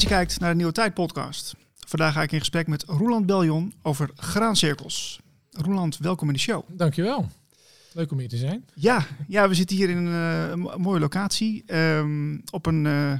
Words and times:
Dat 0.00 0.08
je 0.08 0.14
kijkt 0.14 0.40
naar 0.40 0.50
de 0.50 0.56
Nieuwe 0.56 0.72
Tijd 0.72 0.94
podcast. 0.94 1.54
Vandaag 1.86 2.12
ga 2.12 2.22
ik 2.22 2.32
in 2.32 2.38
gesprek 2.38 2.66
met 2.66 2.84
Roland 2.86 3.26
Beljon 3.26 3.72
over 3.82 4.10
graancirkels. 4.14 5.20
Roland, 5.50 5.98
welkom 5.98 6.28
in 6.28 6.34
de 6.34 6.40
show. 6.40 6.62
Dankjewel. 6.68 7.28
Leuk 7.92 8.10
om 8.10 8.18
hier 8.18 8.28
te 8.28 8.36
zijn. 8.36 8.64
Ja, 8.74 9.06
ja 9.28 9.48
we 9.48 9.54
zitten 9.54 9.76
hier 9.76 9.90
in 9.90 9.96
een, 9.96 10.58
uh, 10.58 10.76
mooie 10.76 11.00
locatie. 11.00 11.74
Um, 11.74 12.42
op 12.50 12.66
een 12.66 12.84
uh, 12.84 13.12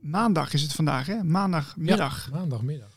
maandag 0.00 0.52
is 0.52 0.62
het 0.62 0.72
vandaag, 0.72 1.06
hè? 1.06 1.22
Maandagmiddag. 1.22 2.28
Ja, 2.30 2.36
maandagmiddag. 2.36 2.88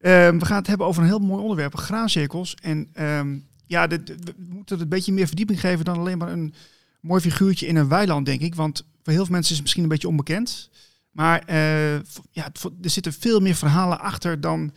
Um, 0.00 0.38
we 0.38 0.46
gaan 0.46 0.58
het 0.58 0.66
hebben 0.66 0.86
over 0.86 1.02
een 1.02 1.08
heel 1.08 1.18
mooi 1.18 1.42
onderwerp, 1.42 1.76
graancirkels. 1.76 2.54
En 2.54 2.88
um, 3.02 3.46
ja, 3.66 3.86
dit, 3.86 4.08
we 4.08 4.34
moeten 4.38 4.74
het 4.74 4.80
een 4.80 4.88
beetje 4.88 5.12
meer 5.12 5.26
verdieping 5.26 5.60
geven 5.60 5.84
dan 5.84 5.98
alleen 5.98 6.18
maar 6.18 6.32
een 6.32 6.54
mooi 7.00 7.20
figuurtje 7.20 7.66
in 7.66 7.76
een 7.76 7.88
weiland, 7.88 8.26
denk 8.26 8.40
ik. 8.40 8.54
Want 8.54 8.84
voor 9.02 9.12
heel 9.12 9.24
veel 9.24 9.34
mensen 9.34 9.50
is 9.50 9.56
het 9.56 9.62
misschien 9.62 9.82
een 9.82 9.88
beetje 9.88 10.08
onbekend. 10.08 10.70
Maar 11.16 11.42
uh, 11.50 11.94
ja, 12.30 12.52
er 12.82 12.90
zitten 12.90 13.12
veel 13.12 13.40
meer 13.40 13.54
verhalen 13.54 14.00
achter 14.00 14.40
dan, 14.40 14.72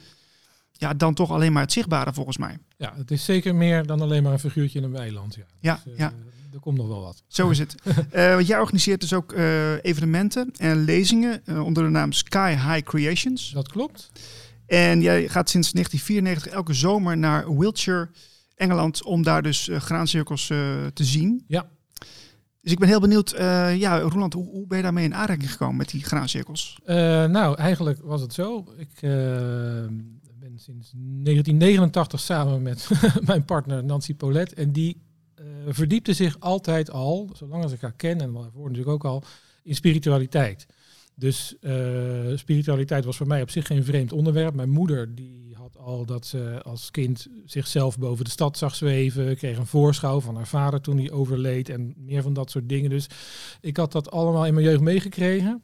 ja, 0.71 0.93
dan 0.93 1.13
toch 1.13 1.31
alleen 1.31 1.53
maar 1.53 1.61
het 1.61 1.71
zichtbare, 1.71 2.13
volgens 2.13 2.37
mij. 2.37 2.57
Ja, 2.77 2.93
het 2.95 3.11
is 3.11 3.25
zeker 3.25 3.55
meer 3.55 3.85
dan 3.85 4.01
alleen 4.01 4.23
maar 4.23 4.33
een 4.33 4.39
figuurtje 4.39 4.79
in 4.79 4.85
een 4.85 4.91
weiland. 4.91 5.35
Ja, 5.35 5.43
ja. 5.59 5.81
Dus, 5.83 5.93
uh, 5.93 5.99
ja. 5.99 6.13
Er 6.53 6.59
komt 6.59 6.77
nog 6.77 6.87
wel 6.87 7.01
wat. 7.01 7.23
Zo 7.27 7.49
is 7.49 7.59
het. 7.59 7.75
uh, 7.85 8.39
jij 8.39 8.59
organiseert 8.59 9.01
dus 9.01 9.13
ook 9.13 9.33
evenementen 9.81 10.51
en 10.57 10.83
lezingen 10.83 11.41
onder 11.63 11.83
de 11.83 11.89
naam 11.89 12.11
Sky 12.11 12.49
High 12.51 12.81
Creations. 12.83 13.51
Dat 13.51 13.67
klopt. 13.67 14.11
En 14.65 15.01
jij 15.01 15.27
gaat 15.27 15.49
sinds 15.49 15.71
1994 15.71 16.47
elke 16.47 16.73
zomer 16.73 17.17
naar 17.17 17.57
Wiltshire, 17.57 18.09
Engeland, 18.55 19.03
om 19.03 19.23
daar 19.23 19.41
dus 19.41 19.69
graancirkels 19.71 20.45
te 20.93 21.03
zien. 21.03 21.43
Ja. 21.47 21.69
Dus 22.61 22.71
ik 22.71 22.79
ben 22.79 22.87
heel 22.87 22.99
benieuwd, 22.99 23.33
uh, 23.33 23.77
ja, 23.77 23.99
Roland, 23.99 24.33
hoe, 24.33 24.67
ben 24.67 24.77
je 24.77 24.83
daarmee 24.83 25.03
in 25.03 25.15
aanraking 25.15 25.51
gekomen 25.51 25.75
met 25.75 25.89
die 25.89 26.03
graancirkels? 26.03 26.79
Uh, 26.85 26.95
nou, 27.25 27.57
eigenlijk 27.57 27.99
was 28.03 28.21
het 28.21 28.33
zo. 28.33 28.65
Ik 28.77 29.01
uh, 29.01 29.11
ben 30.39 30.53
sinds 30.55 30.91
1989 30.95 32.19
samen 32.19 32.61
met 32.61 32.89
mijn 33.25 33.45
partner 33.45 33.83
Nancy 33.83 34.15
Polet. 34.15 34.53
En 34.53 34.71
die 34.71 35.01
verdiepte 35.67 36.13
zich 36.13 36.39
altijd 36.39 36.91
al, 36.91 37.29
zolang 37.33 37.63
als 37.63 37.71
ik 37.71 37.81
haar 37.81 37.93
ken, 37.93 38.21
en 38.21 38.33
daarvoor 38.33 38.67
natuurlijk 38.67 38.89
ook 38.89 39.05
al, 39.05 39.23
in 39.63 39.75
spiritualiteit. 39.75 40.65
Dus 41.19 41.55
spiritualiteit 42.35 43.05
was 43.05 43.17
voor 43.17 43.27
mij 43.27 43.41
op 43.41 43.49
zich 43.49 43.67
geen 43.67 43.83
vreemd 43.83 44.11
onderwerp. 44.11 44.53
Mijn 44.53 44.69
moeder 44.69 45.15
die 45.15 45.55
had 45.55 45.77
al 45.77 46.05
dat 46.05 46.25
ze 46.25 46.61
als 46.63 46.91
kind 46.91 47.27
zichzelf 47.45 47.97
boven 47.97 48.25
de 48.25 48.31
stad 48.31 48.57
zag 48.57 48.75
zweven. 48.75 49.35
Kreeg 49.35 49.57
een 49.57 49.65
voorschouw 49.65 50.19
van 50.21 50.35
haar 50.35 50.47
vader 50.47 50.81
toen 50.81 50.97
hij 50.97 51.11
overleed 51.11 51.69
en 51.69 51.93
meer 51.97 52.21
van 52.21 52.33
dat 52.33 52.51
soort 52.51 52.69
dingen. 52.69 52.89
Dus 52.89 53.07
ik 53.61 53.77
had 53.77 53.91
dat 53.91 54.11
allemaal 54.11 54.45
in 54.45 54.53
mijn 54.53 54.65
jeugd 54.65 54.81
meegekregen. 54.81 55.63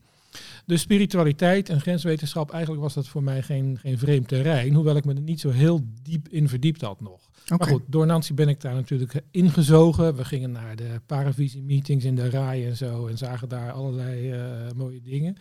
Dus 0.65 0.81
spiritualiteit 0.81 1.69
en 1.69 1.81
grenswetenschap, 1.81 2.51
eigenlijk 2.51 2.83
was 2.83 2.93
dat 2.93 3.07
voor 3.07 3.23
mij 3.23 3.41
geen, 3.41 3.77
geen 3.81 3.97
vreemd 3.97 4.27
terrein. 4.27 4.73
Hoewel 4.73 4.95
ik 4.95 5.05
me 5.05 5.13
er 5.13 5.21
niet 5.21 5.39
zo 5.39 5.49
heel 5.49 5.81
diep 6.01 6.27
in 6.29 6.49
verdiept 6.49 6.81
had 6.81 7.01
nog. 7.01 7.21
Okay. 7.43 7.57
Maar 7.57 7.67
goed, 7.67 7.81
door 7.87 8.05
Nancy 8.05 8.33
ben 8.33 8.49
ik 8.49 8.61
daar 8.61 8.73
natuurlijk 8.73 9.21
ingezogen. 9.31 10.15
We 10.15 10.25
gingen 10.25 10.51
naar 10.51 10.75
de 10.75 11.01
paravisie-meetings 11.05 12.05
in 12.05 12.15
de 12.15 12.29
RAI 12.29 12.65
en 12.65 12.77
zo. 12.77 13.07
En 13.07 13.17
zagen 13.17 13.49
daar 13.49 13.71
allerlei 13.71 14.33
uh, 14.33 14.41
mooie 14.75 15.01
dingen. 15.01 15.37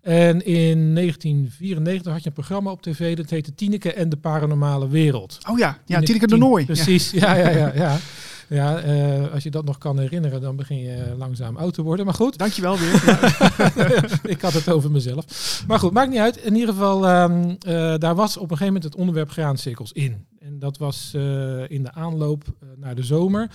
En 0.00 0.44
in 0.44 0.94
1994 0.94 2.12
had 2.12 2.22
je 2.22 2.28
een 2.28 2.34
programma 2.34 2.70
op 2.70 2.82
tv, 2.82 3.16
dat 3.16 3.30
heette 3.30 3.54
Tineke 3.54 3.92
en 3.92 4.08
de 4.08 4.16
Paranormale 4.16 4.88
Wereld. 4.88 5.38
Oh 5.48 5.58
ja, 5.58 5.78
ja 5.84 6.00
Tineke 6.00 6.26
de 6.26 6.36
Nooi. 6.36 6.64
Precies, 6.64 7.10
ja, 7.10 7.34
ja, 7.34 7.50
ja. 7.50 7.72
ja. 7.74 7.98
Ja, 8.48 8.84
uh, 8.84 9.32
als 9.32 9.42
je 9.42 9.50
dat 9.50 9.64
nog 9.64 9.78
kan 9.78 9.98
herinneren, 9.98 10.40
dan 10.40 10.56
begin 10.56 10.78
je 10.78 11.14
langzaam 11.18 11.56
oud 11.56 11.74
te 11.74 11.82
worden. 11.82 12.04
Maar 12.04 12.14
goed. 12.14 12.38
Dankjewel 12.38 12.78
weer. 12.78 14.20
Ik 14.34 14.40
had 14.40 14.52
het 14.52 14.68
over 14.68 14.90
mezelf. 14.90 15.24
Maar 15.66 15.78
goed, 15.78 15.92
maakt 15.92 16.10
niet 16.10 16.18
uit. 16.18 16.36
In 16.36 16.54
ieder 16.54 16.74
geval, 16.74 17.22
um, 17.22 17.48
uh, 17.48 17.94
daar 17.98 18.14
was 18.14 18.36
op 18.36 18.42
een 18.42 18.56
gegeven 18.56 18.66
moment 18.66 18.84
het 18.84 18.96
onderwerp 18.96 19.30
graancirkels 19.30 19.92
in. 19.92 20.26
En 20.40 20.58
dat 20.58 20.78
was 20.78 21.12
uh, 21.16 21.70
in 21.70 21.82
de 21.82 21.92
aanloop 21.92 22.44
naar 22.76 22.94
de 22.94 23.02
zomer. 23.02 23.50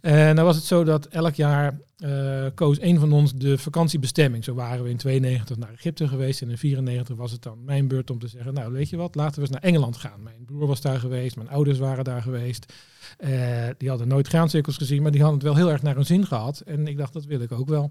En 0.00 0.36
dan 0.36 0.44
was 0.44 0.56
het 0.56 0.64
zo 0.64 0.84
dat 0.84 1.06
elk 1.06 1.34
jaar 1.34 1.78
uh, 2.04 2.46
koos 2.54 2.80
een 2.80 2.98
van 2.98 3.12
ons 3.12 3.34
de 3.34 3.58
vakantiebestemming. 3.58 4.44
Zo 4.44 4.54
waren 4.54 4.84
we 4.84 4.90
in 4.90 4.96
92 4.96 5.56
naar 5.56 5.72
Egypte 5.72 6.08
geweest 6.08 6.42
en 6.42 6.50
in 6.50 6.58
94 6.58 7.16
was 7.16 7.32
het 7.32 7.42
dan 7.42 7.64
mijn 7.64 7.88
beurt 7.88 8.10
om 8.10 8.18
te 8.18 8.28
zeggen, 8.28 8.54
nou 8.54 8.72
weet 8.72 8.88
je 8.88 8.96
wat, 8.96 9.14
laten 9.14 9.34
we 9.34 9.40
eens 9.40 9.50
naar 9.50 9.62
Engeland 9.62 9.96
gaan. 9.96 10.22
Mijn 10.22 10.44
broer 10.44 10.66
was 10.66 10.80
daar 10.80 10.98
geweest, 10.98 11.36
mijn 11.36 11.48
ouders 11.48 11.78
waren 11.78 12.04
daar 12.04 12.22
geweest. 12.22 12.72
Uh, 13.18 13.68
die 13.78 13.88
hadden 13.88 14.08
nooit 14.08 14.28
graancirkels 14.28 14.76
gezien, 14.76 15.02
maar 15.02 15.10
die 15.10 15.20
hadden 15.20 15.38
het 15.38 15.48
wel 15.48 15.56
heel 15.56 15.70
erg 15.70 15.82
naar 15.82 15.94
hun 15.94 16.06
zin 16.06 16.26
gehad. 16.26 16.60
En 16.60 16.86
ik 16.86 16.96
dacht, 16.96 17.12
dat 17.12 17.24
wil 17.24 17.40
ik 17.40 17.52
ook 17.52 17.68
wel. 17.68 17.90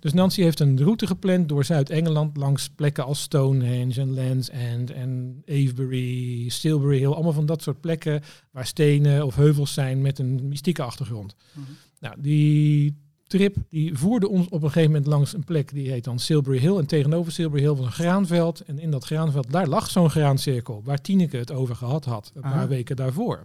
Dus 0.00 0.12
Nancy 0.12 0.42
heeft 0.42 0.60
een 0.60 0.82
route 0.82 1.06
gepland 1.06 1.48
door 1.48 1.64
Zuid-Engeland 1.64 2.36
langs 2.36 2.68
plekken 2.68 3.04
als 3.04 3.20
Stonehenge 3.20 4.00
en 4.00 4.14
Land's 4.14 4.50
End 4.50 4.90
en 4.90 5.42
Avebury, 5.46 6.48
Stilbury 6.48 6.98
Hill. 6.98 7.12
Allemaal 7.12 7.32
van 7.32 7.46
dat 7.46 7.62
soort 7.62 7.80
plekken 7.80 8.22
waar 8.50 8.66
stenen 8.66 9.26
of 9.26 9.34
heuvels 9.34 9.72
zijn 9.74 10.02
met 10.02 10.18
een 10.18 10.48
mystieke 10.48 10.82
achtergrond. 10.82 11.34
Mm 11.52 11.64
-hmm. 11.64 11.76
Nou, 12.00 12.14
die 12.18 12.96
trip 13.28 13.56
die 13.68 13.98
voerde 13.98 14.28
ons 14.28 14.48
op 14.48 14.62
een 14.62 14.70
gegeven 14.70 14.90
moment 14.90 15.06
langs 15.06 15.32
een 15.32 15.44
plek 15.44 15.72
die 15.72 15.90
heet 15.90 16.04
dan 16.04 16.18
Silbury 16.18 16.58
Hill. 16.58 16.76
En 16.76 16.86
tegenover 16.86 17.32
Silbury 17.32 17.62
Hill 17.62 17.74
was 17.74 17.86
een 17.86 17.92
graanveld. 17.92 18.60
En 18.60 18.78
in 18.78 18.90
dat 18.90 19.04
graanveld, 19.04 19.52
daar 19.52 19.66
lag 19.66 19.90
zo'n 19.90 20.10
graancirkel 20.10 20.82
waar 20.84 21.00
Tineke 21.00 21.36
het 21.36 21.52
over 21.52 21.76
gehad 21.76 22.04
had 22.04 22.30
een 22.34 22.42
paar 22.42 22.68
weken 22.68 22.96
daarvoor. 22.96 23.44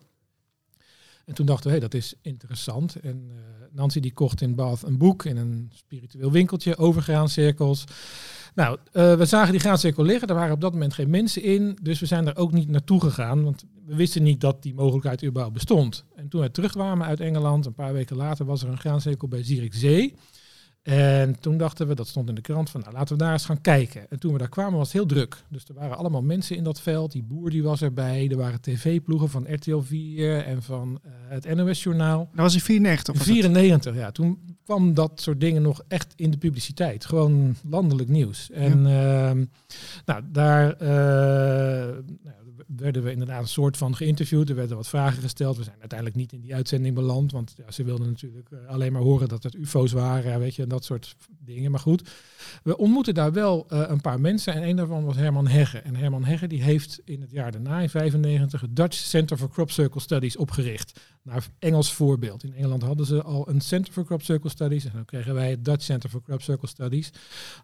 En 1.25 1.33
toen 1.33 1.45
dachten 1.45 1.65
we, 1.65 1.75
hé, 1.75 1.79
hey, 1.79 1.89
dat 1.89 1.99
is 1.99 2.13
interessant. 2.21 2.95
En 2.95 3.29
uh, 3.31 3.35
Nancy 3.71 3.99
die 3.99 4.13
kocht 4.13 4.41
in 4.41 4.55
Bath 4.55 4.83
een 4.83 4.97
boek 4.97 5.25
in 5.25 5.37
een 5.37 5.71
spiritueel 5.73 6.31
winkeltje 6.31 6.77
over 6.77 7.01
graancirkels. 7.01 7.83
Nou, 8.55 8.77
uh, 8.93 9.15
we 9.15 9.25
zagen 9.25 9.51
die 9.51 9.59
graancirkel 9.59 10.03
liggen. 10.03 10.27
Er 10.27 10.35
waren 10.35 10.53
op 10.53 10.61
dat 10.61 10.71
moment 10.71 10.93
geen 10.93 11.09
mensen 11.09 11.43
in. 11.43 11.77
Dus 11.81 11.99
we 11.99 12.05
zijn 12.05 12.27
er 12.27 12.35
ook 12.35 12.51
niet 12.51 12.69
naartoe 12.69 13.01
gegaan. 13.01 13.43
Want 13.43 13.63
we 13.85 13.95
wisten 13.95 14.23
niet 14.23 14.41
dat 14.41 14.63
die 14.63 14.73
mogelijkheid 14.73 15.23
überhaupt 15.23 15.53
bestond. 15.53 16.05
En 16.15 16.27
toen 16.27 16.41
we 16.41 16.51
terugkwamen 16.51 17.07
uit 17.07 17.19
Engeland, 17.19 17.65
een 17.65 17.73
paar 17.73 17.93
weken 17.93 18.15
later, 18.15 18.45
was 18.45 18.63
er 18.63 18.69
een 18.69 18.79
graancirkel 18.79 19.27
bij 19.27 19.43
Zierikzee. 19.43 20.15
En 20.83 21.39
toen 21.39 21.57
dachten 21.57 21.87
we, 21.87 21.95
dat 21.95 22.07
stond 22.07 22.29
in 22.29 22.35
de 22.35 22.41
krant, 22.41 22.69
van 22.69 22.81
nou, 22.81 22.93
laten 22.93 23.17
we 23.17 23.23
daar 23.23 23.31
eens 23.31 23.45
gaan 23.45 23.61
kijken. 23.61 24.09
En 24.09 24.19
toen 24.19 24.31
we 24.31 24.37
daar 24.37 24.49
kwamen 24.49 24.77
was 24.77 24.87
het 24.87 24.93
heel 24.95 25.05
druk. 25.05 25.43
Dus 25.49 25.65
er 25.67 25.73
waren 25.73 25.97
allemaal 25.97 26.21
mensen 26.21 26.55
in 26.55 26.63
dat 26.63 26.81
veld. 26.81 27.11
Die 27.11 27.23
boer 27.23 27.49
die 27.49 27.63
was 27.63 27.81
erbij. 27.81 28.27
Er 28.29 28.37
waren 28.37 28.61
tv-ploegen 28.61 29.29
van 29.29 29.53
RTL 29.53 29.79
4 29.79 30.45
en 30.45 30.63
van 30.63 30.99
uh, 31.05 31.11
het 31.27 31.55
NOS-journaal. 31.55 32.29
Dat 32.31 32.41
was 32.41 32.53
in 32.53 32.59
94? 32.59 33.23
94, 33.23 33.95
ja. 33.95 34.11
Toen 34.11 34.39
kwam 34.63 34.93
dat 34.93 35.11
soort 35.21 35.39
dingen 35.39 35.61
nog 35.61 35.81
echt 35.87 36.13
in 36.15 36.31
de 36.31 36.37
publiciteit. 36.37 37.05
Gewoon 37.05 37.55
landelijk 37.69 38.09
nieuws. 38.09 38.51
En 38.51 38.87
ja. 38.87 39.33
uh, 39.33 39.41
nou, 40.05 40.23
daar... 40.31 40.81
Uh, 40.81 40.87
nou, 42.23 42.42
werden 42.67 43.03
we 43.03 43.11
inderdaad 43.11 43.41
een 43.41 43.47
soort 43.47 43.77
van 43.77 43.95
geïnterviewd. 43.95 44.49
Er 44.49 44.55
werden 44.55 44.77
wat 44.77 44.87
vragen 44.87 45.21
gesteld. 45.21 45.57
We 45.57 45.63
zijn 45.63 45.79
uiteindelijk 45.79 46.19
niet 46.19 46.33
in 46.33 46.41
die 46.41 46.55
uitzending 46.55 46.95
beland. 46.95 47.31
Want 47.31 47.53
ja, 47.57 47.71
ze 47.71 47.83
wilden 47.83 48.07
natuurlijk 48.07 48.49
uh, 48.49 48.67
alleen 48.67 48.93
maar 48.93 49.01
horen 49.01 49.27
dat 49.27 49.43
het 49.43 49.55
UFO's 49.55 49.91
waren. 49.91 50.39
Weet 50.39 50.55
je, 50.55 50.61
en 50.63 50.69
dat 50.69 50.85
soort 50.85 51.15
dingen. 51.39 51.71
Maar 51.71 51.79
goed, 51.79 52.09
we 52.63 52.77
ontmoetten 52.77 53.13
daar 53.13 53.33
wel 53.33 53.65
uh, 53.69 53.83
een 53.87 54.01
paar 54.01 54.19
mensen. 54.19 54.53
En 54.53 54.63
een 54.63 54.75
daarvan 54.75 55.05
was 55.05 55.15
Herman 55.15 55.47
Hegge. 55.47 55.77
En 55.77 55.95
Herman 55.95 56.23
Hegge 56.23 56.47
die 56.47 56.63
heeft 56.63 57.01
in 57.05 57.21
het 57.21 57.31
jaar 57.31 57.51
daarna, 57.51 57.79
in 57.79 57.89
95, 57.89 58.61
het 58.61 58.75
Dutch 58.75 58.97
Center 58.97 59.37
for 59.37 59.49
Crop 59.49 59.71
Circle 59.71 60.01
Studies 60.01 60.37
opgericht. 60.37 60.99
Naar 61.21 61.47
Engels 61.59 61.93
voorbeeld. 61.93 62.43
In 62.43 62.53
Engeland 62.53 62.83
hadden 62.83 63.05
ze 63.05 63.21
al 63.21 63.49
een 63.49 63.61
Center 63.61 63.93
for 63.93 64.05
Crop 64.05 64.21
Circle 64.21 64.49
Studies. 64.49 64.85
En 64.85 64.91
dan 64.93 65.05
kregen 65.05 65.33
wij 65.33 65.49
het 65.49 65.65
Dutch 65.65 65.83
Center 65.83 66.09
for 66.09 66.21
Crop 66.21 66.41
Circle 66.41 66.67
Studies. 66.67 67.11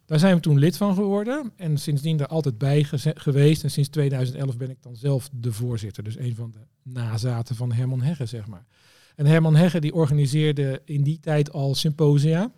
Daar 0.06 0.19
zijn 0.19 0.36
we 0.36 0.42
toen 0.42 0.60
lid 0.60 0.78
van 0.78 0.94
geworden. 0.94 1.51
En 1.56 1.78
sindsdien 1.78 2.19
er 2.19 2.28
altijd 2.28 2.57
bij 2.57 2.84
geweest. 3.13 3.63
En 3.63 3.72
sinds 3.72 3.90
2011 3.90 4.57
ben 4.57 4.69
ik 4.69 4.81
dan 4.81 4.88
zelf 4.95 5.30
de 5.33 5.51
voorzitter. 5.51 6.03
Dus 6.03 6.18
een 6.18 6.36
van 6.36 6.51
de 6.51 6.91
nazaten 6.91 7.56
van 7.56 7.71
Herman 7.71 8.01
Hegge, 8.01 8.25
zeg 8.25 8.47
maar. 8.47 8.65
En 9.15 9.25
Herman 9.25 9.56
Hegge 9.56 9.80
die 9.80 9.94
organiseerde 9.94 10.81
in 10.86 11.03
die 11.03 11.19
tijd 11.19 11.51
al 11.51 11.75
symposia 11.75 12.51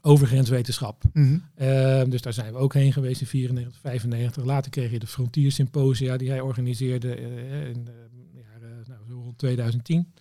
over 0.00 0.26
grenswetenschap. 0.26 1.02
Mm 1.12 1.24
-hmm. 1.24 1.66
uh, 1.66 2.02
dus 2.10 2.22
daar 2.22 2.32
zijn 2.32 2.52
we 2.52 2.58
ook 2.58 2.74
heen 2.74 2.92
geweest 2.92 3.20
in 3.20 3.26
94, 3.26 3.80
95. 3.80 4.44
Later 4.44 4.70
kreeg 4.70 4.90
je 4.90 4.98
de 4.98 5.06
Frontier 5.06 5.52
Symposia 5.52 6.16
die 6.16 6.30
hij 6.30 6.40
organiseerde 6.40 7.20
uh, 7.20 7.68
in 7.68 7.84
de 7.84 8.08
jaren 8.32 8.84
nou, 8.86 9.00
zo 9.08 9.20
rond 9.20 9.38
2010. 9.38 10.12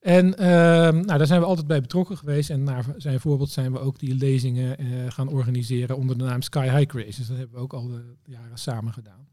En 0.00 0.26
uh, 0.26 0.36
nou, 0.38 1.18
daar 1.18 1.26
zijn 1.26 1.40
we 1.40 1.46
altijd 1.46 1.66
bij 1.66 1.80
betrokken 1.80 2.16
geweest. 2.16 2.50
En 2.50 2.62
naar 2.62 2.84
zijn 2.96 3.20
voorbeeld 3.20 3.50
zijn 3.50 3.72
we 3.72 3.78
ook 3.78 3.98
die 3.98 4.14
lezingen 4.14 4.82
uh, 4.82 5.10
gaan 5.10 5.28
organiseren 5.28 5.96
onder 5.96 6.18
de 6.18 6.24
naam 6.24 6.42
Sky 6.42 6.68
High 6.68 6.86
Creations. 6.86 7.28
Dat 7.28 7.36
hebben 7.36 7.56
we 7.56 7.62
ook 7.62 7.72
al 7.72 7.88
de 7.88 8.02
jaren 8.24 8.58
samen 8.58 8.92
gedaan. 8.92 9.28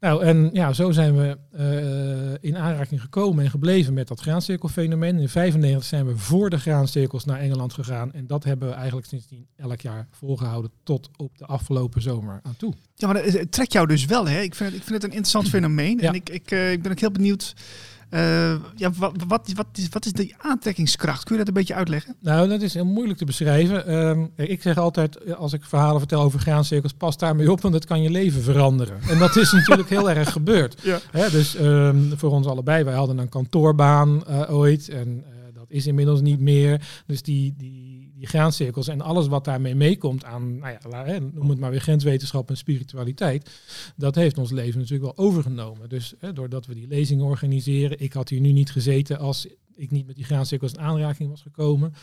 Nou, 0.00 0.24
en 0.24 0.50
ja, 0.52 0.72
zo 0.72 0.90
zijn 0.90 1.16
we 1.16 1.38
uh, 1.58 2.50
in 2.50 2.56
aanraking 2.56 3.00
gekomen 3.00 3.44
en 3.44 3.50
gebleven 3.50 3.94
met 3.94 4.08
dat 4.08 4.20
graancirkelfenomeen. 4.20 5.18
In 5.18 5.28
1995 5.32 5.84
zijn 5.84 6.06
we 6.06 6.16
voor 6.16 6.50
de 6.50 6.58
graancirkels 6.58 7.24
naar 7.24 7.38
Engeland 7.38 7.72
gegaan. 7.72 8.12
En 8.12 8.26
dat 8.26 8.44
hebben 8.44 8.68
we 8.68 8.74
eigenlijk 8.74 9.06
sindsdien 9.06 9.46
elk 9.56 9.80
jaar 9.80 10.08
volgehouden 10.10 10.70
tot 10.82 11.10
op 11.16 11.38
de 11.38 11.46
afgelopen 11.46 12.02
zomer 12.02 12.40
aan 12.42 12.56
toe. 12.56 12.74
Ja, 12.94 13.12
maar 13.12 13.24
het 13.24 13.52
trekt 13.52 13.72
jou 13.72 13.86
dus 13.86 14.04
wel, 14.04 14.28
hè? 14.28 14.40
Ik 14.40 14.54
vind 14.54 14.70
het, 14.70 14.78
ik 14.78 14.86
vind 14.86 14.94
het 14.94 15.04
een 15.04 15.16
interessant 15.16 15.48
fenomeen. 15.48 15.98
Ja. 15.98 16.08
En 16.08 16.14
ik, 16.14 16.28
ik, 16.28 16.50
uh, 16.50 16.72
ik 16.72 16.82
ben 16.82 16.92
ook 16.92 17.00
heel 17.00 17.10
benieuwd 17.10 17.54
Eh, 18.10 18.54
ja, 18.76 18.90
wat, 18.96 19.12
wat, 19.26 19.52
wat, 19.54 19.66
is, 19.72 19.88
wat 19.88 20.06
is 20.06 20.12
de 20.12 20.34
aantrekkingskracht? 20.38 21.24
Kun 21.24 21.32
je 21.32 21.38
dat 21.38 21.48
een 21.48 21.54
beetje 21.54 21.74
uitleggen? 21.74 22.16
Nou, 22.20 22.48
dat 22.48 22.62
is 22.62 22.74
heel 22.74 22.84
moeilijk 22.84 23.18
te 23.18 23.24
beschrijven. 23.24 23.86
Ehm, 23.86 24.26
ik 24.36 24.62
zeg 24.62 24.76
altijd, 24.76 25.34
als 25.36 25.52
ik 25.52 25.64
verhalen 25.64 25.98
vertel 25.98 26.22
over 26.22 26.40
graancirkels, 26.40 26.92
pas 26.92 27.16
daarmee 27.16 27.50
op, 27.50 27.60
want 27.60 27.74
dat 27.74 27.84
kan 27.84 28.02
je 28.02 28.10
leven 28.10 28.42
veranderen. 28.42 29.00
En 29.08 29.18
dat 29.18 29.36
is 29.36 29.52
natuurlijk 29.58 29.88
heel 29.88 30.10
erg 30.10 30.32
gebeurd. 30.32 30.80
Ja. 30.82 30.98
Hè, 31.10 31.30
dus 31.30 31.56
ehm, 31.56 32.16
voor 32.16 32.30
ons 32.30 32.46
allebei, 32.46 32.84
wij 32.84 32.94
hadden 32.94 33.18
een 33.18 33.28
kantoorbaan 33.28 34.22
uh, 34.28 34.54
ooit 34.54 34.88
en 34.88 35.24
dat 35.54 35.66
is 35.68 35.86
inmiddels 35.86 36.20
niet 36.20 36.40
meer. 36.40 36.88
Dus 37.06 37.22
die, 37.22 37.54
die, 37.58 37.89
die 38.20 38.28
graancirkels 38.28 38.88
en 38.88 39.00
alles 39.00 39.26
wat 39.26 39.44
daarmee 39.44 39.74
meekomt 39.74 40.24
aan, 40.24 40.58
nou 40.58 41.08
ja, 41.08 41.18
noem 41.32 41.50
het 41.50 41.58
maar 41.58 41.70
weer 41.70 41.80
grenswetenschap 41.80 42.48
en 42.48 42.56
spiritualiteit, 42.56 43.50
dat 43.96 44.14
heeft 44.14 44.38
ons 44.38 44.50
leven 44.50 44.80
natuurlijk 44.80 45.16
wel 45.16 45.26
overgenomen. 45.26 45.88
Dus 45.88 46.14
hè, 46.18 46.32
doordat 46.32 46.66
we 46.66 46.74
die 46.74 46.86
lezingen 46.86 47.24
organiseren, 47.24 48.00
ik 48.00 48.12
had 48.12 48.28
hier 48.28 48.40
nu 48.40 48.52
niet 48.52 48.70
gezeten 48.70 49.18
als 49.18 49.46
ik 49.74 49.90
niet 49.90 50.06
met 50.06 50.16
die 50.16 50.24
graancirkels 50.24 50.72
in 50.72 50.80
aanraking 50.80 51.30
was 51.30 51.42
gekomen. 51.42 51.94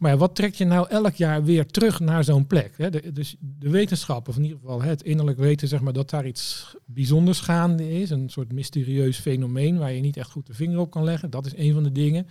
Maar 0.00 0.16
wat 0.16 0.34
trek 0.34 0.54
je 0.54 0.64
nou 0.64 0.88
elk 0.88 1.14
jaar 1.14 1.44
weer 1.44 1.66
terug 1.66 2.00
naar 2.00 2.24
zo'n 2.24 2.46
plek? 2.46 2.74
Hè? 2.76 3.12
Dus 3.12 3.36
de 3.40 3.70
wetenschap, 3.70 4.28
of 4.28 4.36
in 4.36 4.42
ieder 4.42 4.58
geval 4.58 4.82
het 4.82 5.02
innerlijk 5.02 5.38
weten, 5.38 5.68
zeg 5.68 5.80
maar, 5.80 5.92
dat 5.92 6.10
daar 6.10 6.26
iets 6.26 6.74
bijzonders 6.84 7.40
gaande 7.40 8.00
is. 8.00 8.10
Een 8.10 8.28
soort 8.28 8.52
mysterieus 8.52 9.18
fenomeen 9.18 9.78
waar 9.78 9.92
je 9.92 10.00
niet 10.00 10.16
echt 10.16 10.30
goed 10.30 10.46
de 10.46 10.54
vinger 10.54 10.78
op 10.78 10.90
kan 10.90 11.04
leggen. 11.04 11.30
Dat 11.30 11.46
is 11.46 11.56
een 11.56 11.72
van 11.72 11.82
de 11.82 11.92
dingen. 11.92 12.26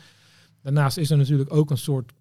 Daarnaast 0.62 0.98
is 0.98 1.10
er 1.10 1.18
natuurlijk 1.18 1.54
ook 1.54 1.72
een 1.72 1.78
soort 1.78 2.12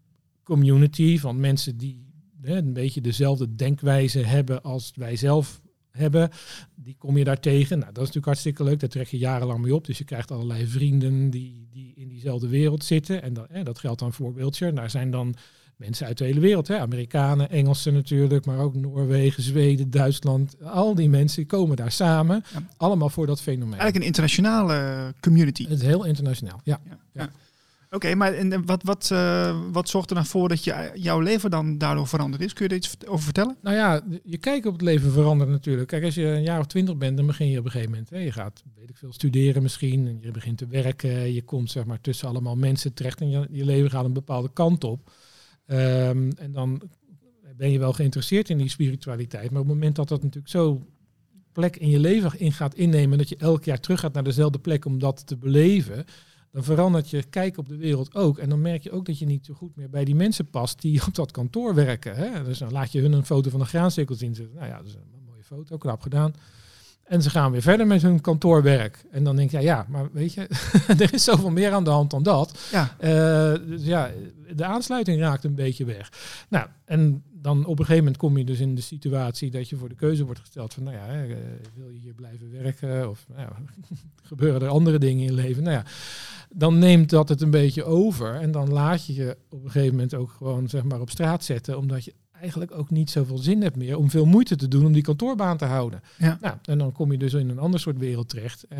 community 0.52 1.18
van 1.18 1.40
mensen 1.40 1.76
die 1.76 2.06
hè, 2.40 2.56
een 2.56 2.72
beetje 2.72 3.00
dezelfde 3.00 3.54
denkwijze 3.54 4.18
hebben 4.18 4.62
als 4.62 4.92
wij 4.94 5.16
zelf 5.16 5.60
hebben. 5.90 6.30
Die 6.74 6.96
kom 6.98 7.16
je 7.16 7.24
daar 7.24 7.40
tegen. 7.40 7.78
Nou, 7.78 7.92
dat 7.92 8.02
is 8.02 8.12
natuurlijk 8.12 8.26
hartstikke 8.26 8.64
leuk. 8.64 8.80
Daar 8.80 8.88
trek 8.88 9.06
je 9.06 9.18
jarenlang 9.18 9.60
mee 9.60 9.74
op. 9.74 9.86
Dus 9.86 9.98
je 9.98 10.04
krijgt 10.04 10.30
allerlei 10.30 10.66
vrienden 10.66 11.30
die, 11.30 11.68
die 11.70 11.92
in 11.96 12.08
diezelfde 12.08 12.48
wereld 12.48 12.84
zitten. 12.84 13.22
En 13.22 13.32
dat, 13.32 13.46
hè, 13.50 13.62
dat 13.62 13.78
geldt 13.78 14.00
dan 14.00 14.12
voor 14.12 14.34
Wiltshire. 14.34 14.74
Daar 14.74 14.90
zijn 14.90 15.10
dan 15.10 15.34
mensen 15.76 16.06
uit 16.06 16.18
de 16.18 16.24
hele 16.24 16.40
wereld. 16.40 16.68
Hè? 16.68 16.78
Amerikanen, 16.78 17.50
Engelsen 17.50 17.92
natuurlijk, 17.92 18.46
maar 18.46 18.58
ook 18.58 18.74
Noorwegen, 18.74 19.42
Zweden, 19.42 19.90
Duitsland. 19.90 20.56
Al 20.62 20.94
die 20.94 21.08
mensen 21.08 21.46
komen 21.46 21.76
daar 21.76 21.92
samen. 21.92 22.44
Allemaal 22.76 23.08
voor 23.08 23.26
dat 23.26 23.40
fenomeen. 23.40 23.78
Eigenlijk 23.78 23.96
een 23.96 24.06
internationale 24.06 25.14
community. 25.20 25.62
Het 25.62 25.80
is 25.80 25.86
heel 25.86 26.04
internationaal, 26.04 26.60
ja. 26.64 26.80
ja. 26.84 26.98
ja. 27.12 27.30
Oké, 27.94 28.14
maar 28.14 28.32
en 28.32 28.66
wat, 28.66 28.82
wat, 28.82 29.10
uh, 29.12 29.60
wat 29.72 29.88
zorgt 29.88 30.10
er 30.10 30.16
nou 30.16 30.26
voor 30.28 30.48
dat 30.48 30.64
je, 30.64 30.90
jouw 30.94 31.20
leven 31.20 31.50
dan 31.50 31.78
daardoor 31.78 32.06
veranderd 32.06 32.42
is? 32.42 32.52
Kun 32.52 32.64
je 32.64 32.70
er 32.70 32.76
iets 32.76 33.06
over 33.06 33.24
vertellen? 33.24 33.56
Nou 33.62 33.76
ja, 33.76 34.00
je 34.24 34.38
kijkt 34.38 34.66
op 34.66 34.72
het 34.72 34.82
leven 34.82 35.12
verandert 35.12 35.50
natuurlijk. 35.50 35.88
Kijk, 35.88 36.04
als 36.04 36.14
je 36.14 36.24
een 36.24 36.42
jaar 36.42 36.58
of 36.58 36.66
twintig 36.66 36.96
bent, 36.96 37.16
dan 37.16 37.26
begin 37.26 37.48
je 37.48 37.58
op 37.58 37.64
een 37.64 37.70
gegeven 37.70 37.90
moment. 37.90 38.10
Hè, 38.10 38.18
je 38.18 38.32
gaat, 38.32 38.62
weet 38.74 38.90
ik 38.90 38.96
veel, 38.96 39.12
studeren 39.12 39.62
misschien. 39.62 40.06
En 40.06 40.18
je 40.20 40.30
begint 40.30 40.58
te 40.58 40.66
werken. 40.66 41.32
Je 41.32 41.42
komt 41.42 41.70
zeg 41.70 41.84
maar 41.84 42.00
tussen 42.00 42.28
allemaal 42.28 42.56
mensen 42.56 42.94
terecht. 42.94 43.20
En 43.20 43.30
je, 43.30 43.64
leven 43.64 43.90
gaat 43.90 44.04
een 44.04 44.12
bepaalde 44.12 44.50
kant 44.52 44.84
op. 44.84 45.10
Um, 45.66 46.32
en 46.32 46.52
dan 46.52 46.82
ben 47.56 47.70
je 47.70 47.78
wel 47.78 47.92
geïnteresseerd 47.92 48.48
in 48.48 48.58
die 48.58 48.68
spiritualiteit. 48.68 49.50
Maar 49.50 49.60
op 49.60 49.66
het 49.66 49.74
moment 49.74 49.96
dat 49.96 50.08
dat 50.08 50.22
natuurlijk 50.22 50.52
zo 50.52 50.86
plek 51.52 51.76
in 51.76 51.88
je 51.88 51.98
leven 51.98 52.38
in 52.38 52.52
gaat 52.52 52.74
innemen. 52.74 53.18
Dat 53.18 53.28
je 53.28 53.36
elk 53.36 53.64
jaar 53.64 53.80
terug 53.80 54.00
gaat 54.00 54.12
naar 54.12 54.24
dezelfde 54.24 54.58
plek 54.58 54.84
om 54.84 54.98
dat 54.98 55.26
te 55.26 55.36
beleven 55.36 56.04
dan 56.52 56.64
verandert 56.64 57.10
je 57.10 57.22
kijk 57.22 57.58
op 57.58 57.68
de 57.68 57.76
wereld 57.76 58.14
ook. 58.14 58.38
En 58.38 58.48
dan 58.48 58.60
merk 58.60 58.82
je 58.82 58.90
ook 58.90 59.06
dat 59.06 59.18
je 59.18 59.26
niet 59.26 59.44
zo 59.44 59.54
goed 59.54 59.76
meer 59.76 59.90
bij 59.90 60.04
die 60.04 60.14
mensen 60.14 60.50
past 60.50 60.80
die 60.80 61.06
op 61.06 61.14
dat 61.14 61.30
kantoor 61.30 61.74
werken. 61.74 62.16
Hè? 62.16 62.44
Dus 62.44 62.58
dan 62.58 62.72
laat 62.72 62.92
je 62.92 63.00
hun 63.00 63.12
een 63.12 63.24
foto 63.24 63.50
van 63.50 63.60
een 63.60 63.66
graancirkel 63.66 64.14
zien. 64.14 64.36
Nou 64.54 64.66
ja, 64.66 64.76
dat 64.76 64.86
is 64.86 64.94
een 64.94 65.24
mooie 65.26 65.42
foto, 65.42 65.76
knap 65.76 66.00
gedaan. 66.00 66.32
En 67.04 67.22
ze 67.22 67.30
gaan 67.30 67.52
weer 67.52 67.62
verder 67.62 67.86
met 67.86 68.02
hun 68.02 68.20
kantoorwerk. 68.20 69.04
En 69.10 69.24
dan 69.24 69.36
denk 69.36 69.50
je, 69.50 69.56
ja, 69.56 69.62
ja 69.62 69.86
maar 69.88 70.08
weet 70.12 70.34
je, 70.34 70.48
er 71.04 71.14
is 71.14 71.24
zoveel 71.24 71.50
meer 71.50 71.72
aan 71.72 71.84
de 71.84 71.90
hand 71.90 72.10
dan 72.10 72.22
dat. 72.22 72.68
Ja. 72.70 72.96
Uh, 73.00 73.68
dus 73.68 73.84
ja, 73.84 74.10
de 74.54 74.64
aansluiting 74.64 75.20
raakt 75.20 75.44
een 75.44 75.54
beetje 75.54 75.84
weg. 75.84 76.12
Nou, 76.48 76.66
en 76.84 77.22
dan 77.42 77.64
op 77.64 77.78
een 77.78 77.84
gegeven 77.84 78.04
moment 78.04 78.16
kom 78.16 78.36
je 78.36 78.44
dus 78.44 78.60
in 78.60 78.74
de 78.74 78.80
situatie 78.80 79.50
dat 79.50 79.68
je 79.68 79.76
voor 79.76 79.88
de 79.88 79.94
keuze 79.94 80.24
wordt 80.24 80.40
gesteld 80.40 80.74
van, 80.74 80.82
nou 80.82 80.96
ja, 80.96 81.06
eh, 81.06 81.36
wil 81.74 81.88
je 81.88 81.98
hier 81.98 82.14
blijven 82.14 82.50
werken 82.50 83.10
of 83.10 83.26
nou 83.28 83.40
ja, 83.40 83.52
gebeuren 84.22 84.62
er 84.62 84.68
andere 84.68 84.98
dingen 84.98 85.26
in 85.26 85.34
je 85.34 85.42
leven? 85.42 85.62
Nou 85.62 85.76
ja, 85.76 85.84
dan 86.50 86.78
neemt 86.78 87.10
dat 87.10 87.28
het 87.28 87.40
een 87.40 87.50
beetje 87.50 87.84
over 87.84 88.34
en 88.34 88.50
dan 88.50 88.72
laat 88.72 89.06
je 89.06 89.14
je 89.14 89.36
op 89.48 89.64
een 89.64 89.70
gegeven 89.70 89.94
moment 89.94 90.14
ook 90.14 90.30
gewoon 90.30 90.68
zeg 90.68 90.82
maar 90.82 91.00
op 91.00 91.10
straat 91.10 91.44
zetten, 91.44 91.78
omdat 91.78 92.04
je 92.04 92.14
eigenlijk 92.42 92.72
ook 92.74 92.90
niet 92.90 93.10
zoveel 93.10 93.38
zin 93.38 93.62
hebt 93.62 93.76
meer 93.76 93.96
om 93.96 94.10
veel 94.10 94.24
moeite 94.24 94.56
te 94.56 94.68
doen 94.68 94.86
om 94.86 94.92
die 94.92 95.02
kantoorbaan 95.02 95.56
te 95.56 95.64
houden. 95.64 96.02
Ja. 96.18 96.38
Nou, 96.40 96.56
en 96.64 96.78
dan 96.78 96.92
kom 96.92 97.12
je 97.12 97.18
dus 97.18 97.32
in 97.32 97.48
een 97.48 97.58
ander 97.58 97.80
soort 97.80 97.98
wereld 97.98 98.28
terecht. 98.28 98.64
Uh, 98.72 98.78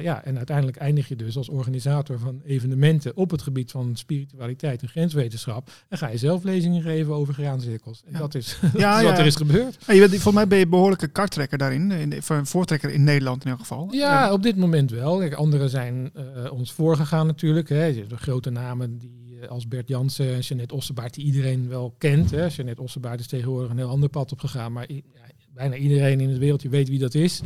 ja, 0.00 0.24
en 0.24 0.36
uiteindelijk 0.36 0.76
eindig 0.76 1.08
je 1.08 1.16
dus 1.16 1.36
als 1.36 1.48
organisator 1.48 2.18
van 2.18 2.40
evenementen 2.44 3.16
op 3.16 3.30
het 3.30 3.42
gebied 3.42 3.70
van 3.70 3.96
spiritualiteit 3.96 4.82
en 4.82 4.88
grenswetenschap. 4.88 5.70
En 5.88 5.98
ga 5.98 6.08
je 6.08 6.18
zelf 6.18 6.42
lezingen 6.42 6.82
geven 6.82 7.14
over 7.14 7.34
graancirkels. 7.34 8.02
En 8.06 8.18
dat 8.18 8.34
is, 8.34 8.58
ja, 8.76 9.02
wat 9.02 9.18
er 9.18 9.26
is 9.26 9.36
gebeurd. 9.36 9.78
Je 9.86 9.98
bent, 9.98 10.10
volgens 10.10 10.34
mij 10.34 10.46
ben 10.46 10.58
je 10.58 10.66
behoorlijke 10.66 11.08
karttrekker 11.08 11.58
daarin, 11.58 11.90
in, 11.90 12.12
een 12.28 12.46
voortrekker 12.46 12.90
in 12.90 13.04
Nederland 13.04 13.44
in 13.44 13.50
elk 13.50 13.60
geval. 13.60 13.88
Ja, 13.90 14.32
op 14.32 14.42
dit 14.42 14.56
moment 14.56 14.90
wel. 14.90 15.18
Kijk, 15.18 15.34
anderen 15.34 15.70
zijn 15.70 16.10
uh, 16.16 16.52
ons 16.52 16.72
voorgegaan 16.72 17.26
natuurlijk. 17.26 17.68
Hè. 17.68 18.06
De 18.06 18.16
grote 18.16 18.50
namen 18.50 18.98
die 18.98 19.22
eh, 19.30 19.31
als 19.48 19.68
Bert 19.68 19.88
Jansen 19.88 20.34
en 20.34 20.40
Jeanette 20.40 20.74
Ossebaard, 20.74 21.14
die 21.14 21.24
iedereen 21.24 21.68
wel 21.68 21.94
kent. 21.98 22.30
Hè. 22.30 22.46
Jeanette 22.46 22.82
Ossebaard 22.82 23.20
is 23.20 23.26
tegenwoordig 23.26 23.70
een 23.70 23.76
heel 23.76 23.88
ander 23.88 24.08
pad 24.08 24.32
opgegaan, 24.32 24.72
maar 24.72 24.92
ja, 24.92 25.00
bijna 25.54 25.74
iedereen 25.74 26.20
in 26.20 26.28
het 26.28 26.38
wereldje 26.38 26.68
weet 26.68 26.88
wie 26.88 26.98
dat 26.98 27.14
is. 27.14 27.40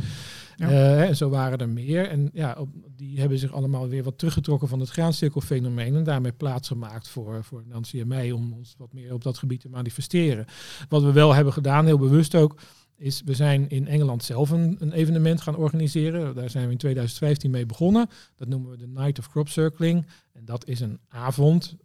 Ja. 0.55 0.69
Uh, 0.69 1.07
en 1.07 1.15
zo 1.15 1.29
waren 1.29 1.57
er 1.57 1.69
meer. 1.69 2.07
En 2.09 2.29
ja, 2.33 2.55
op, 2.59 2.69
die 2.95 3.19
hebben 3.19 3.39
zich 3.39 3.51
allemaal 3.51 3.87
weer 3.87 4.03
wat 4.03 4.17
teruggetrokken 4.17 4.67
van 4.67 4.79
het 4.79 4.89
graancirkelfenomeen 4.89 5.95
en 5.95 6.03
daarmee 6.03 6.31
plaats 6.31 6.67
gemaakt 6.67 7.07
voor, 7.07 7.43
voor 7.43 7.63
Nancy 7.67 7.99
en 7.99 8.07
mij 8.07 8.31
om 8.31 8.53
ons 8.53 8.75
wat 8.77 8.93
meer 8.93 9.13
op 9.13 9.23
dat 9.23 9.37
gebied 9.37 9.61
te 9.61 9.69
manifesteren. 9.69 10.45
Wat 10.89 11.03
we 11.03 11.11
wel 11.11 11.33
hebben 11.33 11.53
gedaan, 11.53 11.85
heel 11.85 11.97
bewust 11.97 12.35
ook, 12.35 12.59
is 12.95 13.21
we 13.25 13.33
zijn 13.33 13.69
in 13.69 13.87
Engeland 13.87 14.23
zelf 14.23 14.49
een, 14.49 14.75
een, 14.79 14.91
evenement 14.91 15.41
gaan 15.41 15.55
organiseren. 15.55 16.35
Daar 16.35 16.49
zijn 16.49 16.65
we 16.65 16.71
in 16.71 16.77
2015 16.77 17.51
mee 17.51 17.65
begonnen. 17.65 18.09
Dat 18.35 18.47
noemen 18.47 18.71
we 18.71 18.77
de 18.77 18.87
Night 18.87 19.19
of 19.19 19.29
Crop 19.29 19.49
Circling. 19.49 20.05
En 20.33 20.45
dat 20.45 20.67
is 20.67 20.79
een 20.79 20.99
avond 21.07 21.75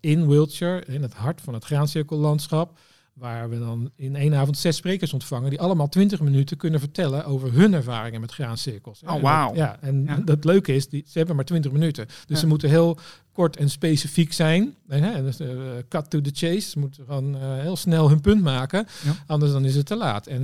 in 0.00 0.28
Wiltshire, 0.28 0.84
in 0.84 1.02
het 1.02 1.14
hart 1.14 1.40
van 1.40 1.54
het 1.54 1.64
graancirkellandschap. 1.64 2.78
Waar 3.12 3.48
we 3.48 3.58
dan 3.58 3.90
in 3.94 4.16
één 4.16 4.34
avond 4.34 4.58
zes 4.58 4.76
sprekers 4.76 5.12
ontvangen 5.12 5.50
die 5.50 5.60
allemaal 5.60 5.88
twintig 5.88 6.20
minuten 6.20 6.56
kunnen 6.56 6.80
vertellen 6.80 7.24
over 7.24 7.52
hun 7.52 7.74
ervaringen 7.74 8.20
met 8.20 8.32
graancirkels. 8.32 9.02
Oh, 9.06 9.22
wauw. 9.22 9.54
Ja, 9.54 9.78
en 9.80 10.04
ja. 10.06 10.16
dat 10.16 10.44
leuke 10.44 10.74
is, 10.74 10.88
die, 10.88 11.04
ze 11.06 11.18
hebben 11.18 11.36
maar 11.36 11.44
twintig 11.44 11.72
minuten. 11.72 12.06
Dus 12.26 12.40
ze 12.40 12.46
moeten 12.46 12.68
heel 12.68 12.98
kort 13.32 13.56
en 13.56 13.70
specifiek 13.70 14.32
zijn. 14.32 14.74
En, 14.88 15.24
dus, 15.24 15.40
uh, 15.40 15.48
cut 15.88 16.10
to 16.10 16.20
the 16.20 16.30
chase. 16.32 16.60
Ze 16.70 16.78
moeten 16.78 17.04
gewoon 17.04 17.36
uh, 17.36 17.40
heel 17.60 17.76
snel 17.76 18.08
hun 18.08 18.20
punt 18.20 18.42
maken. 18.42 18.86
Ja. 19.04 19.16
Anders 19.26 19.52
dan 19.52 19.64
is 19.64 19.74
het 19.74 19.86
te 19.86 19.96
laat. 19.96 20.26
En 20.26 20.42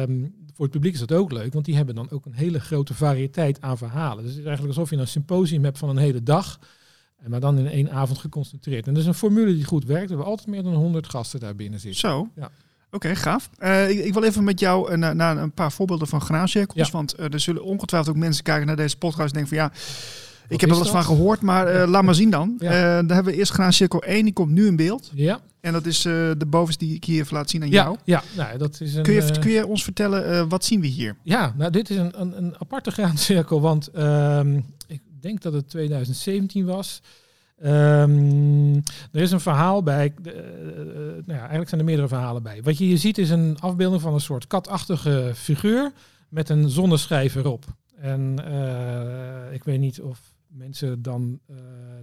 um, 0.00 0.34
voor 0.52 0.64
het 0.64 0.74
publiek 0.74 0.92
is 0.92 1.00
dat 1.00 1.12
ook 1.12 1.32
leuk, 1.32 1.52
want 1.52 1.64
die 1.64 1.76
hebben 1.76 1.94
dan 1.94 2.10
ook 2.10 2.26
een 2.26 2.34
hele 2.34 2.60
grote 2.60 2.94
variëteit 2.94 3.60
aan 3.60 3.78
verhalen. 3.78 4.22
Dus 4.22 4.32
het 4.32 4.40
is 4.40 4.46
eigenlijk 4.46 4.76
alsof 4.76 4.90
je 4.90 4.96
een 4.96 5.08
symposium 5.08 5.64
hebt 5.64 5.78
van 5.78 5.88
een 5.88 5.96
hele 5.96 6.22
dag. 6.22 6.58
Maar 7.26 7.40
dan 7.40 7.58
in 7.58 7.66
één 7.66 7.90
avond 7.90 8.18
geconcentreerd. 8.18 8.86
En 8.86 8.92
dat 8.92 9.02
is 9.02 9.08
een 9.08 9.14
formule 9.14 9.54
die 9.54 9.64
goed 9.64 9.84
werkt. 9.84 10.02
We 10.02 10.08
hebben 10.08 10.26
altijd 10.26 10.48
meer 10.48 10.62
dan 10.62 10.74
100 10.74 11.08
gasten 11.08 11.40
daar 11.40 11.56
binnen 11.56 11.80
zitten. 11.80 12.00
Zo. 12.00 12.28
Ja. 12.36 12.50
Oké, 12.94 13.14
gaaf. 13.16 13.50
Uh, 13.58 13.90
ik, 13.90 13.98
ik, 13.98 14.12
wil 14.12 14.22
even 14.22 14.44
met 14.44 14.60
jou 14.60 14.90
uh, 14.90 14.96
naar, 14.96 15.16
naar, 15.16 15.36
een 15.36 15.52
paar 15.52 15.72
voorbeelden 15.72 16.08
van 16.08 16.20
graancirkels. 16.20 16.86
Ja. 16.86 16.92
Want 16.92 17.20
uh, 17.20 17.32
er 17.32 17.40
zullen 17.40 17.64
ongetwijfeld 17.64 18.14
ook 18.16 18.22
mensen 18.22 18.44
kijken 18.44 18.66
naar 18.66 18.76
deze 18.76 18.96
podcast 18.96 19.34
en 19.34 19.40
denken 19.40 19.56
van 19.56 19.66
ja, 19.66 19.72
Wat 19.72 20.52
ik 20.52 20.60
heb 20.60 20.70
er 20.70 20.76
wel 20.76 20.84
eens 20.84 20.94
van 20.94 21.04
gehoord, 21.04 21.40
maar 21.40 21.88
laat 21.88 22.02
maar 22.02 22.14
zien 22.14 22.30
dan. 22.30 22.56
Ja. 22.58 23.02
dan 23.02 23.14
hebben 23.14 23.32
we 23.32 23.38
eerst 23.38 23.52
graancirkel 23.52 24.02
1, 24.02 24.24
die 24.24 24.32
komt 24.32 24.50
nu 24.50 24.66
in 24.66 24.76
beeld. 24.76 25.10
Ja. 25.14 25.40
En 25.60 25.72
dat 25.72 25.86
is 25.86 26.02
de 26.02 26.46
bovenste 26.46 26.84
die 26.84 26.94
ik 26.94 27.04
hier 27.04 27.20
even 27.20 27.36
laat 27.36 27.50
zien 27.50 27.62
aan 27.62 27.68
jou. 27.68 27.96
Ja, 28.04 28.22
nou, 28.36 28.58
dat 28.58 28.80
is 28.80 28.94
een, 28.94 29.02
kun, 29.02 29.14
je, 29.14 29.38
kun 29.40 29.50
je 29.50 29.66
ons 29.66 29.84
vertellen, 29.84 30.48
wat 30.48 30.64
zien 30.64 30.80
we 30.80 30.86
hier? 30.86 31.16
Ja, 31.22 31.54
nou 31.56 31.70
dit 31.70 31.90
is 31.90 31.96
een, 31.96 32.20
een, 32.20 32.36
een 32.36 32.54
aparte 32.58 32.90
graancirkel, 32.90 33.60
want 33.60 33.88
ehm, 33.88 34.60
denk 35.24 35.42
dat 35.42 35.52
het 35.52 35.68
2017 35.68 36.64
was. 36.64 37.02
Um, 37.64 38.74
er 39.12 39.22
is 39.22 39.30
een 39.30 39.40
verhaal 39.40 39.82
bij. 39.82 40.14
Uh, 40.22 40.32
nou 41.12 41.22
ja, 41.26 41.38
eigenlijk 41.38 41.68
zijn 41.68 41.80
er 41.80 41.86
meerdere 41.86 42.08
verhalen 42.08 42.42
bij. 42.42 42.62
Wat 42.62 42.78
je 42.78 42.84
hier 42.84 42.98
ziet 42.98 43.18
is 43.18 43.30
een 43.30 43.56
afbeelding 43.60 44.02
van 44.02 44.14
een 44.14 44.20
soort 44.20 44.46
katachtige 44.46 45.32
figuur 45.34 45.92
met 46.28 46.48
een 46.48 46.70
zonneschijf 46.70 47.34
erop. 47.34 47.64
En 47.96 48.36
uh, 48.48 49.52
ik 49.52 49.64
weet 49.64 49.78
niet 49.78 50.00
of 50.00 50.20
mensen 50.46 51.02
dan 51.02 51.40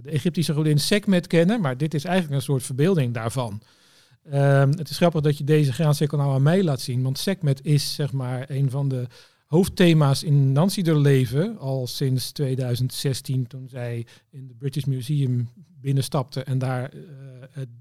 de 0.02 0.10
Egyptische 0.10 0.54
godin 0.54 0.78
Sekmet 0.78 1.26
kennen, 1.26 1.60
maar 1.60 1.76
dit 1.76 1.94
is 1.94 2.04
eigenlijk 2.04 2.36
een 2.36 2.44
soort 2.44 2.62
verbeelding 2.62 3.14
daarvan. 3.14 3.62
Um, 4.34 4.70
het 4.70 4.90
is 4.90 4.96
grappig 4.96 5.20
dat 5.20 5.38
je 5.38 5.44
deze 5.44 5.72
graancirkel 5.72 6.18
nou 6.18 6.34
aan 6.34 6.42
mij 6.42 6.62
laat 6.62 6.80
zien, 6.80 7.02
want 7.02 7.18
Sekmet 7.18 7.64
is 7.64 7.94
zeg 7.94 8.12
maar 8.12 8.44
een 8.48 8.70
van 8.70 8.88
de 8.88 9.06
hoofdthema's 9.52 10.22
in 10.22 10.52
Nancy 10.52 10.82
er 10.82 10.98
leven 10.98 11.58
al 11.58 11.86
sinds 11.86 12.30
2016 12.30 13.46
toen 13.46 13.68
zij 13.68 14.06
in 14.30 14.46
het 14.48 14.58
British 14.58 14.84
Museum 14.84 15.48
binnenstapte 15.80 16.42
en 16.42 16.58
daar 16.58 16.94
uh, 16.94 17.02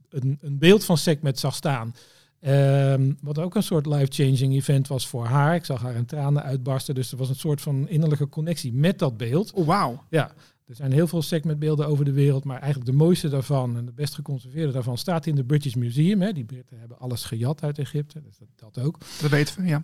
een, 0.10 0.38
een, 0.42 0.58
beeld 0.58 0.84
van 0.84 0.98
Sekhmet 0.98 1.40
zag 1.40 1.56
staan. 1.56 1.96
Um, 2.42 3.18
wat 3.22 3.40
ook 3.40 3.56
een 3.56 3.64
soort 3.64 3.86
life-changing 3.86 4.54
event 4.54 4.88
was 4.88 5.08
voor 5.08 5.26
haar. 5.26 5.56
Ik 5.56 5.66
zag 5.66 5.82
haar 5.82 5.96
in 5.96 6.06
tranen 6.06 6.44
uitbarsten, 6.44 6.96
dus 6.96 7.12
er 7.12 7.18
was 7.18 7.30
een 7.30 7.36
soort 7.36 7.62
van 7.62 7.90
innerlijke 7.90 8.30
connectie 8.30 8.74
met 8.74 9.00
dat 9.00 9.18
beeld. 9.18 9.52
Oh, 9.54 9.66
wauw. 9.66 10.04
Ja, 10.10 10.32
er 10.72 10.78
zijn 10.78 10.92
heel 10.92 11.08
veel 11.08 11.22
segmentbeelden 11.22 11.88
over 11.88 12.06
de 12.06 12.12
wereld, 12.12 12.44
maar 12.44 12.60
eigenlijk 12.60 12.92
de 12.92 12.98
mooiste 12.98 13.30
daarvan 13.30 13.78
en 13.78 13.86
de 13.86 13.92
best 13.92 14.16
geconserveerde 14.16 14.72
daarvan 14.72 14.98
staat 14.98 15.26
in 15.26 15.36
de 15.36 15.44
British 15.44 15.74
Museum. 15.74 16.22
Hè. 16.22 16.34
Die 16.34 16.44
Britten 16.44 16.80
hebben 16.80 17.00
alles 17.00 17.24
gejat 17.24 17.64
uit 17.64 17.80
Egypte, 17.80 18.22
dus 18.22 18.38
dat, 18.38 18.74
dat 18.74 18.84
ook. 18.86 18.98
Dat 19.22 19.30
weten 19.30 19.62
we, 19.62 19.68
ja. 19.68 19.82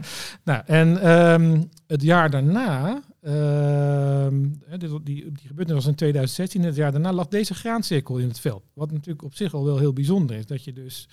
nou, 0.44 0.62
en 0.66 1.02
ehm, 1.02 1.62
het 1.86 2.02
jaar 2.02 2.30
daarna, 2.30 3.02
ehm, 3.20 4.42
die, 4.78 5.02
die, 5.02 5.32
die 5.32 5.46
gebeurtenis 5.46 5.82
was 5.82 5.86
in 5.86 5.94
2016, 5.94 6.62
het 6.62 6.76
jaar 6.76 6.92
daarna 6.92 7.12
lag 7.12 7.28
deze 7.28 7.54
graancirkel 7.54 8.18
in 8.18 8.28
het 8.28 8.40
veld. 8.40 8.64
Wat 8.74 8.90
natuurlijk 8.90 9.24
op 9.24 9.34
zich 9.34 9.54
al 9.54 9.64
wel 9.64 9.78
heel 9.78 9.92
bijzonder 9.92 10.36
is, 10.36 10.46
dat 10.46 10.64
je 10.64 10.72
dus 10.72 11.08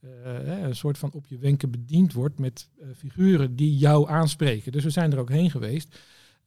uh, 0.00 0.62
een 0.62 0.76
soort 0.76 0.98
van 0.98 1.12
op 1.12 1.26
je 1.26 1.38
wenken 1.38 1.70
bediend 1.70 2.12
wordt 2.12 2.38
met 2.38 2.68
uh, 2.78 2.86
figuren 2.96 3.56
die 3.56 3.76
jou 3.76 4.08
aanspreken. 4.08 4.72
Dus 4.72 4.84
we 4.84 4.90
zijn 4.90 5.12
er 5.12 5.18
ook 5.18 5.30
heen 5.30 5.50
geweest. 5.50 5.98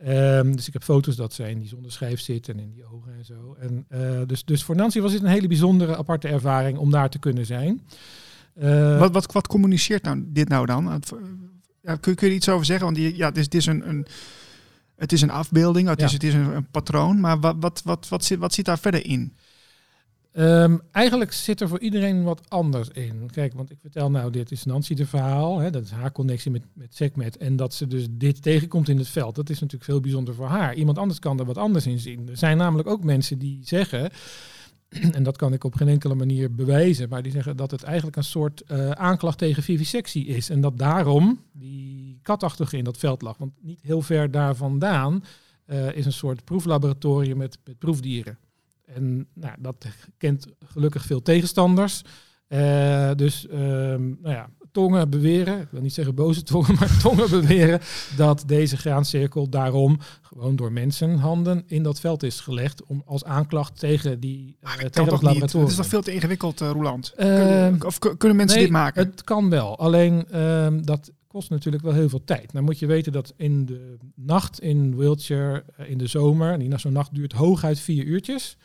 Um, 0.06 0.56
dus 0.56 0.68
ik 0.68 0.74
heb 0.74 0.84
foto's 0.84 1.16
dat 1.16 1.34
zij 1.34 1.52
in 1.52 1.60
die 1.60 1.68
zonneschijf 1.68 2.20
zit 2.20 2.50
en 2.50 2.60
in 2.60 2.72
die 2.72 2.86
ogen 2.86 3.14
en 3.18 3.26
zo. 3.26 3.56
En, 3.60 3.86
uh, 3.92 4.22
dus, 4.26 4.46
dus 4.46 4.64
voor 4.64 4.76
Nancy 4.76 5.00
was 5.00 5.12
dit 5.12 5.22
een 5.22 5.28
hele 5.28 5.48
bijzondere, 5.48 5.98
aparte 5.98 6.28
ervaring 6.28 6.78
om 6.78 6.92
daar 6.92 7.10
te 7.10 7.20
kunnen 7.20 7.46
zijn. 7.46 7.82
wat, 9.00 9.12
wat, 9.12 9.32
wat 9.32 9.48
communiceert 9.48 10.04
nou, 10.04 10.24
dit 10.28 10.50
nou 10.50 10.66
dan? 10.66 11.02
Ja, 11.82 11.96
kun, 11.96 12.16
kun 12.16 12.28
je 12.28 12.34
er 12.34 12.40
iets 12.40 12.50
over 12.50 12.66
zeggen? 12.66 12.86
Want 12.86 12.98
die, 12.98 13.16
ja, 13.16 13.28
het 13.28 13.38
is, 13.38 13.44
het 13.44 13.54
is 13.54 13.66
een, 13.66 13.90
een, 13.90 14.06
het 14.96 15.12
is 15.12 15.22
een 15.22 15.30
afbeelding, 15.30 15.88
het 15.88 16.02
is, 16.02 16.14
het 16.14 16.24
is 16.24 16.34
een, 16.34 16.56
een 16.56 16.70
patroon. 16.72 17.20
Maar 17.20 17.40
wat, 17.40 17.56
wat, 17.60 17.82
wat, 17.84 18.08
wat, 18.08 18.24
zit, 18.26 18.40
wat 18.40 18.54
zit 18.54 18.66
daar 18.66 18.80
verder 18.80 19.06
in? 19.06 19.34
Um, 20.34 20.82
eigenlijk 20.92 21.32
zit 21.34 21.62
er 21.62 21.68
voor 21.68 21.80
iedereen 21.80 22.24
wat 22.24 22.50
anders 22.50 22.90
in. 22.90 23.30
Kijk, 23.32 23.54
want 23.54 23.72
ik 23.72 23.78
vertel 23.82 24.12
nou, 24.12 24.32
dit 24.32 24.52
is 24.52 24.64
Nancy 24.64 24.94
de 24.94 25.06
verhaal. 25.06 25.60
Hè, 25.60 25.70
dat 25.70 25.84
is 25.84 25.92
haar 25.92 26.12
connectie 26.12 26.52
met, 26.52 26.64
met 26.74 26.96
Segmet. 26.96 27.38
En 27.38 27.56
dat 27.56 27.74
ze 27.74 27.88
dus 27.88 28.08
dit 28.10 28.42
tegenkomt 28.42 28.90
in 28.90 28.98
het 28.98 29.08
veld. 29.08 29.36
Dat 29.36 29.50
is 29.50 29.60
natuurlijk 29.60 29.90
veel 29.92 30.00
bijzonder 30.00 30.34
voor 30.34 30.48
haar. 30.48 30.74
Iemand 30.74 30.98
anders 30.98 31.20
kan 31.20 31.40
er 31.40 31.46
wat 31.46 31.58
anders 31.58 31.86
in 31.86 32.00
zien. 32.00 32.30
Er 32.30 32.38
zijn 32.38 32.58
namelijk 32.58 32.90
ook 32.90 33.04
mensen 33.04 33.38
die 33.38 33.60
zeggen... 33.64 34.10
En 35.12 35.24
dat 35.24 35.38
kan 35.38 35.54
ik 35.54 35.64
op 35.64 35.76
geen 35.76 35.88
enkele 35.88 36.16
manier 36.16 36.56
bewijzen. 36.56 37.10
Maar 37.10 37.24
die 37.24 37.32
zeggen 37.32 37.58
dat 37.58 37.72
het 37.72 37.84
eigenlijk 37.84 38.18
een 38.18 38.24
soort 38.24 38.64
uh, 38.72 38.90
aanklacht 38.90 39.38
tegen 39.38 39.64
vivisectie 39.64 40.26
is. 40.26 40.50
En 40.50 40.62
dat 40.62 40.78
daarom 40.78 41.40
die 41.52 42.20
katachtige 42.22 42.78
in 42.78 42.84
dat 42.84 42.98
veld 42.98 43.22
lag. 43.22 43.38
Want 43.38 43.52
niet 43.62 43.82
heel 43.82 44.02
ver 44.02 44.32
daar 44.32 44.56
vandaan 44.56 45.24
uh, 45.68 45.96
is 45.96 46.06
een 46.06 46.14
soort 46.14 46.44
proeflaboratorium 46.44 47.38
met, 47.38 47.58
met 47.66 47.80
proefdieren. 47.80 48.38
En 48.94 49.28
nou, 49.34 49.56
dat 49.60 49.86
kent 50.18 50.48
gelukkig 50.66 51.06
veel 51.06 51.22
tegenstanders. 51.22 52.02
Uh, 52.50 53.12
dus 53.16 53.48
um, 53.52 54.18
nou 54.22 54.36
ja, 54.36 54.50
tongen 54.72 55.10
beweren, 55.10 55.62
ik 55.62 55.68
wil 55.72 55.82
niet 55.82 55.94
zeggen 55.94 56.16
boze 56.16 56.44
tongen, 56.44 56.76
maar 56.80 56.98
tongen 57.02 57.30
beweren 57.30 57.80
dat 58.16 58.44
deze 58.46 58.78
graancirkel 58.78 59.50
daarom 59.50 60.00
gewoon 60.22 60.56
door 60.56 60.72
mensenhanden 60.72 61.64
in 61.68 61.84
dat 61.84 62.00
veld 62.00 62.24
is 62.24 62.40
gelegd 62.40 62.84
om 62.84 63.02
als 63.06 63.24
aanklacht 63.24 63.80
tegen 63.80 64.20
die 64.20 64.58
uh, 64.64 64.70
tegen 64.70 64.92
dat 64.92 65.22
laboratorium. 65.22 65.62
Het 65.62 65.70
is 65.70 65.76
toch 65.76 65.86
veel 65.86 66.02
te 66.02 66.14
ingewikkeld, 66.14 66.62
uh, 66.62 66.70
Roland? 66.72 67.14
Uh, 67.18 67.68
of 67.86 68.00
kunnen 68.00 68.38
mensen 68.38 68.60
dit 68.60 68.70
maken? 68.70 69.06
Het 69.06 69.24
kan 69.24 69.50
wel, 69.50 69.78
alleen 69.78 70.28
uh, 70.34 70.68
dat 70.82 71.12
kost 71.28 71.50
natuurlijk 71.50 71.84
wel 71.84 71.94
heel 71.94 72.10
veel 72.10 72.24
tijd. 72.24 72.52
Dan 72.52 72.64
moet 72.64 72.80
je 72.80 72.86
weten 72.86 73.12
dat 73.12 73.34
in 73.38 73.66
de 73.66 73.98
nacht 74.16 74.62
in 74.62 74.96
Wiltshire, 74.96 75.64
in 75.88 75.98
de 75.98 76.08
zomer, 76.08 76.60
die 76.60 76.78
zo'n 76.78 76.94
nacht 76.94 77.16
duurt 77.16 77.34
hooguit 77.34 77.80
vier 77.80 78.04
uurtjes. 78.04 78.58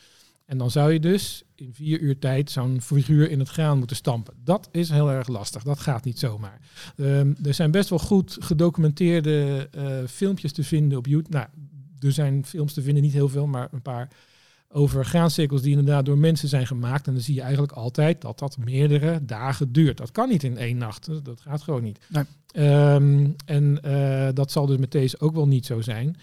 En 0.53 0.59
dan 0.59 0.71
zou 0.71 0.93
je 0.93 1.01
dus 1.01 1.43
in 1.55 1.75
vier 1.75 2.01
uur 2.01 2.19
tijd 2.19 2.51
zo'n 2.51 2.81
figuur 2.81 3.31
in 3.31 3.39
het 3.39 3.49
graan 3.49 3.79
moeten 3.79 3.97
stampen. 3.97 4.35
Dat 4.45 4.69
is 4.73 4.91
heel 4.91 5.11
erg 5.11 5.29
lastig. 5.29 5.63
Dat 5.63 5.79
gaat 5.79 6.05
niet 6.05 6.19
zomaar. 6.19 6.61
Um, 6.97 7.37
er 7.43 7.55
zijn 7.55 7.71
best 7.71 7.89
wel 7.89 7.99
goed 7.99 8.37
gedocumenteerde 8.41 9.69
uh, 9.77 10.09
filmpjes 10.09 10.53
te 10.53 10.65
vinden 10.65 10.99
op 10.99 11.07
YouTube. 11.07 11.37
Nou, 11.37 11.47
er 12.01 12.13
zijn 12.13 12.45
films 12.45 12.73
te 12.73 12.83
vinden, 12.83 13.03
niet 13.03 13.13
heel 13.13 13.29
veel, 13.29 13.47
maar 13.47 13.69
een 13.73 13.83
paar 13.83 14.09
over 14.69 15.05
graancirkels 15.05 15.63
die 15.63 15.71
inderdaad 15.71 16.05
door 16.05 16.19
mensen 16.19 16.49
zijn 16.49 16.67
gemaakt. 16.67 17.07
En 17.07 17.13
dan 17.13 17.23
zie 17.23 17.35
je 17.35 17.41
eigenlijk 17.41 17.73
altijd 17.73 18.21
dat 18.21 18.39
dat 18.39 18.59
meerdere 18.59 19.25
dagen 19.25 19.73
duurt. 19.73 19.97
Dat 19.97 20.11
kan 20.11 20.29
niet 20.29 20.43
in 20.43 20.57
één 20.57 20.77
nacht. 20.77 21.25
Dat 21.25 21.41
gaat 21.41 21.63
gewoon 21.63 21.83
niet. 21.83 21.99
Nee. 22.09 22.25
Um, 22.95 23.37
en 23.45 23.79
uh, 23.85 24.29
dat 24.35 24.53
zal 24.53 24.67
dus 24.67 24.79
met 24.79 24.93
deze 24.93 25.21
ook 25.21 25.35
wel 25.35 25.49
niet 25.49 25.67
zo 25.67 25.81
zijn. 25.81 26.17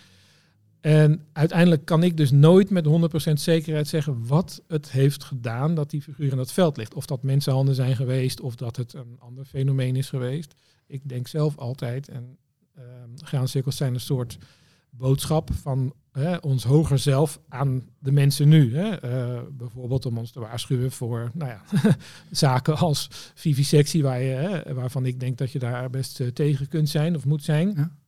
En 0.82 1.26
uiteindelijk 1.34 1.86
kan 1.86 2.04
ik 2.04 2.18
dus 2.18 2.32
nooit 2.32 2.70
met 2.70 2.86
100% 3.30 3.34
zekerheid 3.34 3.88
zeggen 3.88 4.28
wat 4.28 4.62
het 4.68 4.92
heeft 4.92 5.24
gedaan 5.24 5.76
dat 5.76 5.90
die 5.90 6.02
figuur 6.02 6.32
in 6.32 6.38
dat 6.38 6.52
veld 6.52 6.78
ligt. 6.78 6.94
Of 6.94 7.06
dat 7.06 7.24
mensenhanden 7.24 7.76
zijn 7.76 7.96
geweest 7.96 8.42
of 8.42 8.56
dat 8.56 8.76
het 8.76 8.94
een 8.94 9.16
ander 9.20 9.46
fenomeen 9.46 9.96
is 9.96 10.10
geweest. 10.10 10.54
Ik 10.88 11.10
denk 11.10 11.28
zelf 11.28 11.58
altijd, 11.58 12.08
en 12.08 12.38
uh, 12.78 12.84
graancirkels 13.16 13.78
zijn 13.78 13.94
een 13.94 14.00
soort 14.00 14.38
boodschap 14.90 15.54
van 15.54 15.94
ons 16.42 16.64
hoger 16.64 17.00
zelf 17.00 17.40
aan 17.50 17.84
de 18.00 18.12
mensen 18.12 18.50
nu. 18.50 18.72
Uh, 18.72 19.40
bijvoorbeeld 19.52 20.06
om 20.06 20.18
ons 20.18 20.32
te 20.32 20.40
waarschuwen 20.40 20.92
voor 20.92 21.32
nou 21.34 21.52
ja, 21.52 21.64
zaken 22.32 22.78
als 22.78 23.08
vivisectie, 23.34 24.04
waar 24.04 24.22
je, 24.22 24.64
waarvan 24.74 25.06
ik 25.06 25.20
denk 25.20 25.38
dat 25.38 25.52
je 25.52 25.60
daar 25.60 25.90
best 25.90 26.20
uh, 26.20 26.28
tegen 26.28 26.68
kunt 26.68 26.90
zijn 26.90 27.16
of 27.16 27.26
moet 27.26 27.44
zijn. 27.44 28.00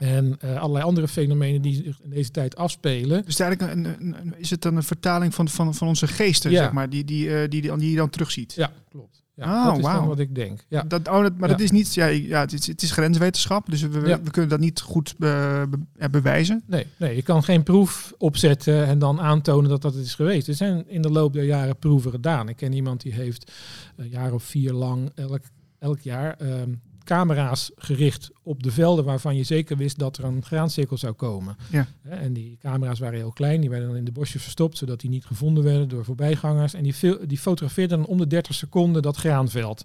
En 0.00 0.38
uh, 0.44 0.60
allerlei 0.60 0.84
andere 0.84 1.08
fenomenen 1.08 1.62
die 1.62 1.74
zich 1.74 2.00
in 2.02 2.10
deze 2.10 2.30
tijd 2.30 2.56
afspelen. 2.56 3.22
Dus 3.24 3.38
eigenlijk 3.38 3.72
een, 3.72 3.84
een, 3.84 4.16
een, 4.20 4.34
is 4.36 4.50
het 4.50 4.62
dan 4.62 4.76
een 4.76 4.82
vertaling 4.82 5.34
van, 5.34 5.48
van, 5.48 5.74
van 5.74 5.88
onze 5.88 6.06
geesten, 6.06 6.50
zeg 6.50 6.72
maar, 6.72 6.90
die, 6.90 7.04
die, 7.04 7.26
uh, 7.26 7.38
die, 7.48 7.62
die, 7.62 7.76
die 7.76 7.90
je 7.90 7.96
dan 7.96 8.10
terugziet? 8.10 8.54
Ja, 8.54 8.72
klopt. 8.88 9.22
Ja, 9.34 9.44
oh, 9.44 9.64
dat 9.64 9.78
is 9.78 9.82
wow. 9.82 10.06
wat 10.06 10.18
ik 10.18 10.34
denk. 10.34 10.64
Ja. 10.68 10.82
Dat, 10.82 11.08
oh, 11.08 11.22
dat, 11.22 11.36
maar 11.36 11.48
ja. 11.48 11.54
dat 11.54 11.64
is 11.64 11.70
niet, 11.70 11.94
ja, 11.94 12.06
ja 12.06 12.40
het, 12.40 12.52
is, 12.52 12.66
het 12.66 12.82
is 12.82 12.90
grenswetenschap, 12.90 13.70
dus 13.70 13.82
we, 13.82 14.06
ja. 14.06 14.22
we 14.22 14.30
kunnen 14.30 14.50
dat 14.50 14.60
niet 14.60 14.80
goed 14.80 15.14
be, 15.18 15.66
be, 15.96 16.10
bewijzen. 16.10 16.62
Nee, 16.66 16.86
nee, 16.96 17.16
je 17.16 17.22
kan 17.22 17.42
geen 17.42 17.62
proef 17.62 18.12
opzetten 18.18 18.86
en 18.86 18.98
dan 18.98 19.20
aantonen 19.20 19.70
dat 19.70 19.82
dat 19.82 19.94
het 19.94 20.04
is 20.04 20.14
geweest. 20.14 20.48
Er 20.48 20.54
zijn 20.54 20.88
in 20.88 21.02
de 21.02 21.10
loop 21.10 21.32
der 21.32 21.44
jaren 21.44 21.76
proeven 21.76 22.10
gedaan. 22.10 22.48
Ik 22.48 22.56
ken 22.56 22.72
iemand 22.72 23.00
die 23.02 23.14
heeft 23.14 23.52
een 23.96 24.08
jaar 24.08 24.32
of 24.32 24.42
vier 24.42 24.72
lang 24.72 25.10
elk, 25.14 25.42
elk 25.78 26.00
jaar 26.00 26.36
um, 26.42 26.80
camera's 27.04 27.70
gericht 27.76 28.30
op 28.42 28.62
de 28.62 28.70
velden 28.70 29.04
waarvan 29.04 29.36
je 29.36 29.44
zeker 29.44 29.76
wist 29.76 29.98
dat 29.98 30.18
er 30.18 30.24
een 30.24 30.44
graancirkel 30.44 30.96
zou 30.96 31.12
komen. 31.12 31.56
Ja. 31.70 31.86
En 32.02 32.32
die 32.32 32.56
camera's 32.60 32.98
waren 32.98 33.18
heel 33.18 33.32
klein, 33.32 33.60
die 33.60 33.70
werden 33.70 33.88
dan 33.88 33.96
in 33.96 34.04
de 34.04 34.12
bosjes 34.12 34.42
verstopt, 34.42 34.78
zodat 34.78 35.00
die 35.00 35.10
niet 35.10 35.26
gevonden 35.26 35.64
werden 35.64 35.88
door 35.88 36.04
voorbijgangers. 36.04 36.74
En 36.74 36.82
die, 36.82 37.26
die 37.26 37.38
fotografeerden 37.38 37.98
dan 37.98 38.06
om 38.06 38.18
de 38.18 38.26
30 38.26 38.54
seconden 38.54 39.02
dat 39.02 39.16
graanveld. 39.16 39.84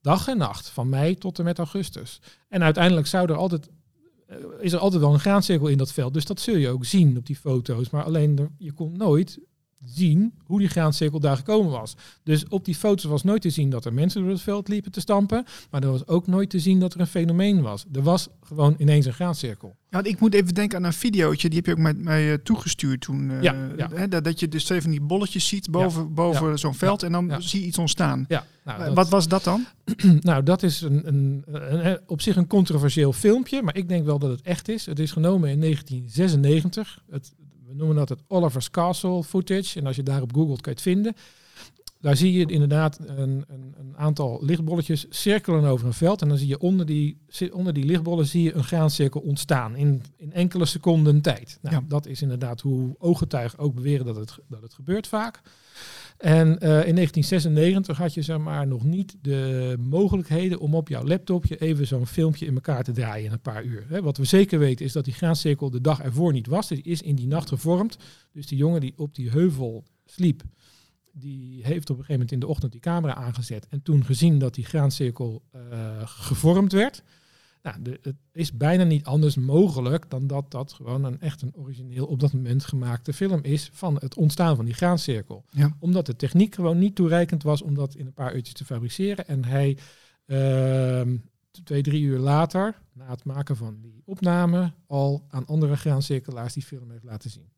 Dag 0.00 0.28
en 0.28 0.38
nacht, 0.38 0.68
van 0.68 0.88
mei 0.88 1.14
tot 1.14 1.38
en 1.38 1.44
met 1.44 1.58
augustus. 1.58 2.20
En 2.48 2.62
uiteindelijk 2.62 3.06
zou 3.06 3.30
er 3.30 3.36
altijd 3.36 3.68
eh, 4.28 4.36
is 4.60 4.72
er 4.72 4.78
altijd 4.78 5.02
wel 5.02 5.12
een 5.12 5.20
graancirkel 5.20 5.66
in 5.66 5.78
dat 5.78 5.92
veld. 5.92 6.14
Dus 6.14 6.24
dat 6.24 6.40
zul 6.40 6.56
je 6.56 6.68
ook 6.68 6.84
zien 6.84 7.16
op 7.16 7.26
die 7.26 7.36
foto's. 7.36 7.90
Maar 7.90 8.04
alleen 8.04 8.38
er, 8.38 8.50
je 8.58 8.72
komt 8.72 8.96
nooit 8.96 9.38
zien 9.84 10.32
hoe 10.44 10.58
die 10.58 10.68
graancirkel 10.68 11.20
daar 11.20 11.36
gekomen 11.36 11.70
was. 11.72 11.96
Dus 12.22 12.48
op 12.48 12.64
die 12.64 12.74
foto's 12.74 13.04
was 13.04 13.22
nooit 13.22 13.42
te 13.42 13.50
zien 13.50 13.70
dat 13.70 13.84
er 13.84 13.92
mensen 13.92 14.20
door 14.20 14.30
het 14.30 14.40
veld 14.40 14.68
liepen 14.68 14.92
te 14.92 15.00
stampen, 15.00 15.44
maar 15.70 15.82
er 15.82 15.90
was 15.90 16.06
ook 16.06 16.26
nooit 16.26 16.50
te 16.50 16.58
zien 16.58 16.80
dat 16.80 16.94
er 16.94 17.00
een 17.00 17.06
fenomeen 17.06 17.62
was. 17.62 17.84
Er 17.92 18.02
was 18.02 18.28
gewoon 18.42 18.74
ineens 18.78 19.06
een 19.06 19.12
graancirkel. 19.12 19.76
Ja, 19.90 20.04
ik 20.04 20.20
moet 20.20 20.34
even 20.34 20.54
denken 20.54 20.78
aan 20.78 20.84
een 20.84 20.92
videootje, 20.92 21.48
die 21.48 21.56
heb 21.56 21.66
je 21.66 21.72
ook 21.72 21.78
met 21.78 22.02
mij 22.02 22.30
uh, 22.30 22.34
toegestuurd 22.34 23.00
toen. 23.00 23.30
Uh, 23.30 23.42
ja, 23.42 23.54
ja. 23.76 23.88
Hè, 23.94 24.08
dat 24.08 24.40
je 24.40 24.48
dus 24.48 24.66
van 24.66 24.90
die 24.90 25.00
bolletjes 25.00 25.48
ziet 25.48 25.70
boven, 25.70 26.02
ja, 26.02 26.08
boven 26.08 26.58
zo'n 26.58 26.74
veld 26.74 27.02
en 27.02 27.12
dan 27.12 27.42
zie 27.42 27.60
je 27.60 27.66
iets 27.66 27.78
ontstaan. 27.78 28.24
Ja, 28.28 28.46
nou, 28.64 28.84
dat, 28.84 28.94
Wat 28.94 29.08
was 29.08 29.28
dat 29.28 29.44
dan? 29.44 29.66
nou, 30.20 30.42
dat 30.42 30.62
is 30.62 30.80
een, 30.80 31.08
een, 31.08 31.42
een, 31.46 31.86
een, 31.86 31.98
op 32.06 32.20
zich 32.20 32.36
een 32.36 32.46
controversieel 32.46 33.12
filmpje, 33.12 33.62
maar 33.62 33.76
ik 33.76 33.88
denk 33.88 34.04
wel 34.04 34.18
dat 34.18 34.30
het 34.30 34.42
echt 34.42 34.68
is. 34.68 34.86
Het 34.86 34.98
is 34.98 35.12
genomen 35.12 35.50
in 35.50 35.60
1996. 35.60 37.02
Het, 37.10 37.32
we 37.68 37.74
noemen 37.74 37.96
dat 37.96 38.08
het 38.08 38.22
Oliver's 38.28 38.70
Castle 38.70 39.24
footage. 39.24 39.78
En 39.78 39.86
als 39.86 39.96
je 39.96 40.02
daarop 40.02 40.34
googelt, 40.34 40.60
kan 40.60 40.72
je 40.72 40.78
het 40.78 40.88
vinden. 40.88 41.14
Daar 42.00 42.16
zie 42.16 42.32
je 42.32 42.46
inderdaad 42.46 42.98
een, 43.06 43.44
een, 43.48 43.74
een, 43.78 43.96
aantal 43.96 44.38
lichtbolletjes 44.44 45.06
cirkelen 45.08 45.64
over 45.64 45.86
een 45.86 45.92
veld. 45.92 46.22
En 46.22 46.28
dan 46.28 46.38
zie 46.38 46.48
je 46.48 46.58
onder 46.58 46.86
die, 46.86 47.18
onder 47.52 47.72
die 47.72 47.84
lichtbollen 47.84 48.26
zie 48.26 48.42
je 48.42 48.54
een 48.54 48.64
graancirkel 48.64 49.20
ontstaan 49.20 49.76
in, 49.76 50.02
in 50.16 50.32
enkele 50.32 50.64
seconden 50.64 51.20
tijd. 51.20 51.58
Nou, 51.62 51.74
ja. 51.74 51.82
Dat 51.88 52.06
is 52.06 52.22
inderdaad 52.22 52.60
hoe 52.60 52.94
ooggetuigen 52.98 53.58
ook 53.58 53.74
beweren 53.74 54.06
dat 54.06 54.16
het, 54.16 54.38
dat 54.48 54.62
het 54.62 54.74
gebeurt 54.74 55.06
vaak. 55.06 55.40
En 56.18 56.46
uh, 56.46 56.86
in 56.86 56.94
1996 56.94 57.96
had 57.96 58.14
je 58.14 58.22
zeg 58.22 58.38
maar, 58.38 58.66
nog 58.66 58.84
niet 58.84 59.16
de 59.22 59.76
mogelijkheden 59.80 60.58
om 60.58 60.74
op 60.74 60.88
jouw 60.88 61.04
laptopje 61.04 61.56
even 61.56 61.86
zo'n 61.86 62.06
filmpje 62.06 62.46
in 62.46 62.54
elkaar 62.54 62.84
te 62.84 62.92
draaien 62.92 63.26
in 63.26 63.32
een 63.32 63.40
paar 63.40 63.64
uur. 63.64 64.02
Wat 64.02 64.16
we 64.16 64.24
zeker 64.24 64.58
weten 64.58 64.84
is 64.84 64.92
dat 64.92 65.04
die 65.04 65.14
graancirkel 65.14 65.70
de 65.70 65.80
dag 65.80 66.02
ervoor 66.02 66.32
niet 66.32 66.46
was. 66.46 66.68
Die 66.68 66.82
is 66.82 67.02
in 67.02 67.14
die 67.14 67.26
nacht 67.26 67.48
gevormd. 67.48 67.96
Dus 68.32 68.46
die 68.46 68.58
jongen 68.58 68.80
die 68.80 68.92
op 68.96 69.14
die 69.14 69.30
heuvel 69.30 69.84
sliep, 70.04 70.42
die 71.12 71.64
heeft 71.64 71.90
op 71.90 71.98
een 71.98 72.04
gegeven 72.04 72.12
moment 72.12 72.32
in 72.32 72.38
de 72.38 72.46
ochtend 72.46 72.72
die 72.72 72.80
camera 72.80 73.14
aangezet. 73.14 73.66
En 73.68 73.82
toen 73.82 74.04
gezien 74.04 74.38
dat 74.38 74.54
die 74.54 74.64
graancirkel 74.64 75.42
uh, 75.54 75.60
gevormd 76.04 76.72
werd. 76.72 77.02
Nou, 77.62 77.82
de, 77.82 77.98
het 78.02 78.16
is 78.32 78.52
bijna 78.52 78.84
niet 78.84 79.04
anders 79.04 79.36
mogelijk 79.36 80.10
dan 80.10 80.26
dat 80.26 80.50
dat 80.50 80.72
gewoon 80.72 81.04
een 81.04 81.20
echt 81.20 81.42
een 81.42 81.54
origineel 81.54 82.06
op 82.06 82.20
dat 82.20 82.32
moment 82.32 82.64
gemaakte 82.64 83.12
film 83.12 83.40
is 83.42 83.70
van 83.72 83.94
het 83.94 84.14
ontstaan 84.14 84.56
van 84.56 84.64
die 84.64 84.74
graancirkel. 84.74 85.44
Ja. 85.50 85.76
Omdat 85.78 86.06
de 86.06 86.16
techniek 86.16 86.54
gewoon 86.54 86.78
niet 86.78 86.94
toereikend 86.94 87.42
was 87.42 87.62
om 87.62 87.74
dat 87.74 87.94
in 87.94 88.06
een 88.06 88.12
paar 88.12 88.34
uurtjes 88.34 88.54
te 88.54 88.64
fabriceren. 88.64 89.26
En 89.26 89.44
hij 89.44 89.78
uh, 90.26 91.16
twee, 91.64 91.82
drie 91.82 92.02
uur 92.02 92.18
later, 92.18 92.78
na 92.92 93.10
het 93.10 93.24
maken 93.24 93.56
van 93.56 93.80
die 93.80 94.02
opname, 94.04 94.72
al 94.86 95.24
aan 95.28 95.46
andere 95.46 95.76
graancirkelaars 95.76 96.52
die 96.54 96.62
film 96.62 96.90
heeft 96.90 97.04
laten 97.04 97.30
zien. 97.30 97.48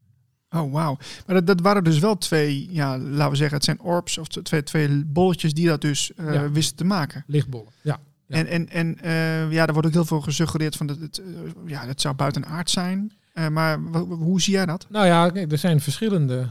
Oh, 0.50 0.72
wauw. 0.72 0.96
Maar 1.26 1.34
dat, 1.36 1.46
dat 1.46 1.60
waren 1.60 1.84
dus 1.84 1.98
wel 1.98 2.18
twee, 2.18 2.68
ja, 2.70 2.98
laten 2.98 3.30
we 3.30 3.36
zeggen, 3.36 3.56
het 3.56 3.64
zijn 3.64 3.80
orbs 3.80 4.18
of 4.18 4.26
twee, 4.28 4.62
twee 4.62 5.04
bolletjes 5.06 5.54
die 5.54 5.66
dat 5.66 5.80
dus 5.80 6.12
uh, 6.16 6.34
Ja. 6.34 6.50
wisten 6.50 6.76
te 6.76 6.84
maken. 6.84 7.24
Lichtbollen, 7.26 7.72
ja. 7.82 8.00
Ja. 8.26 8.36
En, 8.36 8.46
en, 8.46 8.68
en 8.68 9.00
eh, 9.00 9.52
ja, 9.52 9.66
er 9.66 9.72
wordt 9.72 9.88
ook 9.88 9.94
heel 9.94 10.04
veel 10.04 10.20
gesuggereerd 10.20 10.76
van 10.76 10.86
dat 10.86 10.98
het, 11.00 11.18
eh, 11.18 11.24
ja, 11.66 11.86
het 11.86 12.00
zou 12.00 12.14
buitenaard 12.14 12.70
zijn. 12.70 13.12
Eh, 13.32 13.48
maar 13.48 13.78
hoe 14.08 14.40
zie 14.40 14.52
jij 14.52 14.66
dat? 14.66 14.86
Nou 14.88 15.06
ja, 15.06 15.34
er 15.34 15.58
zijn 15.58 15.80
verschillende 15.80 16.50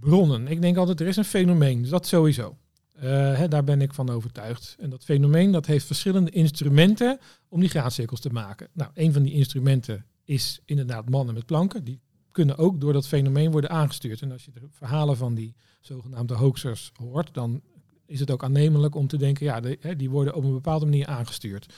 bronnen. 0.00 0.48
Ik 0.48 0.60
denk 0.60 0.76
altijd, 0.76 1.00
er 1.00 1.06
is 1.06 1.16
een 1.16 1.24
fenomeen, 1.24 1.80
dus 1.80 1.90
dat 1.90 2.06
sowieso. 2.06 2.56
Eh, 2.92 3.08
hè, 3.36 3.48
daar 3.48 3.64
ben 3.64 3.80
ik 3.80 3.94
van 3.94 4.10
overtuigd. 4.10 4.76
En 4.80 4.90
dat 4.90 5.04
fenomeen 5.04 5.52
dat 5.52 5.66
heeft 5.66 5.86
verschillende 5.86 6.30
instrumenten 6.30 7.18
om 7.48 7.60
die 7.60 7.68
graancirkels 7.68 8.20
te 8.20 8.30
maken. 8.30 8.68
Nou, 8.72 8.90
een 8.94 9.12
van 9.12 9.22
die 9.22 9.32
instrumenten 9.32 10.04
is 10.24 10.60
inderdaad 10.64 11.10
mannen 11.10 11.34
met 11.34 11.46
planken. 11.46 11.84
Die 11.84 12.00
kunnen 12.36 12.58
ook 12.58 12.80
door 12.80 12.92
dat 12.92 13.06
fenomeen 13.06 13.50
worden 13.50 13.70
aangestuurd. 13.70 14.22
En 14.22 14.32
als 14.32 14.44
je 14.44 14.50
de 14.52 14.60
verhalen 14.70 15.16
van 15.16 15.34
die 15.34 15.54
zogenaamde 15.80 16.34
hoaxers 16.34 16.92
hoort, 16.94 17.34
dan 17.34 17.60
is 18.06 18.20
het 18.20 18.30
ook 18.30 18.44
aannemelijk 18.44 18.94
om 18.94 19.06
te 19.06 19.16
denken, 19.16 19.46
ja, 19.46 19.60
de, 19.60 19.96
die 19.96 20.10
worden 20.10 20.34
op 20.34 20.44
een 20.44 20.52
bepaalde 20.52 20.84
manier 20.84 21.06
aangestuurd. 21.06 21.74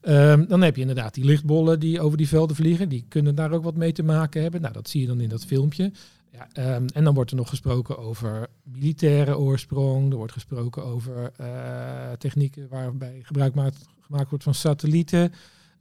Ehm, 0.00 0.46
dan 0.46 0.62
heb 0.62 0.74
je 0.74 0.80
inderdaad 0.80 1.14
die 1.14 1.24
lichtbollen 1.24 1.80
die 1.80 2.00
over 2.00 2.18
die 2.18 2.28
velden 2.28 2.56
vliegen. 2.56 2.88
Die 2.88 3.04
kunnen 3.08 3.34
daar 3.34 3.52
ook 3.52 3.62
wat 3.64 3.76
mee 3.76 3.92
te 3.92 4.02
maken 4.02 4.42
hebben. 4.42 4.60
Nou, 4.60 4.72
dat 4.72 4.88
zie 4.88 5.00
je 5.00 5.06
dan 5.06 5.20
in 5.20 5.28
dat 5.28 5.44
filmpje. 5.44 5.92
Ja, 6.32 6.48
ehm, 6.52 6.86
en 6.92 7.04
dan 7.04 7.14
wordt 7.14 7.30
er 7.30 7.36
nog 7.36 7.48
gesproken 7.48 7.98
over 7.98 8.46
militaire 8.62 9.38
oorsprong. 9.38 10.10
Er 10.10 10.16
wordt 10.16 10.32
gesproken 10.32 10.84
over 10.84 11.32
eh, 11.36 12.12
technieken 12.18 12.68
waarbij 12.68 13.20
gebruik 13.22 13.54
maakt, 13.54 13.86
gemaakt 14.00 14.28
wordt 14.28 14.44
van 14.44 14.54
satellieten. 14.54 15.32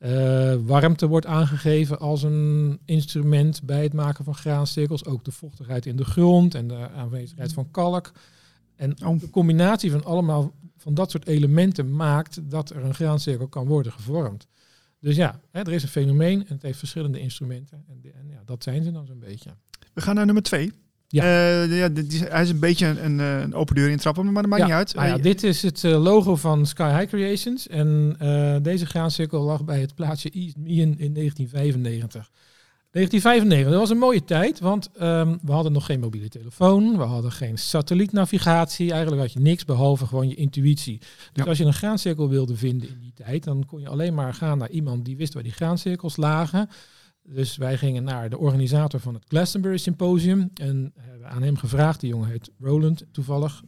Eh, 0.04 0.56
warmte 0.66 1.08
wordt 1.08 1.26
aangegeven 1.26 2.00
als 2.00 2.24
een 2.24 2.80
instrument 2.86 3.64
bij 3.64 3.84
het 3.84 3.94
maken 3.94 4.24
van 4.26 4.36
graancirkels. 4.36 5.06
Ook 5.06 5.26
de 5.26 5.32
vochtigheid 5.32 5.86
in 5.86 5.96
de 5.96 6.06
grond 6.06 6.56
en 6.56 6.68
de 6.68 6.90
aanwezigheid 6.90 7.54
van 7.54 7.72
kalk. 7.72 8.12
En 8.76 9.06
Oh. 9.06 9.20
de 9.20 9.30
combinatie 9.30 9.92
van 9.92 10.04
allemaal 10.04 10.54
van 10.78 10.94
dat 10.94 11.12
soort 11.12 11.28
elementen 11.28 11.96
maakt 11.96 12.50
dat 12.50 12.70
er 12.70 12.84
een 12.84 12.94
graancirkel 12.94 13.48
kan 13.48 13.68
worden 13.68 13.92
gevormd. 13.92 14.48
Dus 15.00 15.16
ja, 15.16 15.40
hè, 15.52 15.60
er 15.60 15.74
is 15.74 15.84
een 15.84 15.90
fenomeen 15.90 16.40
en 16.48 16.54
het 16.54 16.62
heeft 16.62 16.80
verschillende 16.80 17.20
instrumenten. 17.20 17.84
En, 17.88 18.12
en 18.14 18.28
ja, 18.30 18.42
dat 18.46 18.64
zijn 18.64 18.84
ze 18.84 18.92
dan 18.92 19.06
zo'n 19.06 19.20
beetje. 19.20 19.50
We 19.94 20.02
gaan 20.02 20.16
naar 20.16 20.26
nummer 20.26 20.44
twee. 20.44 20.72
Ja. 21.14 21.24
Eh, 21.24 21.78
ja, 21.78 21.90
die- 21.90 22.24
hij 22.24 22.42
is 22.42 22.50
een 22.50 22.60
beetje 22.60 22.86
een, 22.88 23.06
een, 23.06 23.20
eh, 23.20 23.40
een 23.42 23.54
open 23.54 23.76
deur 23.76 23.90
intrappen, 23.90 24.32
maar 24.32 24.42
dat 24.42 24.52
maakt 24.52 24.62
Ja, 24.62 24.68
niet 24.68 24.76
uit. 24.78 24.94
Nou 24.96 25.08
ja, 25.08 25.18
dit 25.18 25.44
is 25.44 25.62
het 25.62 25.84
eh, 25.84 26.02
logo 26.04 26.36
van 26.36 26.66
Sky 26.66 26.90
High 26.98 27.06
Creations. 27.08 27.68
En 27.68 28.16
deze 28.62 28.86
graancirkel 28.86 29.42
lag 29.44 29.64
bij 29.66 29.80
het 29.80 29.96
plaatsje 29.96 30.30
East 30.30 30.56
in 30.64 30.96
1995. 31.14 32.30
1995, 32.92 33.72
dat 33.72 33.80
was 33.80 33.90
een 33.90 33.98
mooie 33.98 34.24
tijd, 34.24 34.60
want 34.60 34.90
ehm, 34.98 35.36
we 35.42 35.52
hadden 35.52 35.72
nog 35.72 35.86
geen 35.86 36.00
mobiele 36.00 36.28
telefoon, 36.30 36.98
we 36.98 37.04
hadden 37.04 37.32
geen 37.32 37.58
satellietnavigatie, 37.58 38.92
eigenlijk 38.92 39.22
had 39.22 39.34
je 39.34 39.40
niks 39.40 39.66
behalve 39.66 40.06
gewoon 40.06 40.28
je 40.28 40.36
intuïtie. 40.36 40.98
Dus 41.00 41.10
Ja. 41.34 41.44
als 41.44 41.58
je 41.58 41.66
een 41.66 41.74
graancirkel 41.74 42.30
wilde 42.30 42.56
vinden 42.56 42.90
in 42.90 43.00
die 43.02 43.14
tijd, 43.16 43.44
dan 43.44 43.66
kon 43.66 43.82
je 43.82 43.88
alleen 43.90 44.14
maar 44.14 44.34
gaan 44.34 44.58
naar 44.58 44.70
iemand 44.70 45.06
die 45.06 45.18
wist 45.18 45.34
waar 45.34 45.44
die 45.44 45.52
graancirkels 45.52 46.18
lagen. 46.18 46.70
Dus 47.30 47.58
wij 47.58 47.78
gingen 47.78 48.04
naar 48.04 48.30
de 48.30 48.38
organisator 48.38 49.00
van 49.00 49.14
het 49.14 49.26
Glastonbury 49.28 49.78
Symposium 49.78 50.50
en 50.54 50.94
hebben 50.96 51.30
aan 51.30 51.44
hem 51.44 51.58
gevraagd, 51.58 52.00
die 52.00 52.10
jongen 52.10 52.30
heet 52.30 52.52
Roland 52.60 53.06
toevallig, 53.12 53.64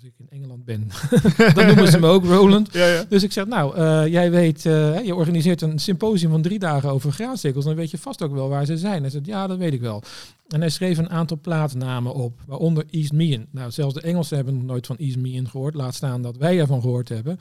als 0.00 0.08
ik 0.08 0.18
in 0.18 0.38
Engeland 0.38 0.64
ben, 0.64 0.88
dan 1.54 1.66
noemen 1.66 1.86
ze 1.86 1.92
hem 1.92 2.04
ook 2.04 2.24
Roland. 2.24 2.72
ja, 2.72 2.86
ja. 2.86 3.04
Dus 3.08 3.22
ik 3.22 3.32
zeg, 3.32 3.46
nou, 3.46 3.76
eh, 3.76 4.06
jij 4.06 4.30
weet, 4.30 4.66
eh, 4.66 5.04
je 5.04 5.14
organiseert 5.14 5.62
een 5.62 5.78
symposium 5.78 6.30
van 6.30 6.42
drie 6.42 6.58
dagen 6.58 6.90
over 6.90 7.12
graancirkels. 7.12 7.64
Dan 7.64 7.74
weet 7.74 7.90
je 7.90 7.98
vast 7.98 8.22
ook 8.22 8.32
wel 8.32 8.48
waar 8.48 8.66
ze 8.66 8.78
zijn. 8.78 9.00
Hij 9.00 9.10
zegt, 9.10 9.26
ja, 9.26 9.46
dat 9.46 9.58
weet 9.58 9.72
ik 9.72 9.80
wel. 9.80 10.02
En 10.48 10.60
hij 10.60 10.70
schreef 10.70 10.98
een 10.98 11.10
aantal 11.10 11.38
plaatsnamen 11.40 12.14
op, 12.14 12.40
waaronder 12.46 12.84
East 12.90 13.12
Meehan. 13.12 13.46
Nou, 13.50 13.70
zelfs 13.70 13.94
de 13.94 14.00
Engelsen 14.00 14.36
hebben 14.36 14.54
nog 14.54 14.64
nooit 14.64 14.86
van 14.86 14.96
East 14.96 15.16
Meehan 15.16 15.48
gehoord. 15.48 15.74
Laat 15.74 15.94
staan 15.94 16.22
dat 16.22 16.36
wij 16.36 16.60
ervan 16.60 16.80
gehoord 16.80 17.08
hebben. 17.08 17.38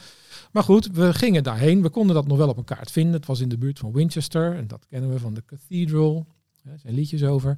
Maar 0.52 0.64
goed, 0.64 0.90
we 0.94 1.14
gingen 1.14 1.44
daarheen. 1.44 1.82
We 1.82 1.90
konden 1.90 2.16
dat 2.16 2.28
nog 2.28 2.38
wel 2.38 2.50
op 2.50 2.58
een 2.58 2.64
kaart 2.64 2.92
vinden. 2.92 3.14
Het 3.14 3.26
was 3.26 3.40
in 3.40 3.50
de 3.50 3.58
buurt 3.58 3.80
van 3.80 3.92
Winchester. 3.92 4.56
En 4.56 4.68
dat 4.68 4.86
kennen 4.90 5.10
we 5.10 5.20
van 5.20 5.34
de 5.34 5.44
Cathedral. 5.46 6.26
Er 6.64 6.80
zijn 6.80 6.94
liedjes 6.94 7.24
over. 7.24 7.58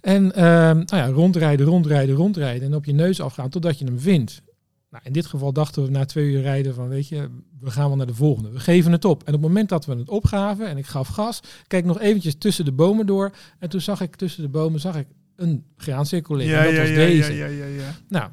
En 0.00 0.34
ehm, 0.34 0.76
nou 0.76 0.96
ja, 0.96 1.06
rondrijden, 1.06 1.66
rondrijden, 1.66 2.14
rondrijden. 2.14 2.68
En 2.68 2.74
op 2.74 2.84
je 2.84 2.92
neus 2.92 3.20
afgaan 3.20 3.48
totdat 3.48 3.78
je 3.78 3.84
hem 3.84 3.98
vindt. 3.98 4.42
Nou, 4.90 5.04
in 5.06 5.12
dit 5.12 5.26
geval 5.26 5.52
dachten 5.52 5.82
we 5.82 5.90
na 5.90 6.04
twee 6.04 6.30
uur 6.30 6.40
rijden 6.40 6.74
van, 6.74 6.88
weet 6.88 7.08
je, 7.08 7.28
we 7.60 7.70
gaan 7.70 7.88
wel 7.88 7.96
naar 7.96 8.06
de 8.06 8.14
volgende. 8.14 8.50
We 8.50 8.60
geven 8.60 8.92
het 8.92 9.04
op. 9.04 9.20
En 9.20 9.34
op 9.34 9.40
het 9.40 9.48
moment 9.48 9.68
dat 9.68 9.86
we 9.86 9.94
het 9.94 10.08
opgaven 10.08 10.66
en 10.66 10.76
ik 10.76 10.86
gaf 10.86 11.08
gas, 11.08 11.40
kijk 11.66 11.84
nog 11.84 12.00
eventjes 12.00 12.34
tussen 12.38 12.64
de 12.64 12.72
bomen 12.72 13.06
door. 13.06 13.32
En 13.58 13.68
toen 13.68 13.80
zag 13.80 14.00
ik 14.00 14.16
tussen 14.16 14.42
de 14.42 14.48
bomen 14.48 14.80
zag 14.80 14.96
ik 14.96 15.06
een 15.36 15.64
graancirkel 15.76 16.36
liggen. 16.36 16.56
Ja, 16.56 16.62
en 16.62 16.66
dat 16.66 16.74
ja, 16.74 16.80
was 16.80 16.90
ja, 16.90 16.96
deze. 16.96 17.32
ja, 17.32 17.46
ja, 17.46 17.64
ja, 17.64 17.82
ja. 17.82 17.94
Nou, 18.08 18.30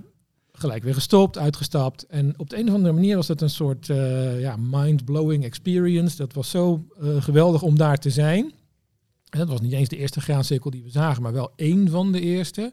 gelijk 0.52 0.84
weer 0.84 0.94
gestopt, 0.94 1.38
uitgestapt. 1.38 2.06
En 2.06 2.34
op 2.40 2.50
de 2.50 2.58
een 2.58 2.68
of 2.68 2.74
andere 2.74 2.94
manier 2.94 3.16
was 3.16 3.28
dat 3.28 3.42
een 3.42 3.50
soort 3.50 3.90
eh, 3.90 4.40
ja, 4.40 4.56
mind-blowing 4.60 5.44
experience. 5.44 6.18
Dat 6.18 6.34
was 6.34 6.50
zo 6.50 6.88
eh, 7.02 7.22
geweldig 7.22 7.62
om 7.62 7.78
daar 7.78 7.98
te 7.98 8.10
zijn. 8.10 8.54
En 9.30 9.40
Het 9.40 9.50
was 9.50 9.62
niet 9.62 9.74
eens 9.74 9.90
de 9.90 9.98
eerste 9.98 10.22
graancirkel 10.22 10.70
die 10.70 10.84
we 10.84 10.90
zagen, 10.90 11.22
maar 11.22 11.34
wel 11.34 11.52
één 11.56 11.90
van 11.90 12.12
de 12.12 12.22
eerste. 12.22 12.72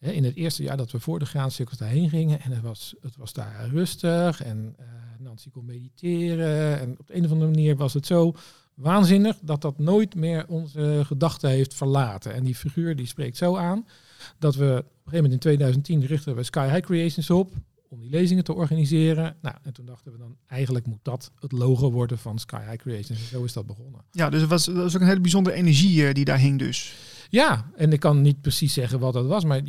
In 0.00 0.24
het 0.24 0.36
eerste 0.36 0.62
jaar 0.62 0.76
dat 0.76 0.90
we 0.90 1.00
voor 1.00 1.18
de 1.18 1.26
graancirkels 1.26 1.78
daarheen 1.78 2.08
gingen. 2.08 2.40
En 2.40 2.50
het 2.50 2.62
was, 2.62 2.94
het 3.00 3.16
was 3.16 3.32
daar 3.32 3.68
rustig. 3.68 4.42
En 4.42 4.74
eh, 4.78 4.86
Nancy 5.18 5.50
kon 5.50 5.64
mediteren. 5.64 6.80
En 6.80 6.98
op 6.98 7.06
de 7.06 7.16
een 7.16 7.24
of 7.24 7.30
andere 7.30 7.50
manier 7.50 7.76
was 7.76 7.94
het 7.94 8.06
zo 8.06 8.34
waanzinnig 8.74 9.36
dat 9.40 9.62
dat 9.62 9.78
nooit 9.78 10.14
meer 10.14 10.44
onze 10.48 11.02
gedachten 11.04 11.50
heeft 11.50 11.74
verlaten. 11.74 12.34
En 12.34 12.44
die 12.44 12.54
figuur 12.54 12.96
die 12.96 13.06
spreekt 13.06 13.36
zo 13.36 13.56
aan 13.56 13.86
dat 14.38 14.54
we 14.54 14.64
op 14.64 14.84
een 14.84 15.10
gegeven 15.10 15.14
moment 15.14 15.32
in 15.32 15.38
2010 15.38 16.06
richtten 16.06 16.34
we 16.34 16.42
Sky 16.42 16.68
High 16.68 16.80
Creations 16.80 17.30
op 17.30 17.52
om 17.88 18.00
die 18.00 18.10
lezingen 18.10 18.44
te 18.44 18.54
organiseren. 18.54 19.36
Nou, 19.42 19.56
en 19.62 19.72
toen 19.72 19.86
dachten 19.86 20.12
we 20.12 20.18
dan, 20.18 20.36
eigenlijk 20.46 20.86
moet 20.86 20.98
dat 21.02 21.30
het 21.40 21.52
logo 21.52 21.90
worden 21.90 22.18
van 22.18 22.38
Sky 22.38 22.60
High 22.60 22.76
Creations. 22.76 23.20
En 23.20 23.26
zo 23.26 23.44
is 23.44 23.52
dat 23.52 23.66
begonnen. 23.66 24.00
Ja, 24.10 24.30
dus 24.30 24.40
het 24.40 24.50
was, 24.50 24.64
dat 24.64 24.74
was 24.74 24.94
ook 24.94 25.00
een 25.00 25.06
hele 25.06 25.20
bijzondere 25.20 25.56
energie 25.56 26.06
eh, 26.06 26.14
die 26.14 26.24
daar 26.24 26.38
hing 26.38 26.58
dus. 26.58 26.94
Ja, 27.28 27.70
en 27.76 27.92
ik 27.92 28.00
kan 28.00 28.20
niet 28.20 28.40
precies 28.40 28.72
zeggen 28.72 28.98
wat 28.98 29.12
dat 29.12 29.26
was, 29.26 29.44
maar 29.44 29.62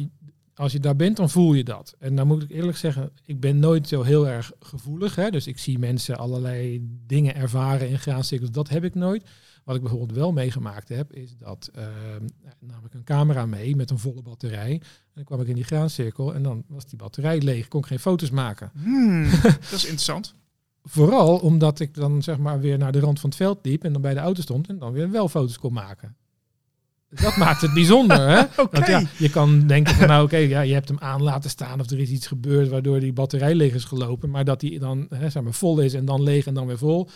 als 0.60 0.72
je 0.72 0.80
daar 0.80 0.96
bent, 0.96 1.18
dan 1.18 1.30
voel 1.30 1.54
je 1.54 1.64
dat. 1.64 1.96
En 2.00 2.16
dan 2.16 2.28
moet 2.28 2.44
ik 2.44 2.50
eerlijk 2.50 2.78
zeggen, 2.78 3.12
ik 3.26 3.40
ben 3.40 3.60
nooit 3.60 3.88
zo 3.88 4.02
heel 4.02 4.28
erg 4.28 4.52
gevoelig. 4.60 5.16
Hè? 5.16 5.30
Dus 5.30 5.48
ik 5.48 5.58
zie 5.58 5.80
mensen 5.80 6.18
allerlei 6.18 6.88
dingen 7.08 7.36
ervaren 7.36 7.90
in 7.90 8.00
graancirkels. 8.00 8.52
Dat 8.52 8.70
heb 8.70 8.84
ik 8.84 8.96
nooit. 8.96 9.24
Wat 9.64 9.76
ik 9.76 9.82
bijvoorbeeld 9.82 10.18
wel 10.18 10.32
meegemaakt 10.32 10.90
heb, 10.90 11.14
is 11.14 11.38
dat 11.38 11.72
uh, 11.78 11.84
nam 12.60 12.86
ik 12.86 12.94
een 12.94 13.04
camera 13.04 13.46
mee 13.46 13.76
met 13.76 13.90
een 13.90 14.00
volle 14.00 14.22
batterij. 14.22 14.72
En 14.72 14.82
dan 15.14 15.24
kwam 15.24 15.42
ik 15.42 15.48
in 15.48 15.56
die 15.56 15.64
graancirkel 15.64 16.34
en 16.34 16.44
dan 16.44 16.64
was 16.68 16.86
die 16.86 16.98
batterij 16.98 17.42
leeg. 17.42 17.68
Kon 17.68 17.80
ik 17.80 17.86
geen 17.86 18.00
foto's 18.00 18.30
maken. 18.30 18.72
Hmm, 18.74 19.30
dat 19.42 19.72
is 19.72 19.84
interessant. 19.84 20.36
Vooral 20.84 21.38
omdat 21.38 21.80
ik 21.80 21.94
dan 21.94 22.24
zeg 22.24 22.38
maar 22.38 22.60
weer 22.60 22.78
naar 22.78 22.92
de 22.92 23.00
rand 23.00 23.20
van 23.20 23.30
het 23.30 23.38
veld 23.38 23.66
liep 23.66 23.84
en 23.84 23.94
dan 23.94 24.02
bij 24.02 24.14
de 24.14 24.20
auto 24.20 24.42
stond 24.42 24.68
en 24.68 24.80
dan 24.80 24.92
weer 24.92 25.12
wel 25.12 25.30
foto's 25.30 25.60
kon 25.60 25.74
maken. 25.74 26.16
Dat 27.10 27.38
maakt 27.38 27.62
het 27.62 27.74
bijzonder, 27.74 28.30
hè? 28.30 28.44
Want 28.72 28.88
ja, 28.88 29.04
je 29.18 29.30
kan 29.30 29.68
denken 29.68 29.96
van 29.96 30.08
nou 30.08 30.24
oké, 30.24 30.38
ja, 30.38 30.62
je 30.62 30.74
hebt 30.74 30.88
hem 30.88 31.00
aan 31.00 31.24
laten 31.24 31.50
staan 31.50 31.80
of 31.80 31.90
er 31.90 32.00
is 32.00 32.10
iets 32.10 32.28
gebeurd 32.28 32.70
waardoor 32.70 33.00
die 33.00 33.14
batterij 33.14 33.56
leeg 33.56 33.74
is 33.74 33.84
gelopen, 33.84 34.30
maar 34.30 34.46
dat 34.46 34.60
die 34.60 34.80
dan 34.80 35.06
hè, 35.10 35.30
zeg 35.30 35.44
maar 35.44 35.54
vol 35.54 35.80
is 35.80 35.94
en 35.94 36.06
dan 36.06 36.24
leeg 36.24 36.46
en 36.46 36.54
dan 36.54 36.68
weer 36.68 36.78
vol, 36.78 37.10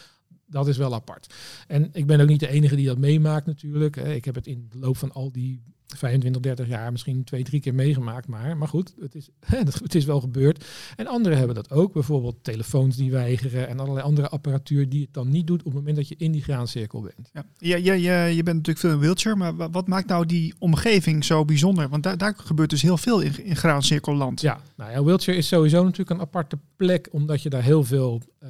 dat 0.47 0.67
is 0.67 0.77
wel 0.77 0.93
apart. 0.93 1.33
En 1.67 1.89
ik 1.93 2.07
ben 2.07 2.21
ook 2.21 2.27
niet 2.27 2.39
de 2.39 2.47
enige 2.47 2.75
die 2.75 2.85
dat 2.85 2.97
meemaakt 2.97 3.45
natuurlijk. 3.45 3.95
Ik 3.95 4.25
heb 4.25 4.35
het 4.35 4.47
in 4.47 4.67
de 4.71 4.79
loop 4.79 4.97
van 4.97 5.11
al 5.11 5.31
die 5.31 5.61
25, 5.97 6.41
30 6.41 6.67
jaar 6.67 6.91
misschien 6.91 7.23
twee, 7.23 7.43
drie 7.43 7.61
keer 7.61 7.73
meegemaakt. 7.73 8.27
Maar, 8.27 8.57
maar 8.57 8.67
goed, 8.67 8.93
het 8.99 9.15
is, 9.15 9.29
het 9.83 9.95
is 9.95 10.05
wel 10.05 10.19
gebeurd. 10.19 10.65
En 10.95 11.07
anderen 11.07 11.37
hebben 11.37 11.55
dat 11.55 11.71
ook. 11.71 11.93
Bijvoorbeeld 11.93 12.35
telefoons 12.41 12.95
die 12.95 13.11
weigeren 13.11 13.67
en 13.67 13.79
allerlei 13.79 14.05
andere 14.05 14.29
apparatuur 14.29 14.89
die 14.89 15.01
het 15.01 15.13
dan 15.13 15.29
niet 15.29 15.47
doet 15.47 15.59
op 15.59 15.65
het 15.65 15.73
moment 15.73 15.95
dat 15.95 16.07
je 16.07 16.15
in 16.17 16.31
die 16.31 16.43
graancirkel 16.43 17.01
bent. 17.01 17.29
Ja, 17.33 17.45
ja, 17.57 17.75
ja, 17.75 17.93
ja 17.93 18.25
je 18.25 18.43
bent 18.43 18.57
natuurlijk 18.57 18.79
veel 18.85 18.91
in 18.93 18.99
Wiltshire, 18.99 19.37
maar 19.37 19.71
wat 19.71 19.87
maakt 19.87 20.07
nou 20.07 20.25
die 20.25 20.53
omgeving 20.59 21.25
zo 21.25 21.45
bijzonder? 21.45 21.89
Want 21.89 22.03
daar, 22.03 22.17
daar 22.17 22.33
gebeurt 22.37 22.69
dus 22.69 22.81
heel 22.81 22.97
veel 22.97 23.21
in, 23.21 23.45
in 23.45 23.55
graancirkelland. 23.55 24.41
Ja, 24.41 24.61
nou 24.75 24.91
ja, 24.91 25.03
Wiltshire 25.03 25.39
is 25.39 25.47
sowieso 25.47 25.83
natuurlijk 25.83 26.09
een 26.09 26.19
aparte 26.19 26.57
plek, 26.75 27.07
omdat 27.11 27.41
je 27.41 27.49
daar 27.49 27.63
heel 27.63 27.83
veel 27.83 28.21
uh, 28.43 28.49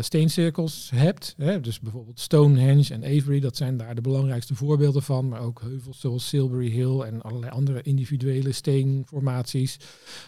steencirkels 0.00 0.90
hebt. 0.94 1.34
Hè? 1.36 1.60
Dus 1.60 1.80
bijvoorbeeld 1.80 2.20
Stonehenge 2.20 2.94
en 2.94 3.04
Avebury, 3.04 3.40
dat 3.40 3.56
zijn 3.56 3.76
daar 3.76 3.94
de 3.94 4.00
belangrijkste 4.00 4.54
voorbeelden 4.54 5.02
van. 5.02 5.28
Maar 5.28 5.40
ook 5.40 5.60
heuvels 5.60 6.00
zoals 6.00 6.28
Silbury 6.28 6.70
Hill 6.70 6.83
en 6.84 7.22
allerlei 7.22 7.52
andere 7.52 7.82
individuele 7.82 8.52
steenformaties. 8.52 9.78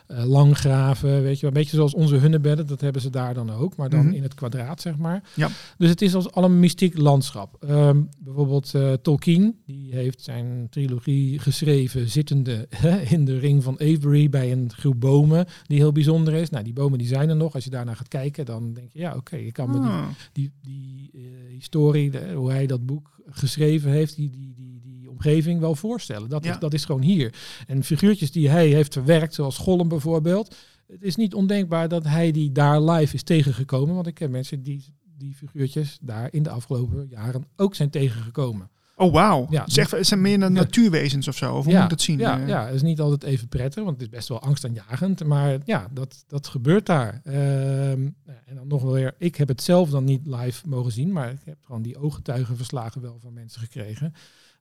Uh, 0.08 0.24
langgraven, 0.24 1.22
weet 1.22 1.40
je, 1.40 1.46
een 1.46 1.52
beetje 1.52 1.76
zoals 1.76 1.94
onze 1.94 2.16
hunnebedden, 2.16 2.66
dat 2.66 2.80
hebben 2.80 3.02
ze 3.02 3.10
daar 3.10 3.34
dan 3.34 3.50
ook, 3.50 3.76
maar 3.76 3.88
dan 3.88 4.00
mm 4.00 4.06
-hmm. 4.06 4.14
in 4.14 4.22
het 4.22 4.34
kwadraat, 4.34 4.80
zeg 4.80 4.96
maar. 4.96 5.22
Ja. 5.34 5.48
Dus 5.78 5.88
het 5.88 6.02
is 6.02 6.14
als 6.14 6.30
al 6.30 6.44
een 6.44 6.60
mystiek 6.60 6.98
landschap. 6.98 7.64
Um, 7.68 8.08
bijvoorbeeld 8.18 8.72
uh, 8.76 8.92
Tolkien, 8.92 9.58
die 9.66 9.94
heeft 9.94 10.22
zijn 10.22 10.66
trilogie 10.70 11.38
geschreven 11.38 12.08
zittende 12.08 12.68
in 13.14 13.24
de 13.24 13.38
ring 13.38 13.62
van 13.62 13.80
Avebury 13.80 14.28
bij 14.28 14.52
een 14.52 14.70
groep 14.72 15.00
bomen, 15.00 15.46
die 15.66 15.78
heel 15.78 15.92
bijzonder 15.92 16.34
is. 16.34 16.50
Nou, 16.50 16.64
die 16.64 16.72
bomen 16.72 16.98
die 16.98 17.08
zijn 17.08 17.28
er 17.28 17.36
nog. 17.36 17.54
Als 17.54 17.64
je 17.64 17.70
daarnaar 17.70 17.96
gaat 17.96 18.08
kijken, 18.08 18.44
dan 18.44 18.72
denk 18.72 18.92
je, 18.92 18.98
ja, 18.98 19.08
oké, 19.08 19.18
okay, 19.18 19.40
ik 19.40 19.52
kan 19.52 19.70
me 19.70 19.74
Ah. 19.78 20.08
die, 20.32 20.50
die, 20.62 21.10
die 21.12 21.22
uh, 21.22 21.50
historie, 21.50 22.10
de, 22.10 22.32
hoe 22.34 22.50
hij 22.50 22.66
dat 22.66 22.86
boek 22.86 23.20
geschreven 23.30 23.90
heeft, 23.90 24.16
die, 24.16 24.30
die, 24.30 24.52
die, 24.54 24.80
die 24.80 24.85
omgeving 25.16 25.60
wel 25.60 25.74
voorstellen. 25.74 26.28
Dat, 26.28 26.44
Ja. 26.44 26.52
is, 26.52 26.58
dat 26.58 26.74
is 26.74 26.84
gewoon 26.84 27.02
hier. 27.02 27.34
En 27.66 27.84
figuurtjes 27.84 28.32
die 28.32 28.48
hij 28.48 28.66
heeft 28.68 28.92
verwerkt, 28.92 29.34
zoals 29.34 29.58
Gollum 29.58 29.88
bijvoorbeeld. 29.88 30.54
Het 30.86 31.02
is 31.02 31.16
niet 31.16 31.34
ondenkbaar 31.34 31.88
dat 31.88 32.04
hij 32.04 32.30
die 32.30 32.52
daar 32.52 32.80
live 32.82 33.14
is 33.14 33.22
tegengekomen. 33.22 33.94
Want 33.94 34.06
ik 34.06 34.14
ken 34.14 34.30
mensen 34.30 34.62
die 34.62 34.84
die 35.18 35.34
figuurtjes 35.34 35.98
daar 36.00 36.28
in 36.32 36.42
de 36.42 36.50
afgelopen 36.50 37.06
jaren 37.10 37.44
ook 37.56 37.74
zijn 37.74 37.90
tegengekomen. 37.90 38.70
Oh, 38.96 39.12
wauw. 39.12 39.40
Ja. 39.40 39.46
Ja. 39.50 39.64
Zeg, 39.66 39.90
het 39.90 40.06
zijn 40.06 40.20
meer 40.20 40.38
dan 40.40 40.54
Ja. 40.54 40.60
natuurwezens 40.60 41.28
of 41.28 41.36
zo? 41.36 41.54
Of 41.56 41.64
hoe 41.64 41.74
moet 41.74 41.82
ik 41.82 41.88
dat 41.88 42.00
zien? 42.00 42.18
Ja, 42.18 42.40
Eh, 42.40 42.48
ja, 42.48 42.64
het 42.66 42.74
is 42.74 42.82
niet 42.82 43.00
altijd 43.00 43.22
even 43.24 43.48
prettig, 43.48 43.84
want 43.84 43.96
het 43.96 44.02
is 44.06 44.16
best 44.16 44.28
wel 44.28 44.40
angstaanjagend. 44.42 45.24
Maar 45.24 45.58
ja, 45.64 45.88
dat, 45.92 46.24
dat 46.26 46.46
gebeurt 46.46 46.86
daar. 46.86 47.20
Ehm, 47.24 48.08
en 48.46 48.54
dan 48.54 48.66
nog 48.68 48.82
wel 48.82 48.92
weer, 48.92 49.14
ik 49.18 49.36
heb 49.36 49.48
het 49.48 49.62
zelf 49.62 49.90
dan 49.90 50.04
niet 50.04 50.26
live 50.26 50.68
mogen 50.68 50.92
zien, 50.92 51.12
maar 51.12 51.30
ik 51.30 51.40
heb 51.44 51.56
gewoon 51.64 51.82
die 51.82 51.98
ooggetuigenverslagen 51.98 53.00
wel 53.00 53.18
van 53.20 53.32
mensen 53.32 53.60
gekregen. 53.60 54.14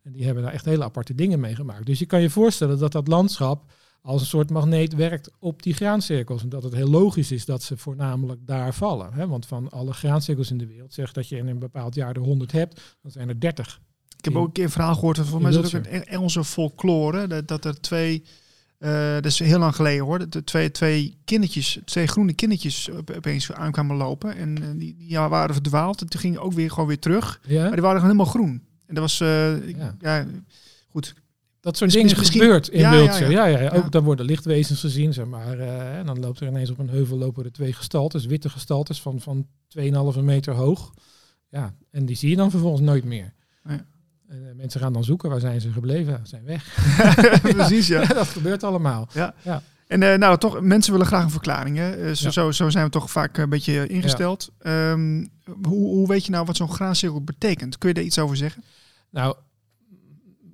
En 0.06 0.12
die 0.12 0.26
hebben 0.26 0.44
daar 0.44 0.54
echt 0.54 0.66
hele 0.66 0.84
aparte 0.84 1.16
dingen 1.16 1.40
mee 1.40 1.56
gemaakt. 1.56 1.86
Dus 1.86 2.00
je 2.00 2.06
kan 2.06 2.22
je 2.22 2.30
voorstellen 2.30 2.80
dat 2.80 2.92
dat 2.92 3.08
landschap 3.08 3.72
als 4.02 4.22
een 4.22 4.28
soort 4.28 4.50
magneet 4.50 4.94
werkt 4.96 5.32
op 5.40 5.64
die 5.64 5.74
graancirkels. 5.74 6.44
En 6.44 6.50
dat 6.50 6.64
het 6.64 6.74
heel 6.74 6.90
logisch 6.90 7.32
is 7.32 7.46
dat 7.46 7.64
ze 7.64 7.78
voornamelijk 7.78 8.40
daar 8.48 8.74
vallen. 8.74 9.14
Hè? 9.14 9.28
Want 9.28 9.46
van 9.46 9.70
alle 9.70 9.94
graancirkels 9.94 10.52
in 10.52 10.58
de 10.58 10.68
wereld, 10.68 10.94
zeg 10.94 11.12
dat 11.12 11.30
je 11.30 11.38
in 11.38 11.48
een 11.48 11.60
bepaald 11.60 11.96
jaar 11.96 12.16
er 12.16 12.22
100 12.22 12.52
hebt, 12.52 12.82
dan 13.02 13.12
zijn 13.12 13.30
er 13.30 13.40
30. 13.40 13.80
Ik 14.18 14.26
heb 14.26 14.36
ook 14.36 14.46
een 14.48 14.54
keer 14.54 14.64
een 14.64 14.70
verhaal 14.70 14.94
gehoord, 14.94 15.18
van 15.18 15.42
mij 15.42 15.52
ook 15.58 15.72
een 15.86 16.06
Engelse 16.06 16.44
folklore, 16.44 17.28
dat, 17.28 17.48
dat 17.48 17.66
er 17.66 17.82
twee, 17.82 18.24
eh, 18.78 19.14
dat 19.14 19.26
is 19.26 19.40
heel 19.40 19.60
lang 19.60 19.76
geleden 19.76 20.06
hoor, 20.06 20.20
dat 20.20 20.36
er 20.36 20.44
twee, 20.46 20.72
twee 20.72 21.18
kindertjes, 21.26 21.80
twee 21.86 22.08
groene 22.08 22.34
kindertjes 22.34 22.90
op- 22.90 23.10
opeens 23.12 23.52
aankwamen 23.52 23.96
lopen. 23.96 24.36
En 24.36 24.64
eh, 24.64 24.70
die, 24.70 24.96
die 24.96 25.10
ja, 25.10 25.30
waren 25.30 25.54
verdwaald 25.56 26.02
en 26.02 26.08
toen 26.08 26.20
gingen 26.20 26.42
ook 26.42 26.54
weer 26.54 26.70
gewoon 26.70 26.88
weer 26.88 27.00
terug. 27.00 27.42
Ja? 27.48 27.62
Maar 27.62 27.72
die 27.72 27.82
waren 27.82 28.02
gewoon 28.02 28.16
helemaal 28.18 28.34
groen. 28.34 28.64
En 28.88 28.94
dat 28.96 29.04
was, 29.04 29.20
eh, 29.20 29.70
Ja. 29.78 29.96
ja. 30.00 30.26
goed. 30.90 31.14
Dat 31.60 31.78
soort 31.78 31.94
Misschien- 31.94 32.08
dingen 32.08 32.18
misschien- 32.20 32.42
gebeurt 32.42 32.68
in 32.68 32.80
Ja, 32.80 32.92
ja, 32.94 32.98
Wiltshire. 33.00 33.32
Ja, 33.32 33.46
ja. 33.46 33.60
ja, 33.60 33.70
Ook 33.70 33.84
Ja. 33.84 33.90
dan 33.90 34.04
worden 34.04 34.26
lichtwezens 34.26 34.80
gezien, 34.80 35.14
zeg 35.14 35.26
maar. 35.26 35.60
eh, 35.60 35.98
en 35.98 36.06
dan 36.06 36.20
loopt 36.20 36.40
er 36.40 36.48
ineens 36.48 36.70
op 36.70 36.78
een 36.80 36.90
heuvel 36.90 37.18
lopen 37.18 37.44
er 37.46 37.52
twee 37.52 37.74
gestaltes, 37.74 38.26
witte 38.26 38.50
gestaltes 38.50 39.02
van, 39.02 39.22
van 39.22 39.48
2,5 39.68 40.22
meter 40.24 40.54
hoog. 40.54 40.94
Ja, 41.50 41.74
en 41.92 42.06
die 42.06 42.16
zie 42.16 42.30
je 42.30 42.36
dan 42.36 42.50
vervolgens 42.52 42.82
nooit 42.82 43.04
meer. 43.04 43.34
Ja. 43.64 43.86
En, 44.28 44.48
eh, 44.50 44.56
mensen 44.56 44.80
gaan 44.82 44.94
dan 44.94 45.04
zoeken, 45.04 45.30
waar 45.30 45.40
zijn 45.40 45.62
ze 45.62 45.72
gebleven? 45.72 46.20
Ze 46.24 46.28
zijn 46.30 46.44
weg. 46.44 46.78
Precies, 47.56 47.88
ja. 47.88 48.06
dat 48.06 48.28
gebeurt 48.28 48.64
allemaal. 48.64 49.10
En 49.88 50.04
eh, 50.04 50.18
nou, 50.18 50.38
toch, 50.38 50.62
mensen 50.62 50.92
willen 50.92 51.08
graag 51.08 51.24
een 51.24 51.30
verklaring. 51.30 51.78
Hè? 51.78 51.92
Eh, 51.92 52.14
zo, 52.14 52.26
Ja. 52.26 52.32
zo, 52.32 52.52
zo 52.52 52.70
zijn 52.70 52.86
we 52.86 52.92
toch 52.92 53.12
vaak 53.12 53.38
een 53.38 53.50
beetje 53.50 53.88
ingesteld. 53.88 54.50
Ehm, 54.60 55.26
hoe, 55.64 55.88
hoe 55.88 56.08
weet 56.08 56.26
je 56.26 56.32
nou 56.32 56.46
wat 56.46 56.56
zo'n 56.56 56.72
graancirkel 56.74 57.24
betekent? 57.24 57.78
Kun 57.78 57.90
je 57.90 57.96
daar 57.96 58.04
iets 58.04 58.20
over 58.20 58.38
zeggen? 58.38 58.64
Nou, 59.10 59.36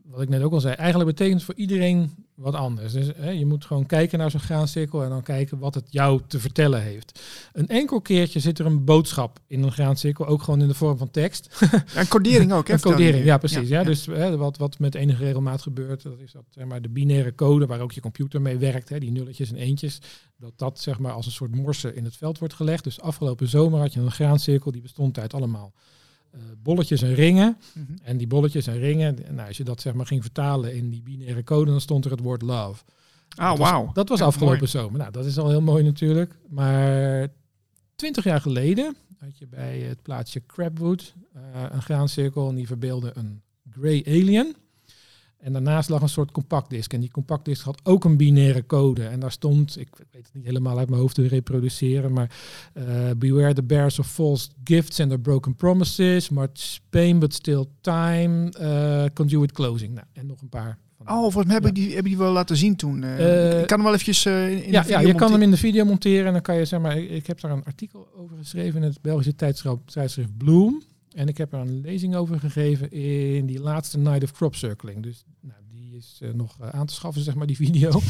wat 0.03 0.21
ik 0.21 0.29
net 0.29 0.41
ook 0.41 0.51
al 0.53 0.59
zei, 0.59 0.73
eigenlijk 0.73 1.09
betekent 1.09 1.35
het 1.35 1.45
voor 1.45 1.55
iedereen 1.55 2.11
wat 2.35 2.55
anders. 2.55 2.93
Dus 2.93 3.07
hè, 3.15 3.29
je 3.29 3.45
moet 3.45 3.65
gewoon 3.65 3.85
kijken 3.85 4.19
naar 4.19 4.31
zo'n 4.31 4.39
graancirkel 4.39 5.03
en 5.03 5.09
dan 5.09 5.23
kijken 5.23 5.59
wat 5.59 5.75
het 5.75 5.85
jou 5.89 6.21
te 6.27 6.39
vertellen 6.39 6.81
heeft. 6.81 7.21
Een 7.53 7.67
enkel 7.67 8.01
keertje 8.01 8.39
zit 8.39 8.59
er 8.59 8.65
een 8.65 8.83
boodschap 8.83 9.39
in 9.47 9.63
een 9.63 9.71
graancirkel, 9.71 10.25
ook 10.25 10.43
gewoon 10.43 10.61
in 10.61 10.67
de 10.67 10.73
vorm 10.73 10.97
van 10.97 11.11
tekst. 11.11 11.57
Ja, 11.93 11.99
een 11.99 12.07
codering 12.07 12.53
ook, 12.53 12.67
hè? 12.67 12.79
Codering, 12.91 13.25
ja 13.25 13.37
precies. 13.37 13.67
Ja, 13.69 13.79
ja. 13.79 13.85
Dus 13.85 14.05
hè, 14.05 14.37
wat, 14.37 14.57
wat 14.57 14.79
met 14.79 14.95
enige 14.95 15.23
regelmaat 15.23 15.61
gebeurt, 15.61 16.03
dat 16.03 16.19
is 16.19 16.31
dat 16.31 16.43
zeg 16.49 16.65
maar, 16.65 16.81
de 16.81 16.89
binaire 16.89 17.35
code 17.35 17.65
waar 17.65 17.79
ook 17.79 17.91
je 17.91 18.01
computer 18.01 18.41
mee 18.41 18.57
werkt, 18.57 18.89
hè, 18.89 18.99
die 18.99 19.11
nulletjes 19.11 19.51
en 19.51 19.57
eentjes, 19.57 20.01
dat 20.37 20.53
dat 20.55 20.79
zeg 20.79 20.99
maar, 20.99 21.11
als 21.11 21.25
een 21.25 21.31
soort 21.31 21.55
morse 21.55 21.93
in 21.93 22.03
het 22.03 22.17
veld 22.17 22.39
wordt 22.39 22.53
gelegd. 22.53 22.83
Dus 22.83 23.01
afgelopen 23.01 23.47
zomer 23.47 23.79
had 23.79 23.93
je 23.93 23.99
een 23.99 24.11
graancirkel 24.11 24.71
die 24.71 24.81
bestond 24.81 25.19
uit 25.19 25.33
allemaal 25.33 25.73
bolletjes 26.63 27.01
en 27.01 27.13
ringen. 27.13 27.57
Mhm. 27.73 27.93
En 28.03 28.17
die 28.17 28.27
bolletjes 28.27 28.67
en 28.67 28.77
ringen, 28.79 29.17
nou, 29.31 29.47
als 29.47 29.57
je 29.57 29.63
dat 29.63 29.81
zeg 29.81 29.93
maar 29.93 30.05
ging 30.05 30.21
vertalen 30.21 30.75
in 30.75 30.89
die 30.89 31.01
binaire 31.01 31.43
code, 31.43 31.71
dan 31.71 31.81
stond 31.81 32.05
er 32.05 32.11
het 32.11 32.19
woord 32.19 32.41
love. 32.41 32.83
Ah, 33.35 33.57
wauw. 33.57 33.89
Dat 33.93 34.09
was 34.09 34.19
Ja, 34.19 34.25
afgelopen 34.25 34.57
mooi. 34.57 34.69
zomer. 34.69 34.99
Nou, 34.99 35.11
dat 35.11 35.25
is 35.25 35.37
al 35.37 35.49
heel 35.49 35.61
mooi 35.61 35.83
natuurlijk. 35.83 36.35
Maar 36.49 37.27
twintig 37.95 38.23
jaar 38.23 38.41
geleden 38.41 38.95
had 39.19 39.37
je 39.37 39.47
bij 39.47 39.79
het 39.79 40.01
plaatsje 40.01 40.41
Crabwood 40.45 41.13
eh, 41.33 41.41
een 41.71 41.81
graancirkel 41.81 42.49
en 42.49 42.55
die 42.55 42.67
verbeelde 42.67 43.11
een 43.13 43.41
grey 43.69 44.03
alien. 44.07 44.55
En 45.41 45.53
daarnaast 45.53 45.89
lag 45.89 46.01
een 46.01 46.09
soort 46.09 46.31
compactdisc. 46.31 46.93
En 46.93 46.99
die 46.99 47.11
compactdisc 47.11 47.63
had 47.63 47.79
ook 47.83 48.03
een 48.03 48.17
binaire 48.17 48.65
code. 48.65 49.03
En 49.05 49.19
daar 49.19 49.31
stond, 49.31 49.79
ik 49.79 49.87
weet 50.11 50.23
het 50.25 50.33
niet 50.33 50.45
helemaal 50.45 50.77
uit 50.77 50.89
mijn 50.89 51.01
hoofd 51.01 51.15
te 51.15 51.27
reproduceren, 51.27 52.13
maar 52.13 52.31
eh, 52.73 52.83
Beware 53.17 53.53
the 53.53 53.63
bears 53.63 53.99
of 53.99 54.07
false 54.07 54.49
gifts 54.63 54.99
and 54.99 55.09
their 55.09 55.21
broken 55.21 55.55
promises. 55.55 56.29
Much 56.29 56.79
pain 56.89 57.19
but 57.19 57.33
still 57.33 57.65
time. 57.81 58.49
eh 58.51 59.05
conduit 59.13 59.51
closing. 59.51 59.93
Nou, 59.93 60.05
en 60.13 60.25
nog 60.25 60.41
een 60.41 60.49
paar. 60.49 60.77
Oh, 61.05 61.19
volgens 61.21 61.45
mij 61.45 61.53
heb, 61.53 61.63
Ja. 61.63 61.69
ik 61.69 61.75
die, 61.75 61.89
heb 61.89 61.97
ik 61.97 62.03
die 62.03 62.17
wel 62.17 62.31
laten 62.31 62.57
zien 62.57 62.75
toen. 62.75 63.03
Eh, 63.03 63.59
ik 63.61 63.67
kan 63.67 63.77
hem 63.77 63.83
wel 63.85 63.93
eventjes 63.99 64.25
in 64.25 64.31
de 64.31 64.65
ja, 64.71 64.83
video 64.83 64.99
ja, 64.99 65.07
je 65.07 65.13
kan 65.15 65.31
hem 65.31 65.41
in 65.41 65.51
de 65.51 65.57
video 65.57 65.85
monteren 65.85 66.25
en 66.25 66.31
dan 66.33 66.41
kan 66.41 66.55
je 66.55 66.65
zeg 66.65 66.79
maar, 66.79 66.97
ik, 66.97 67.09
ik 67.09 67.27
heb 67.27 67.41
daar 67.41 67.51
een 67.51 67.63
artikel 67.65 68.07
over 68.17 68.37
geschreven 68.37 68.81
in 68.81 68.87
het 68.87 69.01
Belgische 69.01 69.35
tijdschrift, 69.35 69.77
tijdschrift 69.85 70.37
Bloom. 70.37 70.81
En 71.15 71.27
ik 71.27 71.37
heb 71.37 71.53
er 71.53 71.59
een 71.59 71.81
lezing 71.81 72.15
over 72.15 72.39
gegeven 72.39 72.91
in 72.91 73.45
die 73.45 73.59
laatste 73.59 73.97
Night 73.97 74.23
of 74.23 74.31
Crop 74.31 74.55
Circling. 74.55 75.03
Dus 75.03 75.23
nou, 75.39 75.59
die 75.67 75.97
is 75.97 76.19
eh, 76.21 76.29
nog 76.33 76.57
eh, 76.59 76.69
aan 76.69 76.85
te 76.85 76.93
schaffen, 76.93 77.21
zeg 77.21 77.35
maar, 77.35 77.47
die 77.47 77.55
video. 77.55 77.91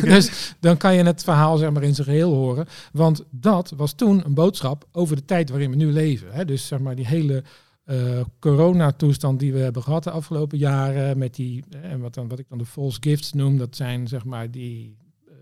Dus 0.00 0.54
dan 0.60 0.76
kan 0.76 0.94
je 0.94 1.02
het 1.02 1.24
verhaal 1.24 1.56
zeg 1.56 1.70
maar, 1.70 1.82
in 1.82 1.94
zijn 1.94 2.06
geheel 2.06 2.32
horen. 2.32 2.66
Want 2.92 3.24
dat 3.30 3.72
was 3.76 3.92
toen 3.92 4.24
een 4.24 4.34
boodschap 4.34 4.88
over 4.92 5.16
de 5.16 5.24
tijd 5.24 5.50
waarin 5.50 5.70
we 5.70 5.76
nu 5.76 5.92
leven. 5.92 6.32
Hè? 6.32 6.44
Dus 6.44 6.66
zeg 6.66 6.78
maar, 6.78 6.96
die 6.96 7.06
hele 7.06 7.44
eh 7.84 8.20
coronatoestand 8.38 9.40
die 9.40 9.52
we 9.52 9.58
hebben 9.58 9.82
gehad 9.82 10.04
de 10.04 10.10
afgelopen 10.10 10.58
jaren. 10.58 11.18
Met 11.18 11.34
die, 11.34 11.64
en 11.82 12.00
wat, 12.00 12.14
dan, 12.14 12.28
wat 12.28 12.38
ik 12.38 12.48
dan 12.48 12.58
de 12.58 12.66
false 12.66 12.98
gifts 13.00 13.32
noem, 13.32 13.58
dat 13.58 13.76
zijn 13.76 14.08
zeg 14.08 14.24
maar 14.24 14.50
die 14.50 14.96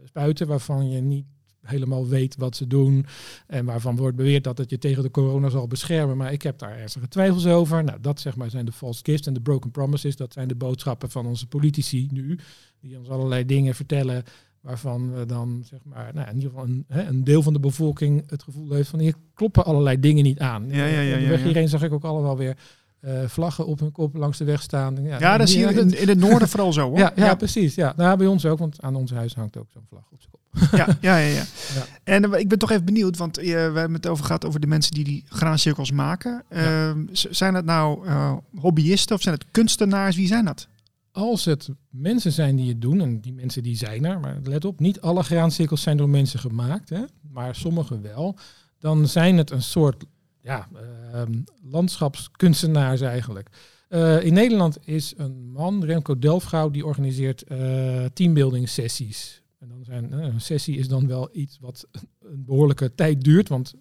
spuiten 0.04 0.46
waarvan 0.46 0.90
je 0.90 1.00
niet 1.00 1.26
helemaal 1.66 2.08
weet 2.08 2.36
wat 2.36 2.56
ze 2.56 2.66
doen. 2.66 3.06
En 3.46 3.64
waarvan 3.64 3.96
wordt 3.96 4.16
beweerd 4.16 4.44
dat 4.44 4.58
het 4.58 4.70
je 4.70 4.78
tegen 4.78 5.02
de 5.02 5.10
corona 5.10 5.48
zal 5.48 5.66
beschermen. 5.66 6.16
Maar 6.16 6.32
ik 6.32 6.42
heb 6.42 6.58
daar 6.58 6.78
ernstige 6.78 7.08
twijfels 7.08 7.46
over. 7.46 7.84
Nou, 7.84 8.00
dat 8.00 8.20
zeg 8.20 8.36
maar 8.36 8.50
zijn 8.50 8.64
de 8.64 8.72
false 8.72 9.00
gifts 9.02 9.26
en 9.26 9.34
de 9.34 9.40
broken 9.40 9.70
promises. 9.70 10.16
Dat 10.16 10.32
zijn 10.32 10.48
de 10.48 10.54
boodschappen 10.54 11.10
van 11.10 11.26
onze 11.26 11.46
politici 11.46 12.08
nu. 12.12 12.38
Die 12.80 12.98
ons 12.98 13.08
allerlei 13.08 13.46
dingen 13.46 13.74
vertellen 13.74 14.24
waarvan 14.60 15.14
we 15.14 15.26
dan 15.26 15.62
zeg 15.64 15.80
maar, 15.84 16.10
nou, 16.14 16.28
in 16.28 16.34
ieder 16.34 16.50
geval 16.50 16.64
een, 16.64 16.84
hè, 16.88 17.04
een 17.04 17.24
deel 17.24 17.42
van 17.42 17.52
de 17.52 17.60
bevolking 17.60 18.30
het 18.30 18.42
gevoel 18.42 18.72
heeft 18.72 18.88
van 18.88 18.98
hier 18.98 19.14
kloppen 19.34 19.64
allerlei 19.64 20.00
dingen 20.00 20.24
niet 20.24 20.38
aan. 20.38 20.68
Ja, 20.68 20.86
ja, 20.86 21.00
ja, 21.00 21.28
weg 21.28 21.38
ja. 21.38 21.44
hierheen 21.44 21.68
zag 21.68 21.82
ik 21.82 21.92
ook 21.92 22.04
allemaal 22.04 22.36
weer 22.36 22.56
eh, 23.06 23.28
vlaggen 23.28 23.66
op 23.66 23.80
hun 23.80 23.92
kop 23.92 24.16
langs 24.16 24.38
de 24.38 24.44
weg 24.44 24.62
staan. 24.62 25.02
Ja, 25.02 25.18
Ja, 25.18 25.36
dat 25.36 25.48
zie 25.48 25.60
je 25.60 25.80
in, 25.80 26.00
in 26.00 26.08
het 26.08 26.18
noorden 26.18 26.48
vooral 26.48 26.72
zo 26.72 26.88
hoor. 26.88 26.98
ja, 27.04 27.12
ja, 27.16 27.34
precies. 27.34 27.74
Ja. 27.74 27.92
Nou, 27.96 28.16
bij 28.18 28.26
ons 28.26 28.46
ook, 28.46 28.58
want 28.58 28.82
aan 28.82 28.94
ons 28.94 29.10
huis 29.10 29.34
hangt 29.34 29.56
ook 29.56 29.70
zo'n 29.72 29.86
vlag 29.88 30.02
op 30.10 30.20
zijn 30.20 30.30
kop. 30.30 30.78
ja, 30.78 30.96
ja, 31.00 31.16
ja, 31.16 31.34
ja. 31.34 31.44
Ja. 31.74 31.86
En 32.04 32.32
eh, 32.32 32.40
ik 32.40 32.48
ben 32.48 32.58
toch 32.58 32.70
even 32.70 32.84
benieuwd, 32.84 33.16
want 33.16 33.38
eh, 33.38 33.44
we 33.44 33.50
hebben 33.52 33.92
het 33.92 34.06
over 34.06 34.24
gehad 34.24 34.46
over 34.46 34.60
de 34.60 34.66
mensen 34.66 34.94
die 34.94 35.04
die 35.04 35.24
graancirkels 35.28 35.90
maken. 35.90 36.44
Ja. 36.50 36.88
Ehm, 36.88 37.04
zijn 37.12 37.52
dat 37.52 37.64
nou 37.64 38.08
hobbyisten 38.54 39.16
of 39.16 39.22
zijn 39.22 39.34
het 39.34 39.44
kunstenaars? 39.50 40.16
Wie 40.16 40.26
zijn 40.26 40.44
dat? 40.44 40.68
Als 41.12 41.44
het 41.44 41.68
mensen 41.90 42.32
zijn 42.32 42.56
die 42.56 42.68
het 42.68 42.80
doen, 42.80 43.00
en 43.00 43.20
die 43.20 43.32
mensen 43.32 43.62
die 43.62 43.76
zijn 43.76 44.04
er, 44.04 44.20
maar 44.20 44.38
let 44.42 44.64
op, 44.64 44.80
niet 44.80 45.00
alle 45.00 45.22
graancirkels 45.22 45.82
zijn 45.82 45.96
door 45.96 46.08
mensen 46.08 46.38
gemaakt, 46.38 46.88
hè, 46.88 47.00
maar 47.30 47.54
sommige 47.54 48.00
wel, 48.00 48.36
dan 48.78 49.08
zijn 49.08 49.36
het 49.36 49.50
een 49.50 49.62
soort 49.62 50.04
ja, 50.46 50.68
ehm, 51.12 51.32
landschapskunstenaars 51.62 53.00
eigenlijk. 53.00 53.48
Eh, 53.88 54.24
in 54.24 54.32
Nederland 54.32 54.78
is 54.84 55.14
een 55.16 55.50
man, 55.52 55.84
Remco 55.84 56.18
Delfgauw, 56.18 56.70
die 56.70 56.86
organiseert 56.86 57.42
eh 57.42 58.04
teambuilding 58.12 58.68
sessies. 58.68 59.42
En 59.58 59.68
dan 59.68 59.84
zijn, 59.84 60.12
eh, 60.12 60.18
een 60.18 60.40
sessie 60.40 60.78
is 60.78 60.88
dan 60.88 61.06
wel 61.06 61.28
iets 61.32 61.58
wat 61.60 61.86
een 62.20 62.44
behoorlijke 62.44 62.94
tijd 62.94 63.24
duurt, 63.24 63.48
want 63.48 63.74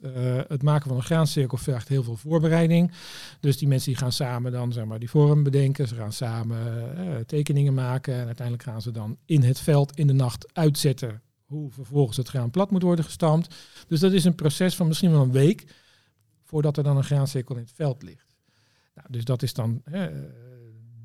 het 0.47 0.63
maken 0.63 0.87
van 0.87 0.97
een 0.97 1.03
graancirkel 1.03 1.57
vergt 1.57 1.87
heel 1.87 2.03
veel 2.03 2.17
voorbereiding. 2.17 2.91
Dus 3.39 3.57
die 3.57 3.67
mensen 3.67 3.91
die 3.91 3.99
gaan 3.99 4.11
samen 4.11 4.51
dan 4.51 4.73
zeg 4.73 4.85
maar 4.85 4.99
die 4.99 5.09
vorm 5.09 5.43
bedenken, 5.43 5.87
ze 5.87 5.95
gaan 5.95 6.13
samen 6.13 6.57
tekeningen 7.25 7.73
maken 7.73 8.13
en 8.13 8.25
uiteindelijk 8.25 8.67
gaan 8.67 8.81
ze 8.81 8.91
dan 8.91 9.17
in 9.25 9.43
het 9.43 9.59
veld 9.59 9.97
in 9.97 10.07
de 10.07 10.13
nacht 10.13 10.53
uitzetten 10.53 11.21
hoe 11.45 11.71
vervolgens 11.71 12.17
het 12.17 12.27
graan 12.27 12.51
plat 12.51 12.71
moet 12.71 12.81
worden 12.81 13.05
gestampt. 13.05 13.55
Dus 13.87 13.99
dat 13.99 14.11
is 14.11 14.25
een 14.25 14.35
proces 14.35 14.75
van 14.75 14.87
misschien 14.87 15.11
wel 15.11 15.21
een 15.21 15.31
week 15.31 15.65
voordat 16.45 16.77
er 16.77 16.83
dan 16.83 16.97
een 16.97 17.03
graancirkel 17.03 17.55
in 17.55 17.61
het 17.61 17.71
veld 17.75 18.03
ligt. 18.03 18.35
Nou, 18.95 19.07
dus 19.11 19.23
dat 19.23 19.43
is 19.43 19.53
dan, 19.53 19.81
eh, 19.83 20.03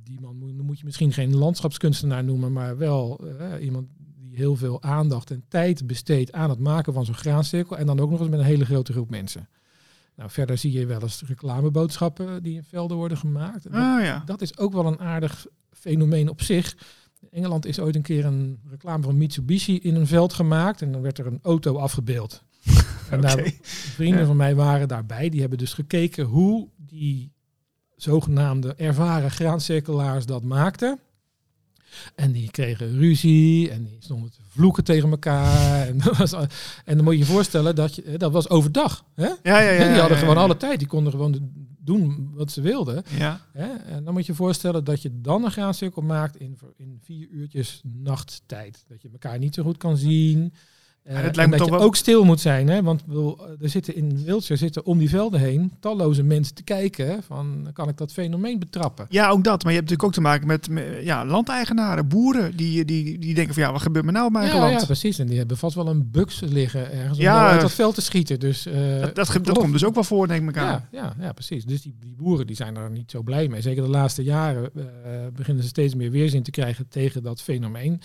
die 0.03 0.20
man 0.20 0.37
moet, 0.37 0.62
moet 0.62 0.79
je 0.79 0.85
misschien 0.85 1.12
geen 1.12 1.37
landschapskunstenaar 1.37 2.24
noemen, 2.24 2.53
maar 2.53 2.76
wel 2.79 3.20
eh, 3.38 3.64
iemand 3.64 3.88
die 4.16 4.37
heel 4.37 4.57
veel 4.57 4.83
aandacht 4.83 5.31
en 5.31 5.44
tijd 5.48 5.87
besteedt 5.87 6.33
aan 6.33 6.50
het 6.50 6.59
maken 6.59 6.92
van 6.92 7.05
zo'n 7.05 7.14
graancirkel. 7.14 7.76
En 7.79 7.87
dan 7.87 8.00
ook 8.00 8.11
nog 8.11 8.20
eens 8.20 8.29
met 8.29 8.38
een 8.38 8.44
hele 8.44 8.64
grote 8.64 8.92
groep 8.92 9.11
mensen. 9.11 9.48
Nou, 10.16 10.31
verder 10.31 10.59
zie 10.59 10.72
je 10.72 10.87
wel 10.87 11.03
eens 11.03 11.22
reclameboodschappen 11.26 12.42
die 12.42 12.55
in 12.57 12.64
velden 12.64 12.96
worden 12.96 13.18
gemaakt. 13.18 13.62
Dat- 13.62 13.72
Ah 13.72 14.03
ja. 14.03 14.22
dat 14.26 14.40
is 14.40 14.59
ook 14.59 14.72
wel 14.72 14.87
een 14.87 14.98
aardig 15.00 15.46
fenomeen 15.70 16.29
op 16.29 16.42
zich. 16.42 16.76
In 17.20 17.29
Engeland 17.31 17.66
is 17.66 17.81
ooit 17.81 17.94
een 17.96 18.03
keer 18.03 18.24
een 18.24 18.59
reclame 18.70 19.03
van 19.03 19.16
Mitsubishi 19.16 19.79
in 19.79 19.94
een 19.94 20.07
veld 20.07 20.33
gemaakt. 20.33 20.83
En 20.83 20.92
dan 20.92 21.00
werd 21.03 21.18
er 21.18 21.26
een 21.26 21.38
auto 21.42 21.76
afgebeeld. 21.76 22.44
En 23.11 23.55
vrienden 23.94 24.20
Ja. 24.20 24.27
van 24.27 24.37
mij 24.37 24.55
waren 24.55 24.88
daarbij. 24.88 25.29
Die 25.29 25.40
hebben 25.40 25.59
dus 25.59 25.75
gekeken 25.75 26.25
hoe 26.25 26.68
die 26.77 27.33
zogenaamde 27.96 28.75
ervaren 28.75 29.31
graancirkelaars 29.31 30.27
dat 30.27 30.42
maakten. 30.42 30.99
En 32.14 32.33
die 32.33 32.51
kregen 32.51 32.99
ruzie 32.99 33.70
en 33.70 33.85
die 33.85 33.96
stonden 34.01 34.31
te 34.31 34.38
vloeken 34.49 34.85
tegen 34.85 35.11
elkaar. 35.11 35.87
En, 35.87 35.99
dat 36.05 36.16
was, 36.16 36.33
en 36.85 36.96
dan 36.96 37.05
moet 37.05 37.12
je 37.12 37.18
je 37.18 37.25
voorstellen 37.25 37.75
dat 37.75 37.94
je, 37.94 38.16
dat 38.16 38.33
was 38.33 38.49
overdag. 38.49 39.05
Hè? 39.14 39.27
Ja, 39.27 39.37
ja, 39.42 39.70
ja. 39.70 39.88
die 39.92 40.01
hadden 40.01 40.18
gewoon 40.18 40.37
alle 40.37 40.57
tijd. 40.57 40.79
Die 40.79 40.88
konden 40.88 41.12
gewoon 41.12 41.51
doen 41.79 42.31
wat 42.35 42.51
ze 42.53 42.61
wilden. 42.61 43.03
Ja. 43.18 43.40
Hè? 43.53 43.73
En 43.75 44.05
dan 44.05 44.12
moet 44.12 44.27
je 44.27 44.33
je 44.33 44.38
voorstellen 44.38 44.85
dat 44.85 45.03
je 45.03 45.20
dan 45.20 45.44
een 45.44 45.51
graancirkel 45.51 46.03
maakt 46.03 46.37
in, 46.37 46.59
in 46.77 46.99
vier 47.03 47.29
uurtjes 47.29 47.81
nachttijd. 47.85 48.85
Dat 48.88 49.03
je 49.03 49.09
elkaar 49.12 49.38
niet 49.38 49.55
zo 49.55 49.62
goed 49.62 49.77
kan 49.77 49.96
zien. 49.96 50.53
Eh, 51.03 51.15
Ja, 51.17 51.23
dat 51.23 51.31
en 51.31 51.37
lijkt 51.37 51.51
me 51.51 51.57
dat 51.57 51.67
toch 51.67 51.67
je 51.67 51.75
wel- 51.83 51.83
ook 51.87 51.97
stil 51.97 52.25
moet 52.25 52.41
zijn. 52.41 52.69
Hè? 52.69 52.83
Want 52.83 53.03
er 53.61 53.69
zitten 53.69 53.95
in 53.97 54.25
Wiltshire 54.25 54.57
zitten 54.63 54.85
om 54.85 54.99
die 54.99 55.09
velden 55.09 55.41
heen 55.41 55.73
talloze 55.81 56.23
mensen 56.23 56.55
te 56.55 56.63
kijken. 56.63 57.23
Van, 57.23 57.71
kan 57.73 57.89
ik 57.89 57.97
dat 57.97 58.13
fenomeen 58.13 58.59
betrappen? 58.59 59.07
ja, 59.09 59.29
ook 59.29 59.45
dat. 59.45 59.63
Maar 59.65 59.73
je 59.73 59.79
hebt 59.79 59.91
natuurlijk 59.91 60.03
ook 60.03 60.13
te 60.13 60.21
maken 60.21 60.47
met, 60.47 60.69
ja, 61.05 61.25
landeigenaren, 61.25 62.09
boeren. 62.09 62.57
Die, 62.57 62.85
die, 62.85 63.19
die 63.19 63.35
denken 63.35 63.55
van 63.55 63.63
ja, 63.63 63.73
wat 63.73 63.83
gebeurt 63.83 64.05
me 64.05 64.13
nou 64.13 64.27
op 64.27 64.33
mijn 64.33 64.47
Ja, 64.47 64.59
land? 64.59 64.81
ja, 64.81 64.87
precies. 64.87 65.19
En 65.19 65.27
die 65.27 65.39
hebben 65.39 65.57
vast 65.57 65.75
wel 65.75 65.89
een 65.89 66.11
buks 66.11 66.41
liggen 66.41 66.93
ergens 66.93 67.19
om 67.19 67.25
Ja. 67.25 67.49
uit 67.51 67.61
dat 67.61 67.73
veld 67.73 67.95
te 67.95 68.03
schieten. 68.03 68.41
Dus, 68.41 68.67
eh, 68.67 69.01
dat, 69.01 69.15
dat, 69.43 69.59
komt 69.59 69.73
dus 69.73 69.85
ook 69.85 69.95
wel 69.95 70.05
voor, 70.05 70.29
denk 70.29 70.49
ik. 70.49 70.55
Ja, 70.55 70.89
ja, 70.91 71.15
ja, 71.21 71.33
precies. 71.33 71.65
Dus 71.65 71.83
die, 71.83 71.95
die 72.01 72.15
boeren 72.19 72.47
die 72.47 72.57
zijn 72.57 72.77
er 72.77 72.91
niet 72.91 73.11
zo 73.11 73.23
blij 73.23 73.49
mee. 73.49 73.61
Zeker 73.61 73.83
de 73.83 73.89
laatste 73.89 74.23
jaren 74.23 74.71
eh, 74.75 74.83
beginnen 75.35 75.63
ze 75.63 75.69
steeds 75.69 75.95
meer 75.95 76.11
weerzin 76.11 76.43
te 76.43 76.51
krijgen 76.51 76.89
tegen 76.89 77.23
dat 77.23 77.43
fenomeen. 77.43 78.01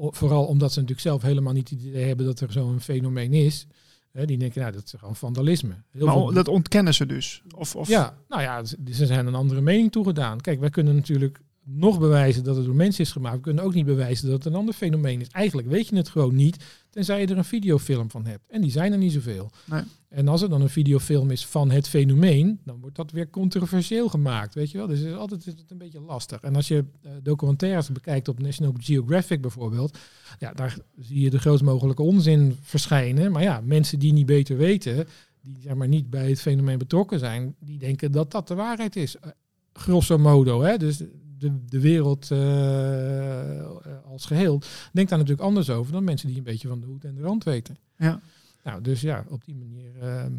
Vooral 0.00 0.44
omdat 0.46 0.72
ze 0.72 0.80
natuurlijk 0.80 1.06
zelf 1.06 1.22
helemaal 1.22 1.52
niet 1.52 1.70
het 1.70 1.80
idee 1.82 2.04
hebben 2.06 2.26
dat 2.26 2.40
er 2.40 2.52
zo'n 2.52 2.80
fenomeen 2.80 3.32
is. 3.32 3.66
Hè, 4.12 4.24
die 4.26 4.38
denken, 4.38 4.60
nou, 4.60 4.72
dat 4.72 4.84
is 4.84 4.94
gewoon 4.98 5.16
vandalisme. 5.16 5.82
Heel 5.90 6.04
Maar 6.06 6.14
veel- 6.14 6.22
on- 6.24 6.34
dat 6.34 6.48
ontkennen 6.48 6.94
ze 6.94 7.06
dus. 7.06 7.42
Of, 7.56 7.76
of, 7.76 7.88
ja, 7.88 8.18
nou 8.28 8.42
ja, 8.42 8.64
ze 8.64 8.76
ze 8.90 9.06
zijn 9.06 9.26
een 9.26 9.34
andere 9.34 9.60
mening 9.60 9.92
toegedaan. 9.92 10.40
Kijk, 10.40 10.60
wij 10.60 10.70
kunnen 10.70 10.94
natuurlijk 10.94 11.40
nog 11.70 11.98
bewijzen 11.98 12.44
dat 12.44 12.56
het 12.56 12.64
door 12.64 12.74
mensen 12.74 13.04
is 13.04 13.12
gemaakt. 13.12 13.36
We 13.36 13.42
kunnen 13.42 13.64
ook 13.64 13.74
niet 13.74 13.86
bewijzen 13.86 14.28
dat 14.28 14.44
het 14.44 14.52
een 14.52 14.58
ander 14.58 14.74
fenomeen 14.74 15.20
is. 15.20 15.28
Eigenlijk 15.28 15.68
weet 15.68 15.88
je 15.88 15.96
het 15.96 16.08
gewoon 16.08 16.34
niet, 16.34 16.64
tenzij 16.90 17.20
je 17.20 17.26
er 17.26 17.38
een 17.38 17.44
videofilm 17.44 18.10
van 18.10 18.26
hebt. 18.26 18.48
En 18.48 18.60
die 18.60 18.70
zijn 18.70 18.92
er 18.92 18.98
niet 18.98 19.12
zoveel. 19.12 19.50
Nee. 19.64 19.82
En 20.08 20.28
als 20.28 20.42
er 20.42 20.48
dan 20.48 20.60
een 20.60 20.68
videofilm 20.68 21.30
is 21.30 21.46
van 21.46 21.70
het 21.70 21.88
fenomeen, 21.88 22.60
dan 22.64 22.80
wordt 22.80 22.96
dat 22.96 23.10
weer 23.10 23.30
controversieel 23.30 24.08
gemaakt, 24.08 24.54
weet 24.54 24.70
je 24.70 24.78
wel. 24.78 24.86
Dus 24.86 24.98
het 24.98 25.08
is 25.08 25.14
altijd 25.14 25.46
is 25.46 25.52
het 25.52 25.70
een 25.70 25.78
beetje 25.78 26.00
lastig. 26.00 26.40
En 26.40 26.56
als 26.56 26.68
je 26.68 26.84
eh, 27.02 27.12
documentaires 27.22 27.92
bekijkt 27.92 28.28
op 28.28 28.38
National 28.38 28.74
Geographic 28.78 29.40
bijvoorbeeld, 29.40 29.98
ja, 30.38 30.52
daar 30.52 30.78
zie 30.98 31.20
je 31.20 31.30
de 31.30 31.38
grootst 31.38 31.64
mogelijke 31.64 32.02
onzin 32.02 32.56
verschijnen. 32.60 33.32
Maar 33.32 33.42
ja, 33.42 33.60
mensen 33.64 33.98
die 33.98 34.12
niet 34.12 34.26
beter 34.26 34.56
weten, 34.56 35.06
die 35.40 35.56
zeg 35.60 35.74
maar 35.74 35.88
niet 35.88 36.10
bij 36.10 36.28
het 36.28 36.40
fenomeen 36.40 36.78
betrokken 36.78 37.18
zijn, 37.18 37.54
die 37.60 37.78
denken 37.78 38.12
dat 38.12 38.30
dat 38.30 38.48
de 38.48 38.54
waarheid 38.54 38.96
is. 38.96 39.16
Eh, 39.16 39.30
grosso 39.72 40.18
modo, 40.18 40.62
hè. 40.62 40.76
Dus 40.76 41.02
de, 41.38 41.64
de 41.66 41.80
wereld 41.80 42.30
eh, 42.30 44.00
als 44.04 44.26
geheel 44.26 44.62
denkt 44.92 45.10
daar 45.10 45.18
natuurlijk 45.18 45.46
anders 45.46 45.70
over 45.70 45.92
dan 45.92 46.04
mensen 46.04 46.28
die 46.28 46.36
een 46.36 46.42
beetje 46.42 46.68
van 46.68 46.80
de 46.80 46.86
hoed 46.86 47.04
en 47.04 47.14
de 47.14 47.22
rand 47.22 47.44
weten. 47.44 47.78
Ja. 47.96 48.20
Nou, 48.64 48.82
dus 48.82 49.00
ja, 49.00 49.24
op 49.28 49.44
die 49.44 49.54
manier 49.54 49.90
eh, 50.00 50.24
eh, 50.24 50.30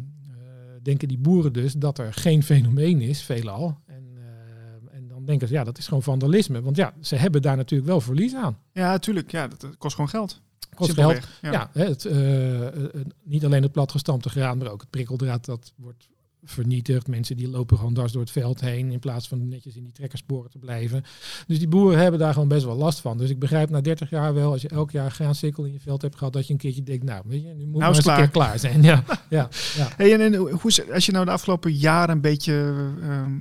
denken 0.82 1.08
die 1.08 1.18
boeren 1.18 1.52
dus 1.52 1.72
dat 1.72 1.98
er 1.98 2.12
geen 2.12 2.42
fenomeen 2.42 3.00
is, 3.00 3.22
veelal. 3.22 3.78
En, 3.86 4.04
eh, 4.16 4.96
en 4.96 5.08
dan 5.08 5.24
denken 5.24 5.48
ze, 5.48 5.54
ja, 5.54 5.64
dat 5.64 5.78
is 5.78 5.86
gewoon 5.86 6.02
vandalisme. 6.02 6.62
Want 6.62 6.76
ja, 6.76 6.94
ze 7.00 7.16
hebben 7.16 7.42
daar 7.42 7.56
natuurlijk 7.56 7.90
wel 7.90 8.00
verlies 8.00 8.34
aan. 8.34 8.58
Ja, 8.72 8.98
tuurlijk. 8.98 9.30
Ja, 9.30 9.48
dat, 9.48 9.66
kost 9.78 9.94
gewoon 9.94 10.10
geld. 10.10 10.40
Kost 10.74 10.92
geld. 10.92 11.28
Ja. 11.42 11.70
Het, 11.72 12.04
eh, 12.04 12.66
eh, 12.66 12.90
niet 13.22 13.44
alleen 13.44 13.62
het 13.62 13.72
platgestampte 13.72 14.28
graan, 14.28 14.58
maar 14.58 14.70
ook 14.70 14.80
het 14.80 14.90
prikkeldraad 14.90 15.44
dat 15.44 15.72
wordt 15.76 16.08
vernietigd. 16.44 17.06
Mensen 17.08 17.36
die 17.36 17.48
lopen 17.48 17.76
gewoon 17.76 17.94
dwars 17.94 18.12
door 18.12 18.20
het 18.22 18.30
veld 18.30 18.60
heen 18.60 18.90
in 18.92 18.98
plaats 18.98 19.28
van 19.28 19.48
netjes 19.48 19.76
in 19.76 19.82
die 19.84 19.92
trekkersporen 19.92 20.50
te 20.50 20.58
blijven. 20.58 21.02
Dus 21.46 21.58
die 21.58 21.68
boeren 21.68 21.98
hebben 21.98 22.20
daar 22.20 22.32
gewoon 22.32 22.48
best 22.48 22.64
wel 22.64 22.76
last 22.76 23.00
van. 23.00 23.18
Dus 23.18 23.30
ik 23.30 23.38
begrijp 23.38 23.70
na 23.70 23.80
30 23.80 24.10
jaar 24.10 24.34
wel, 24.34 24.52
als 24.52 24.62
je 24.62 24.68
elk 24.68 24.90
jaar 24.90 25.10
graancirkel 25.10 25.64
in 25.64 25.72
je 25.72 25.80
veld 25.80 26.02
hebt 26.02 26.16
gehad, 26.16 26.32
dat 26.32 26.46
je 26.46 26.52
een 26.52 26.58
keertje 26.58 26.82
denkt, 26.82 27.04
nou, 27.04 27.22
weet 27.26 27.42
je, 27.42 27.48
nu 27.54 27.66
moet 27.66 27.80
Nou 27.80 27.90
is 27.90 27.96
eens 27.96 27.96
een 27.96 28.02
klaar. 28.02 28.16
keer 28.18 28.30
klaar 28.30 28.58
zijn. 28.58 28.82
Ja, 28.90 29.04
ja, 29.28 29.48
ja. 29.76 29.88
Hey, 29.96 30.12
en, 30.12 30.20
en 30.20 30.34
hoe 30.34 30.60
is, 30.70 30.90
als 30.90 31.06
je 31.06 31.12
nou 31.12 31.24
de 31.24 31.30
afgelopen 31.30 31.72
jaren 31.72 32.14
een 32.14 32.20
beetje 32.20 32.74
ehm, 33.02 33.32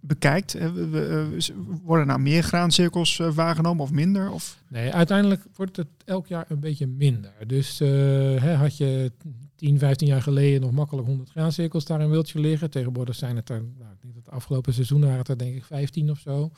bekijkt, 0.00 0.52
we- 0.52 0.88
we, 0.88 1.28
eh, 1.40 1.54
worden 1.82 2.06
nou 2.06 2.20
meer 2.20 2.42
graancirkels 2.42 3.18
eh, 3.18 3.32
waargenomen 3.32 3.82
of 3.82 3.90
minder? 3.90 4.30
Of, 4.30 4.62
Nee, 4.68 4.92
uiteindelijk 4.92 5.42
wordt 5.56 5.76
het 5.76 5.88
elk 6.04 6.26
jaar 6.26 6.44
een 6.48 6.60
beetje 6.60 6.86
minder. 6.86 7.32
Dus 7.46 7.80
eh, 7.80 7.88
hè, 8.42 8.54
had 8.54 8.76
je 8.76 9.12
10, 9.64 9.78
15 9.78 10.06
jaar 10.06 10.22
geleden 10.22 10.60
nog 10.60 10.70
makkelijk 10.70 11.06
100 11.06 11.30
graancirkels 11.30 11.84
daar 11.84 12.00
in 12.00 12.10
Wiltshire 12.10 12.48
liggen. 12.48 12.70
Tegenwoordig 12.70 13.14
zijn 13.14 13.36
het 13.36 13.48
er, 13.48 13.62
nou, 13.78 13.92
ik 13.92 14.02
denk 14.02 14.14
dat 14.14 14.24
het 14.24 14.34
afgelopen 14.34 14.74
seizoen 14.74 15.00
waren 15.00 15.18
het 15.18 15.28
er 15.28 15.38
denk 15.38 15.56
ik 15.56 15.64
15 15.64 16.10
of 16.10 16.18
zo. 16.18 16.50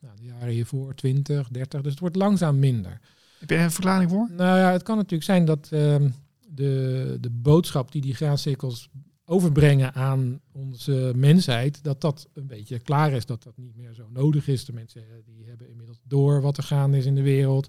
Nou, 0.00 0.16
de 0.16 0.24
jaren 0.24 0.48
hiervoor 0.48 0.94
20, 0.94 1.48
30. 1.48 1.80
Dus 1.80 1.90
het 1.90 2.00
wordt 2.00 2.16
langzaam 2.16 2.58
minder. 2.58 3.00
heb 3.38 3.50
je 3.50 3.56
een 3.56 3.70
verklaring 3.70 4.10
voor? 4.10 4.28
Nou 4.36 4.58
ja, 4.58 4.72
het 4.72 4.82
kan 4.82 4.96
natuurlijk 4.96 5.24
zijn 5.24 5.44
dat 5.44 5.68
ehm, 5.70 6.08
de, 6.48 7.16
de 7.20 7.30
boodschap 7.30 7.92
die 7.92 8.00
die 8.00 8.14
graancirkels 8.14 8.88
overbrengen 9.24 9.94
aan 9.94 10.40
onze 10.52 11.12
mensheid, 11.16 11.84
dat 11.84 12.00
dat 12.00 12.28
een 12.32 12.46
beetje 12.46 12.78
klaar 12.78 13.12
is, 13.12 13.26
dat 13.26 13.42
dat 13.42 13.56
niet 13.56 13.76
meer 13.76 13.94
zo 13.94 14.08
nodig 14.12 14.48
is. 14.48 14.64
De 14.64 14.72
mensen 14.72 15.02
eh, 15.02 15.16
die 15.24 15.44
hebben 15.48 15.68
inmiddels 15.68 16.00
door 16.04 16.40
wat 16.40 16.56
er 16.56 16.62
gaande 16.62 16.96
is 16.96 17.06
in 17.06 17.14
de 17.14 17.22
wereld. 17.22 17.68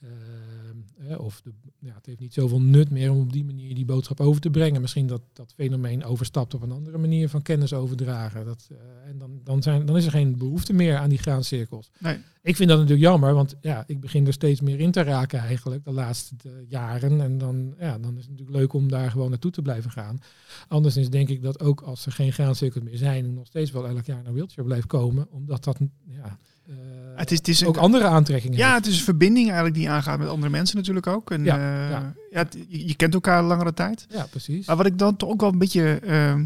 Ehm, 0.00 1.10
eh, 1.10 1.20
of 1.20 1.40
de, 1.40 1.50
ja, 1.78 1.94
het 1.94 2.06
heeft 2.06 2.20
niet 2.20 2.32
zoveel 2.32 2.60
nut 2.60 2.90
meer 2.90 3.10
om 3.10 3.20
op 3.20 3.32
die 3.32 3.44
manier 3.44 3.74
die 3.74 3.84
boodschap 3.84 4.20
over 4.20 4.40
te 4.40 4.50
brengen. 4.50 4.80
Misschien 4.80 5.06
dat 5.06 5.22
dat 5.32 5.52
fenomeen 5.56 6.04
overstapt 6.04 6.54
op 6.54 6.62
een 6.62 6.72
andere 6.72 6.98
manier 6.98 7.28
van 7.28 7.42
kennis 7.42 7.72
overdragen. 7.72 8.44
Dat, 8.44 8.68
eh, 8.70 9.10
en 9.10 9.18
dan, 9.18 9.40
dan, 9.44 9.62
zijn, 9.62 9.86
dan 9.86 9.96
is 9.96 10.04
er 10.04 10.10
geen 10.10 10.38
behoefte 10.38 10.72
meer 10.72 10.96
aan 10.96 11.08
die 11.08 11.18
graancirkels. 11.18 11.90
Nee. 11.98 12.18
Ik 12.42 12.56
vind 12.56 12.68
dat 12.68 12.78
natuurlijk 12.78 13.06
jammer, 13.06 13.34
want 13.34 13.54
ja, 13.60 13.84
ik 13.86 14.00
begin 14.00 14.26
er 14.26 14.32
steeds 14.32 14.60
meer 14.60 14.80
in 14.80 14.90
te 14.90 15.02
raken 15.02 15.38
eigenlijk 15.38 15.84
de 15.84 15.92
laatste 15.92 16.34
eh, 16.44 16.50
jaren. 16.68 17.20
En 17.20 17.38
dan, 17.38 17.74
ja, 17.78 17.98
dan 17.98 18.16
is 18.16 18.22
het 18.22 18.30
natuurlijk 18.30 18.58
leuk 18.58 18.72
om 18.72 18.88
daar 18.88 19.10
gewoon 19.10 19.30
naartoe 19.30 19.50
te 19.50 19.62
blijven 19.62 19.90
gaan. 19.90 20.20
Anderszins 20.68 21.10
denk 21.10 21.28
ik 21.28 21.42
dat 21.42 21.60
ook 21.60 21.80
als 21.80 22.06
er 22.06 22.12
geen 22.12 22.32
graancirkels 22.32 22.84
meer 22.84 22.98
zijn, 22.98 23.34
nog 23.34 23.46
steeds 23.46 23.70
wel 23.70 23.86
elk 23.86 24.04
jaar 24.04 24.22
naar 24.22 24.34
Wiltshire 24.34 24.68
blijft 24.68 24.86
komen. 24.86 25.30
Omdat 25.30 25.64
dat 25.64 25.78
ja, 26.06 26.38
eh, 26.66 26.74
Het 27.16 27.30
is, 27.30 27.38
het 27.38 27.48
is 27.48 27.64
ook 27.64 27.76
een, 27.76 27.82
andere 27.82 28.04
aantrekkingen 28.06 28.58
ja, 28.58 28.66
heeft. 28.72 28.84
het 28.84 28.92
is 28.92 28.98
een 28.98 29.04
verbinding 29.04 29.46
eigenlijk 29.46 29.76
die 29.76 29.90
aangaat 29.90 30.18
met 30.18 30.28
andere 30.28 30.50
mensen 30.50 30.76
natuurlijk 30.76 31.06
ook. 31.06 31.30
En, 31.30 31.44
Ja, 31.44 31.56
eh, 31.56 31.90
ja. 31.90 32.14
ja, 32.30 32.46
je, 32.68 32.86
je 32.88 32.94
kent 32.94 33.14
elkaar 33.14 33.42
langere 33.42 33.74
tijd. 33.74 34.06
Ja, 34.08 34.26
precies. 34.30 34.66
Maar 34.66 34.76
wat 34.76 34.86
ik 34.86 34.98
dan 34.98 35.16
toch 35.16 35.28
ook 35.30 35.40
wel 35.40 35.52
een 35.52 35.58
beetje 35.58 35.98
ehm, 36.02 36.44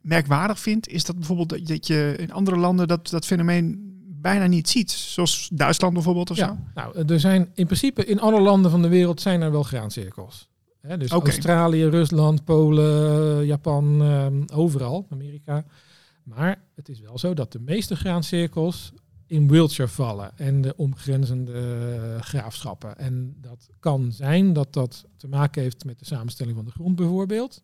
merkwaardig 0.00 0.58
vind, 0.58 0.88
is 0.88 1.04
dat 1.04 1.16
bijvoorbeeld 1.16 1.68
dat- 1.68 1.86
je 1.86 2.14
in 2.18 2.32
andere 2.32 2.56
landen 2.56 2.88
dat, 2.88 3.08
dat 3.10 3.26
fenomeen 3.26 3.94
bijna 4.20 4.46
niet 4.46 4.68
ziet. 4.68 4.90
Zoals 4.90 5.48
Duitsland 5.52 5.94
bijvoorbeeld 5.94 6.30
of 6.30 6.36
zo. 6.36 6.44
Ja, 6.44 6.58
nou, 6.74 7.04
er 7.12 7.20
zijn 7.20 7.50
in 7.54 7.66
principe 7.66 8.04
in 8.04 8.20
alle 8.20 8.40
landen 8.40 8.70
van 8.70 8.82
de 8.82 8.88
wereld 8.88 9.20
zijn 9.20 9.40
er 9.40 9.50
wel 9.50 9.62
graancirkels. 9.62 10.48
Hè, 10.80 10.96
dus. 10.98 11.10
Australië, 11.10 11.84
Rusland, 11.88 12.44
Polen, 12.44 13.46
Japan, 13.46 14.02
ehm, 14.02 14.42
overal, 14.52 15.06
Amerika. 15.10 15.64
Maar 16.22 16.62
het 16.74 16.88
is 16.88 17.00
wel 17.00 17.18
zo 17.18 17.34
dat 17.34 17.52
de 17.52 17.60
meeste 17.60 17.96
graancirkels 17.96 18.92
in 19.26 19.48
Wiltshire 19.48 19.90
vallen 19.90 20.38
en 20.38 20.60
de 20.60 20.76
omgrenzende 20.76 21.52
eh, 21.52 22.22
graafschappen. 22.22 22.98
En 22.98 23.36
dat 23.40 23.68
kan 23.80 24.12
zijn 24.12 24.52
dat 24.52 24.72
dat 24.72 25.04
te 25.16 25.28
maken 25.28 25.62
heeft 25.62 25.84
met 25.84 25.98
de 25.98 26.04
samenstelling 26.04 26.56
van 26.56 26.64
de 26.64 26.70
grond 26.70 26.96
bijvoorbeeld. 26.96 27.62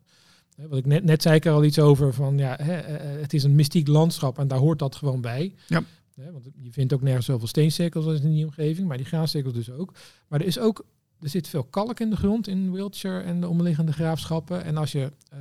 Wat 0.56 0.78
ik 0.78 0.86
net, 0.86 1.04
net 1.04 1.22
zei 1.22 1.34
ik 1.34 1.44
er 1.44 1.52
al 1.52 1.64
iets 1.64 1.78
over 1.78 2.14
van 2.14 2.38
ja, 2.38 2.56
hè, 2.62 2.76
eh, 2.76 3.20
het 3.20 3.32
is 3.32 3.42
een 3.42 3.54
mystiek 3.54 3.88
landschap 3.88 4.38
en 4.38 4.48
daar 4.48 4.58
hoort 4.58 4.78
dat 4.78 4.96
gewoon 4.96 5.20
bij. 5.20 5.54
Ja. 5.66 5.82
Want 6.14 6.44
je 6.62 6.72
vindt 6.72 6.92
ook 6.92 7.02
nergens 7.02 7.26
zoveel 7.26 7.46
steencirkels 7.46 8.04
als 8.04 8.20
in 8.20 8.32
die 8.32 8.44
omgeving, 8.44 8.88
maar 8.88 8.96
die 8.96 9.06
graancirkels 9.06 9.54
dus 9.54 9.70
ook. 9.70 9.94
Maar 10.28 10.40
er 10.40 10.46
is 10.46 10.58
ook, 10.58 10.84
er 11.22 11.28
zit 11.28 11.48
veel 11.48 11.64
kalk 11.64 12.00
in 12.00 12.10
de 12.10 12.16
grond 12.16 12.48
in 12.48 12.72
Wiltshire 12.72 13.20
en 13.20 13.40
de 13.40 13.48
omliggende 13.48 13.92
graafschappen. 13.92 14.64
En 14.64 14.76
als 14.76 14.92
je 14.92 15.12
eh, 15.30 15.38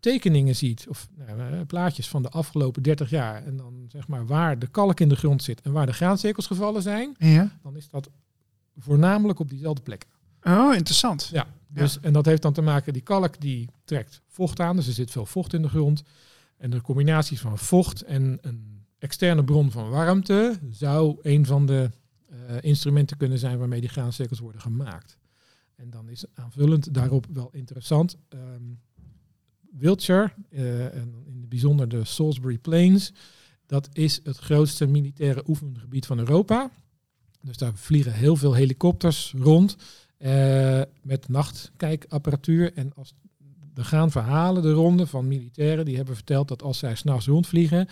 tekeningen 0.00 0.56
ziet, 0.56 0.86
of 0.88 1.08
nou, 1.16 1.40
eh, 1.52 1.60
plaatjes 1.66 2.08
van 2.08 2.22
de 2.22 2.28
afgelopen 2.28 2.82
30 2.82 3.10
jaar, 3.10 3.44
en 3.44 3.56
dan 3.56 3.84
zeg 3.88 4.08
maar 4.08 4.26
waar 4.26 4.58
de 4.58 4.66
kalk 4.66 5.00
in 5.00 5.08
de 5.08 5.16
grond 5.16 5.42
zit 5.42 5.60
en 5.60 5.72
waar 5.72 5.86
de 5.86 5.92
graancirkels 5.92 6.46
gevallen 6.46 6.82
zijn, 6.82 7.14
Ja. 7.18 7.58
dan 7.62 7.76
is 7.76 7.88
dat 7.88 8.10
voornamelijk 8.76 9.38
op 9.38 9.48
diezelfde 9.48 9.82
plekken. 9.82 10.08
Oh, 10.42 10.74
interessant. 10.74 11.28
Ja, 11.32 11.46
dus, 11.68 12.00
en 12.00 12.12
dat 12.12 12.24
heeft 12.26 12.42
dan 12.42 12.52
te 12.52 12.62
maken, 12.62 12.92
die 12.92 13.02
kalk 13.02 13.40
die 13.40 13.68
trekt 13.84 14.22
vocht 14.28 14.60
aan, 14.60 14.76
dus 14.76 14.86
er 14.86 14.92
zit 14.92 15.10
veel 15.10 15.26
vocht 15.26 15.52
in 15.52 15.62
de 15.62 15.68
grond. 15.68 16.02
En 16.58 16.70
de 16.70 16.80
combinatie 16.80 17.40
van 17.40 17.58
vocht 17.58 18.02
en 18.02 18.38
een 18.42 18.84
externe 18.98 19.44
bron 19.44 19.70
van 19.70 19.90
warmte 19.90 20.58
zou 20.70 21.18
een 21.22 21.46
van 21.46 21.66
de 21.66 21.90
eh, 22.28 22.36
instrumenten 22.60 23.16
kunnen 23.16 23.38
zijn 23.38 23.58
waarmee 23.58 23.80
die 23.80 23.88
graancirkels 23.88 24.38
worden 24.40 24.60
gemaakt. 24.60 25.16
En 25.82 25.90
dan 25.90 26.08
is 26.08 26.24
aanvullend 26.34 26.94
daarop 26.94 27.26
wel 27.32 27.48
interessant. 27.52 28.16
ehm, 28.28 28.40
Wiltshire, 29.70 30.32
eh, 30.50 30.84
en 30.84 31.14
in 31.26 31.36
het 31.40 31.48
bijzonder 31.48 31.88
de 31.88 32.04
Salisbury 32.04 32.58
Plains, 32.58 33.12
dat 33.66 33.88
is 33.92 34.20
het 34.24 34.38
grootste 34.38 34.86
militaire 34.86 35.42
oefengebied 35.46 36.06
van 36.06 36.18
Europa. 36.18 36.70
Dus 37.40 37.56
daar 37.56 37.74
vliegen 37.74 38.12
heel 38.12 38.36
veel 38.36 38.54
helikopters 38.54 39.34
rond 39.38 39.76
eh, 40.16 40.82
met 41.02 41.28
nachtkijkapparatuur. 41.28 42.72
En 42.74 42.92
als, 42.94 43.14
er 43.74 43.84
gaan 43.84 44.10
verhalen 44.10 44.62
de 44.62 44.72
ronde 44.72 45.06
van 45.06 45.28
militairen 45.28 45.84
die 45.84 45.96
hebben 45.96 46.14
verteld 46.14 46.48
dat 46.48 46.62
als 46.62 46.78
zij 46.78 46.94
s'nachts 46.94 47.26
rondvliegen, 47.26 47.88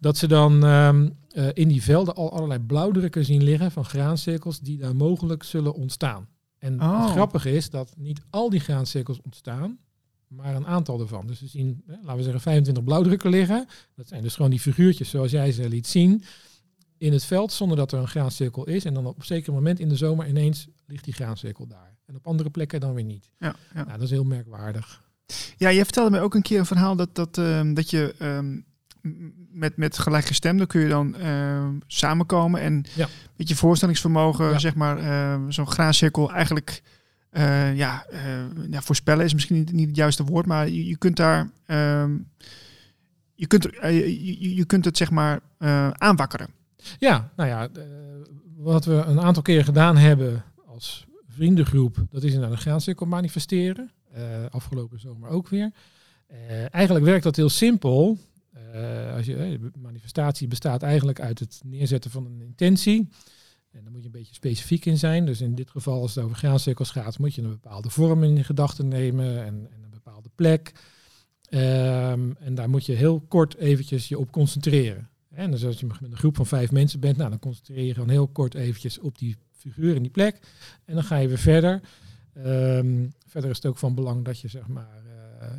dat 0.00 0.16
ze 0.16 0.28
dan 0.28 0.64
ehm, 0.64 1.08
eh, 1.28 1.48
in 1.52 1.68
die 1.68 1.82
velden 1.82 2.14
al 2.14 2.32
allerlei 2.32 2.60
blauwdrukken 2.60 3.24
zien 3.24 3.42
liggen 3.42 3.70
van 3.70 3.84
graancirkels 3.84 4.60
die 4.60 4.78
daar 4.78 4.96
mogelijk 4.96 5.42
zullen 5.42 5.74
ontstaan. 5.74 6.28
En 6.62 6.82
Oh. 6.82 7.02
het 7.02 7.10
grappige 7.10 7.52
is 7.52 7.70
dat 7.70 7.94
niet 7.96 8.20
al 8.30 8.50
die 8.50 8.60
graancirkels 8.60 9.20
ontstaan, 9.22 9.78
maar 10.28 10.54
een 10.54 10.66
aantal 10.66 11.00
ervan. 11.00 11.26
Dus 11.26 11.40
we 11.40 11.46
zien, 11.46 11.82
hè, 11.86 11.94
laten 11.94 12.16
we 12.16 12.22
zeggen, 12.22 12.40
25 12.40 12.84
blauwdrukken 12.84 13.30
liggen. 13.30 13.66
Dat 13.94 14.08
zijn 14.08 14.22
dus 14.22 14.34
gewoon 14.34 14.50
die 14.50 14.60
figuurtjes 14.60 15.10
zoals 15.10 15.30
jij 15.30 15.52
ze 15.52 15.68
liet 15.68 15.86
zien 15.86 16.22
in 16.98 17.12
het 17.12 17.24
veld 17.24 17.52
zonder 17.52 17.76
dat 17.76 17.92
er 17.92 17.98
een 17.98 18.08
graancirkel 18.08 18.66
is. 18.66 18.84
En 18.84 18.94
dan 18.94 19.06
op 19.06 19.18
een 19.18 19.24
zeker 19.24 19.52
moment 19.52 19.80
in 19.80 19.88
de 19.88 19.96
zomer 19.96 20.28
ineens 20.28 20.66
ligt 20.86 21.04
die 21.04 21.14
graancirkel 21.14 21.66
daar. 21.66 21.96
En 22.06 22.16
op 22.16 22.26
andere 22.26 22.50
plekken 22.50 22.80
dan 22.80 22.94
weer 22.94 23.04
niet. 23.04 23.30
Ja, 23.38 23.54
ja. 23.74 23.84
Nou, 23.84 23.92
dat 23.92 24.02
is 24.02 24.10
heel 24.10 24.24
merkwaardig. 24.24 25.02
ja, 25.56 25.72
jij 25.72 25.84
vertelde 25.84 26.10
mij 26.10 26.22
ook 26.22 26.34
een 26.34 26.42
keer 26.42 26.58
een 26.58 26.66
verhaal 26.66 26.96
dat, 26.96 27.14
dat, 27.14 27.38
ehm, 27.38 27.74
dat 27.74 27.90
je 27.90 28.14
ehm, 28.18 28.60
met, 29.52 29.76
met 29.76 29.98
gelijkgestemden 29.98 30.66
kun 30.66 30.80
je 30.80 30.88
dan 30.88 31.16
ehm, 31.16 31.74
samenkomen 31.86 32.60
en 32.60 32.84
Ja. 32.94 33.08
met 33.36 33.48
je 33.48 33.56
voorstellingsvermogen, 33.56 34.50
Ja. 34.50 34.58
zeg 34.58 34.74
maar, 34.74 34.98
ehm, 34.98 35.50
zo'n 35.50 35.70
graancirkel 35.70 36.32
eigenlijk 36.32 36.82
eh, 37.30 37.76
ja, 37.76 38.06
eh, 38.10 38.20
ja, 38.70 38.80
voorspellen 38.82 39.24
is 39.24 39.34
misschien 39.34 39.56
niet, 39.56 39.72
niet 39.72 39.86
het 39.86 39.96
juiste 39.96 40.24
woord, 40.24 40.46
maar 40.46 40.68
je, 40.68 40.86
je 40.86 40.96
kunt 40.96 41.16
daar, 41.16 41.50
ehm, 41.66 42.16
je, 43.34 43.46
kunt, 43.46 43.66
eh, 43.78 44.56
je, 44.56 44.64
kunt 44.66 44.84
het 44.84 44.96
zeg 44.96 45.10
maar 45.10 45.40
eh, 45.58 45.90
aanwakkeren. 45.90 46.48
Ja, 46.98 47.30
nou 47.36 47.48
ja, 47.48 47.68
eh, 47.74 47.82
wat 48.56 48.84
we 48.84 48.92
een 48.94 49.20
aantal 49.20 49.42
keer 49.42 49.64
gedaan 49.64 49.96
hebben 49.96 50.44
als 50.66 51.06
vriendengroep, 51.28 51.96
dat 52.10 52.22
is 52.22 52.32
inderdaad 52.32 52.56
een 52.56 52.62
graancirkel 52.62 53.06
manifesteren. 53.06 53.90
Eh, 54.12 54.22
afgelopen 54.50 55.00
zomer 55.00 55.28
ook 55.28 55.48
weer. 55.48 55.70
Eh, 56.26 56.74
eigenlijk 56.74 57.04
werkt 57.04 57.24
dat 57.24 57.36
heel 57.36 57.48
simpel. 57.48 58.18
Eh, 58.72 59.14
als 59.14 59.26
je, 59.26 59.36
eh, 59.36 59.58
manifestatie 59.82 60.48
bestaat 60.48 60.82
eigenlijk 60.82 61.20
uit 61.20 61.38
het 61.38 61.60
neerzetten 61.64 62.10
van 62.10 62.26
een 62.26 62.40
intentie. 62.40 63.08
En 63.70 63.82
daar 63.82 63.92
moet 63.92 64.00
je 64.00 64.06
een 64.06 64.12
beetje 64.12 64.34
specifiek 64.34 64.84
in 64.84 64.98
zijn. 64.98 65.26
Dus 65.26 65.40
in 65.40 65.54
dit 65.54 65.70
geval, 65.70 66.00
als 66.00 66.14
het 66.14 66.24
over 66.24 66.36
graancirkels 66.36 66.90
gaat, 66.90 67.18
moet 67.18 67.34
je 67.34 67.42
een 67.42 67.48
bepaalde 67.48 67.90
vorm 67.90 68.22
in 68.22 68.44
gedachten 68.44 68.88
nemen 68.88 69.44
en, 69.44 69.68
en 69.70 69.82
een 69.82 69.90
bepaalde 69.90 70.30
plek. 70.34 70.72
Ehm, 71.48 72.30
en 72.38 72.54
daar 72.54 72.70
moet 72.70 72.86
je 72.86 72.92
heel 72.92 73.20
kort 73.20 73.56
eventjes 73.56 74.08
je 74.08 74.18
op 74.18 74.32
concentreren. 74.32 75.08
En 75.30 75.50
dus 75.50 75.64
als 75.64 75.80
je 75.80 75.86
met 75.86 75.96
een 76.00 76.16
groep 76.16 76.36
van 76.36 76.46
vijf 76.46 76.70
mensen 76.70 77.00
bent, 77.00 77.16
nou, 77.16 77.30
dan 77.30 77.38
concentreer 77.38 77.84
je 77.84 77.94
gewoon 77.94 78.08
heel 78.08 78.28
kort 78.28 78.54
eventjes 78.54 78.98
op 78.98 79.18
die 79.18 79.36
figuur 79.50 79.94
in 79.94 80.02
die 80.02 80.10
plek. 80.10 80.38
En 80.84 80.94
dan 80.94 81.04
ga 81.04 81.16
je 81.16 81.28
weer 81.28 81.38
verder. 81.38 81.80
Ehm, 82.34 83.06
verder 83.26 83.50
is 83.50 83.56
het 83.56 83.66
ook 83.66 83.78
van 83.78 83.94
belang 83.94 84.24
dat 84.24 84.40
je 84.40 84.48
zeg 84.48 84.66
maar 84.66 85.02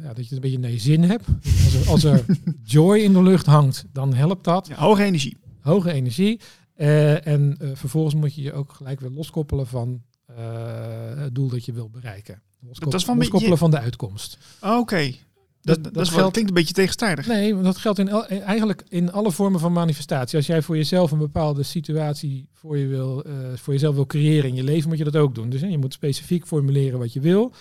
ja, 0.02 0.08
dat 0.13 0.15
je 0.28 0.36
het 0.36 0.43
een 0.46 0.52
beetje 0.52 0.72
je 0.72 0.80
zin 0.80 1.04
hebt. 1.04 1.26
Als 1.63 1.74
er, 1.74 1.89
als 1.89 2.04
er 2.04 2.26
joy 2.63 2.98
in 3.00 3.13
de 3.13 3.24
lucht 3.24 3.46
hangt, 3.46 3.86
dan 3.93 4.13
helpt 4.13 4.43
dat. 4.43 4.67
Ja, 4.67 4.76
hoge 4.76 5.04
energie. 5.04 5.38
Hoge 5.62 5.91
energie. 5.91 6.39
Eh, 6.76 7.28
en 7.28 7.56
eh, 7.60 7.69
vervolgens 7.74 8.15
moet 8.15 8.36
je 8.36 8.41
je 8.41 8.54
ook 8.54 8.72
gelijk 8.74 9.00
weer 9.00 9.10
loskoppelen 9.12 9.67
van 9.67 10.02
eh, 10.26 10.36
het 11.15 11.36
doel 11.36 11.48
dat 11.50 11.65
je 11.65 11.74
wil 11.74 11.89
bereiken. 11.89 12.41
Loskop- 12.60 12.91
Dat 12.91 13.00
is 13.00 13.06
van 13.06 13.17
loskoppelen 13.17 13.52
je- 13.52 13.58
van 13.58 13.72
de 13.72 13.80
uitkomst. 13.80 14.38
Oké. 14.62 15.12
Dat- 15.62 15.76
Dat, 15.76 15.84
dat, 15.84 15.93
dat 15.93 16.04
is 16.04 16.10
wel- 16.10 16.17
geldt- 16.17 16.34
klinkt 16.34 16.50
een 16.50 16.56
beetje 16.58 16.74
tegenstrijdig. 16.74 17.28
Nee, 17.28 17.54
want 17.54 17.65
dat 17.65 17.78
geldt 17.78 18.00
in 18.00 18.08
el- 18.10 18.26
eigenlijk 18.28 18.84
in 18.89 19.12
alle 19.12 19.32
vormen 19.32 19.60
van 19.60 19.72
manifestatie. 19.74 20.38
Als 20.38 20.48
jij 20.48 20.62
voor 20.62 20.76
jezelf 20.78 21.12
een 21.12 21.17
bepaalde 21.17 21.63
situatie 21.63 22.48
voor, 22.54 22.78
je 22.78 22.88
wil, 22.88 23.24
eh, 23.24 23.34
voor 23.56 23.74
jezelf 23.74 23.96
wil 23.96 24.06
creëren 24.06 24.50
in 24.50 24.56
je 24.56 24.63
leven, 24.63 24.89
moet 24.89 24.98
je 24.98 25.04
dat 25.04 25.15
ook 25.15 25.36
doen. 25.36 25.50
Dus 25.50 25.62
hè, 25.62 25.67
je 25.67 25.78
moet 25.78 25.93
specifiek 25.93 26.48
formuleren 26.48 27.00
wat 27.00 27.13
je 27.13 27.19
wil. 27.19 27.54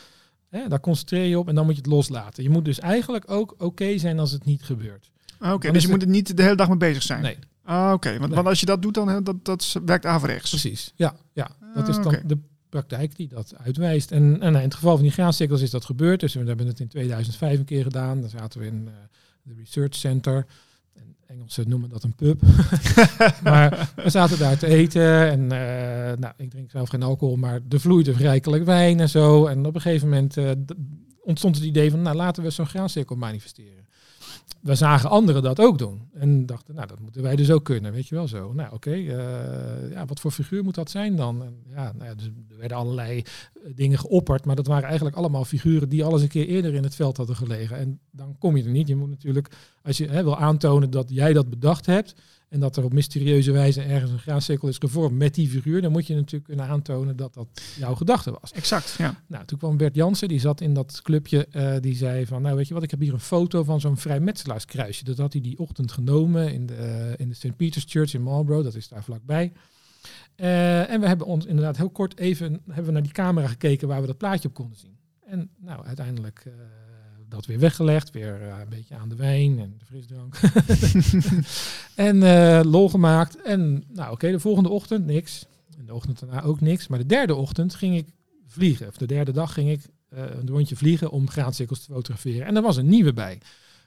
Hè, 0.53 0.69
daar 0.69 0.81
concentreer 0.81 1.25
je 1.27 1.39
op 1.39 1.49
en 1.49 1.55
dan 1.55 1.65
moet 1.65 1.75
je 1.75 1.81
het 1.81 1.91
loslaten. 1.91 2.43
Je 2.43 2.51
moet 2.51 2.65
dus 2.65 2.79
eigenlijk 2.81 3.31
ook 3.31 3.55
oké 3.59 3.99
zijn 3.99 4.19
als 4.19 4.31
het 4.33 4.45
niet 4.45 4.63
gebeurt. 4.63 5.11
Oké, 5.41 5.49
Dan 5.49 5.59
dus 5.61 5.71
je 5.83 5.89
het- 5.89 5.91
moet 5.91 6.03
er 6.03 6.09
niet 6.09 6.37
de 6.37 6.43
hele 6.43 6.57
dag 6.57 6.69
mee 6.69 6.77
bezig 6.77 7.03
zijn. 7.03 7.23
Nee, 7.23 7.37
Ah, 7.65 7.93
Oké, 7.93 8.09
want, 8.11 8.21
Nee. 8.27 8.35
want 8.35 8.47
als 8.47 8.61
je 8.61 8.67
dat 8.67 8.83
doet, 8.83 8.95
dan 8.95 9.09
hè, 9.09 9.23
dat, 9.23 9.45
dat 9.45 9.77
werkt 9.85 10.07
averechts. 10.07 10.51
precies. 10.51 10.93
Ja, 10.97 11.15
ja. 11.33 11.51
dat 11.75 11.83
Ah, 11.83 11.89
is 11.89 11.95
dan 11.97 12.07
oké. 12.07 12.23
de 12.27 12.39
praktijk 12.69 13.17
die 13.17 13.29
dat 13.29 13.55
uitwijst. 13.57 14.11
En, 14.11 14.41
en 14.41 14.55
in 14.55 14.61
het 14.61 14.75
geval 14.75 14.95
van 14.95 15.03
die 15.03 15.13
graancirkels 15.13 15.61
is 15.61 15.71
dat 15.71 15.85
gebeurd. 15.85 16.21
Dus 16.21 16.35
we 16.35 16.45
hebben 16.45 16.67
het 16.67 16.81
in 16.81 16.89
2005 16.89 17.59
een 17.59 17.65
keer 17.65 17.83
gedaan. 17.83 18.21
Dan 18.21 18.31
zaten 18.31 18.61
we 18.61 18.67
in 18.67 18.89
eh 18.89 18.93
de 19.43 19.55
Research 19.59 19.95
Center. 19.95 20.47
En 21.33 21.39
Engelsen 21.39 21.69
noemen 21.69 21.89
dat 21.89 22.03
een 22.03 22.15
pub. 22.15 22.43
maar 23.43 23.93
we 23.97 24.11
zaten 24.11 24.39
daar 24.39 24.59
te 24.59 24.67
eten. 24.67 25.31
En 25.31 25.53
eh, 25.53 26.17
nou, 26.19 26.35
ik 26.37 26.51
drink 26.51 26.71
zelf 26.71 26.89
geen 26.89 27.03
alcohol, 27.03 27.37
maar 27.37 27.61
er 27.69 27.81
vloeide 27.81 28.13
rijkelijk 28.13 28.65
wijn 28.65 29.01
en 29.01 29.09
zo. 29.09 29.47
En 29.47 29.67
op 29.67 29.75
een 29.75 29.81
gegeven 29.81 30.09
moment 30.09 30.37
eh, 30.37 30.51
ontstond 31.23 31.57
het 31.57 31.65
idee 31.65 31.91
van, 31.91 32.03
nou 32.03 32.17
laten 32.17 32.43
we 32.43 32.51
zo'n 32.51 32.67
graancirkel 32.67 33.17
manifesteren. 33.17 33.82
We 34.61 34.75
zagen 34.75 35.11
anderen 35.11 35.43
dat 35.43 35.61
ook 35.61 35.79
doen. 35.79 36.09
En 36.15 36.47
dachten, 36.47 36.75
nou, 36.75 36.87
dat 36.87 37.01
moeten 37.01 37.23
wij 37.23 37.37
dus 37.37 37.51
ook 37.51 37.65
kunnen, 37.65 37.93
weet 37.93 38.09
je 38.09 38.15
wel 38.15 38.29
zo. 38.29 38.53
Nou, 38.53 38.73
oké, 38.73 38.91
eh, 38.91 39.91
ja, 39.91 40.07
wat 40.07 40.21
voor 40.21 40.31
figuur 40.31 40.65
moet 40.65 40.75
dat 40.75 40.91
zijn 40.91 41.17
dan? 41.17 41.43
En, 41.43 41.63
ja, 41.75 41.93
nou 41.93 42.05
ja, 42.05 42.15
dus 42.15 42.27
er 42.27 42.59
werden 42.59 42.77
allerlei 42.77 43.19
eh, 43.19 43.73
dingen 43.75 43.99
geopperd, 43.99 44.45
maar 44.45 44.57
dat 44.57 44.67
waren 44.67 44.85
eigenlijk 44.85 45.17
allemaal 45.17 45.45
figuren 45.45 45.89
die 45.89 46.05
al 46.05 46.13
eens 46.13 46.23
een 46.23 46.29
keer 46.29 46.47
eerder 46.47 46.75
in 46.75 46.83
het 46.83 46.95
veld 46.95 47.17
hadden 47.17 47.37
gelegen. 47.37 47.77
En 47.77 48.01
dan 48.11 48.37
kom 48.39 48.57
je 48.57 48.65
er 48.65 48.71
niet. 48.71 48.89
Je 48.89 48.97
moet 48.97 49.11
natuurlijk, 49.11 49.49
als 49.83 49.97
je 49.97 50.09
hè, 50.09 50.23
wil 50.23 50.37
aantonen 50.37 50.91
dat 50.91 51.11
jij 51.11 51.33
dat 51.33 51.51
bedacht 51.51 51.87
hebt 51.87 52.15
en 52.53 52.61
dat 52.61 52.77
er 52.77 52.85
op 52.85 52.93
mysterieuze 52.93 53.53
wijze 53.53 53.83
ergens 53.83 54.11
een 54.11 54.19
graancirkel 54.19 54.69
is 54.69 54.79
gevormd 54.79 55.19
met 55.19 55.35
die 55.35 55.49
figuur, 55.49 55.83
dan 55.83 55.93
moet 55.93 56.07
je 56.07 56.15
natuurlijk 56.15 56.45
kunnen 56.45 56.67
aantonen 56.67 57.17
dat 57.17 57.35
dat 57.35 57.49
jouw 57.79 57.95
gedachte 57.95 58.37
was. 58.41 58.53
Exact, 58.53 58.95
ja. 58.99 59.23
Nou, 59.27 59.45
toen 59.45 59.59
kwam 59.59 59.77
Bert 59.77 59.95
Jansen, 59.95 60.29
die 60.29 60.41
zat 60.41 60.61
in 60.61 60.75
dat 60.75 61.01
clubje, 61.03 61.47
eh, 61.47 61.75
die 61.81 61.95
zei 61.95 62.27
van, 62.27 62.43
nou 62.43 62.57
weet 62.57 62.69
je 62.69 62.75
wat, 62.75 62.83
ik 62.83 62.91
heb 62.91 63.01
hier 63.01 63.13
een 63.13 63.21
foto 63.21 63.65
van 63.65 63.81
zo'n 63.81 63.97
vrijmetselaarskruisje. 63.97 65.05
Dat 65.05 65.19
had 65.19 65.33
hij 65.33 65.43
die 65.43 65.59
ochtend 65.59 65.93
genomen 65.93 66.53
in 66.53 66.67
de, 66.67 66.75
eh, 66.75 67.13
in 67.17 67.29
de 67.29 67.35
St. 67.35 67.57
Peter's 67.57 67.85
Church 67.89 68.15
in 68.15 68.23
Marlborough, 68.23 68.65
dat 68.65 68.75
is 68.75 68.89
daar 68.89 69.05
vlakbij. 69.05 69.53
Eh, 70.35 70.91
en 70.91 71.01
we 71.01 71.07
hebben 71.07 71.27
ons 71.27 71.47
inderdaad 71.47 71.77
heel 71.77 71.91
kort 71.91 72.19
even 72.19 72.61
hebben 72.67 72.85
we 72.85 72.93
naar 72.93 73.03
die 73.03 73.13
camera 73.13 73.47
gekeken 73.47 73.89
waar 73.89 74.01
we 74.01 74.07
dat 74.07 74.19
plaatje 74.19 74.49
op 74.49 74.55
konden 74.55 74.79
zien. 74.79 74.97
En 75.27 75.51
nou, 75.59 75.85
uiteindelijk 75.85 76.45
dat 77.33 77.47
weer 77.47 77.59
weggelegd, 77.59 78.11
weer 78.11 78.43
eh, 78.43 78.59
een 78.61 78.69
beetje 78.69 78.97
aan 78.97 79.09
de 79.09 79.17
wijn 79.17 79.59
en 79.59 79.75
de 79.79 79.85
frisdrank. 79.85 80.37
en 82.09 82.23
eh, 82.23 82.65
lol 82.65 82.89
gemaakt. 82.89 83.43
En 83.43 83.85
nou 83.89 84.13
oké, 84.13 84.31
de 84.31 84.41
volgende 84.41 84.69
ochtend 84.69 85.07
niks. 85.07 85.47
En 85.79 85.87
de 85.87 85.95
ochtend 85.95 86.21
daarna 86.21 86.43
ook 86.43 86.61
niks. 86.61 86.89
Maar 86.89 86.99
de 86.99 87.07
derde 87.07 87.35
ochtend 87.35 87.75
ging 87.75 87.97
ik 87.97 88.09
vliegen. 88.47 88.89
Of 88.89 88.97
de 88.97 89.07
derde 89.07 89.33
dag 89.33 89.53
ging 89.53 89.71
ik 89.71 89.81
eh, 90.09 90.23
een 90.41 90.49
rondje 90.49 90.77
vliegen 90.77 91.11
om 91.11 91.31
graancirkels 91.31 91.85
te 91.85 91.93
fotograferen. 91.93 92.47
En 92.47 92.57
er 92.57 92.63
was 92.63 92.77
een 92.77 92.89
nieuwe 92.89 93.13
bij. 93.13 93.41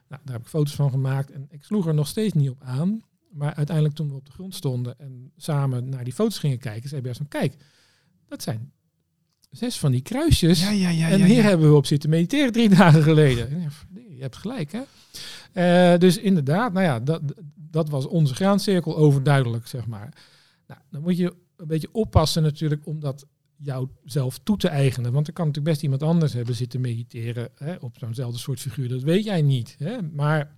Nou, 0.08 0.21
daar 0.23 0.34
heb 0.34 0.41
ik 0.41 0.49
foto's 0.49 0.75
van 0.75 0.89
gemaakt. 0.89 1.31
En 1.31 1.47
ik 1.49 1.63
sloeg 1.63 1.88
er 1.88 1.93
nog 1.93 2.08
steeds 2.08 2.34
niet 2.34 2.49
op 2.49 2.62
aan. 2.62 3.01
Maar 3.29 3.53
uiteindelijk 3.53 3.95
toen 3.95 4.10
we 4.10 4.15
op 4.15 4.25
de 4.25 4.31
grond 4.31 4.55
stonden 4.55 4.99
en 4.99 5.31
samen 5.38 5.89
naar 5.89 6.03
die 6.03 6.13
foto's 6.13 6.39
gingen 6.39 6.58
kijken, 6.58 6.89
zei 6.89 7.01
Bert 7.01 7.17
van 7.17 7.27
kijk, 7.27 7.55
dat 8.27 8.43
zijn 8.43 8.71
zes 9.55 9.79
van 9.79 9.91
die 9.91 10.01
kruisjes. 10.01 10.61
Ja, 10.61 10.69
ja, 10.69 10.89
ja. 10.89 11.09
en 11.09 11.23
hier 11.23 11.43
hebben 11.43 11.69
we 11.69 11.75
op 11.75 11.85
zitten 11.85 12.09
mediteren 12.09 12.51
drie 12.51 12.69
dagen 12.75 13.03
geleden. 13.03 13.71
Je 14.09 14.21
hebt 14.21 14.35
gelijk, 14.35 14.71
hè? 14.71 14.81
Eh, 15.53 15.99
dus 15.99 16.17
inderdaad, 16.17 16.73
nou 16.73 16.85
ja, 16.85 16.99
dat, 16.99 17.21
dat 17.55 17.89
was 17.89 18.07
onze 18.07 18.35
graancirkel 18.35 18.97
overduidelijk, 18.97 19.67
zeg 19.67 19.87
maar. 19.87 20.13
Nou, 20.67 20.79
dan 20.89 21.01
moet 21.01 21.17
je 21.17 21.33
een 21.57 21.67
beetje 21.67 21.89
oppassen 21.91 22.43
natuurlijk 22.43 22.85
om 22.85 22.99
dat 22.99 23.25
jou 23.57 23.87
zelf 24.03 24.39
toe 24.43 24.57
te 24.57 24.67
eigenen. 24.67 25.11
Want 25.11 25.27
er 25.27 25.33
kan 25.33 25.45
natuurlijk 25.45 25.73
best 25.73 25.83
iemand 25.83 26.03
anders 26.03 26.33
hebben 26.33 26.55
zitten 26.55 26.81
mediteren 26.81 27.49
hè, 27.55 27.75
op 27.75 27.97
zo'nzelfde 27.99 28.39
soort 28.39 28.59
figuur. 28.59 28.89
Dat 28.89 29.03
weet 29.03 29.23
jij 29.23 29.41
niet. 29.41 29.75
Hè? 29.79 30.01
Maar 30.01 30.55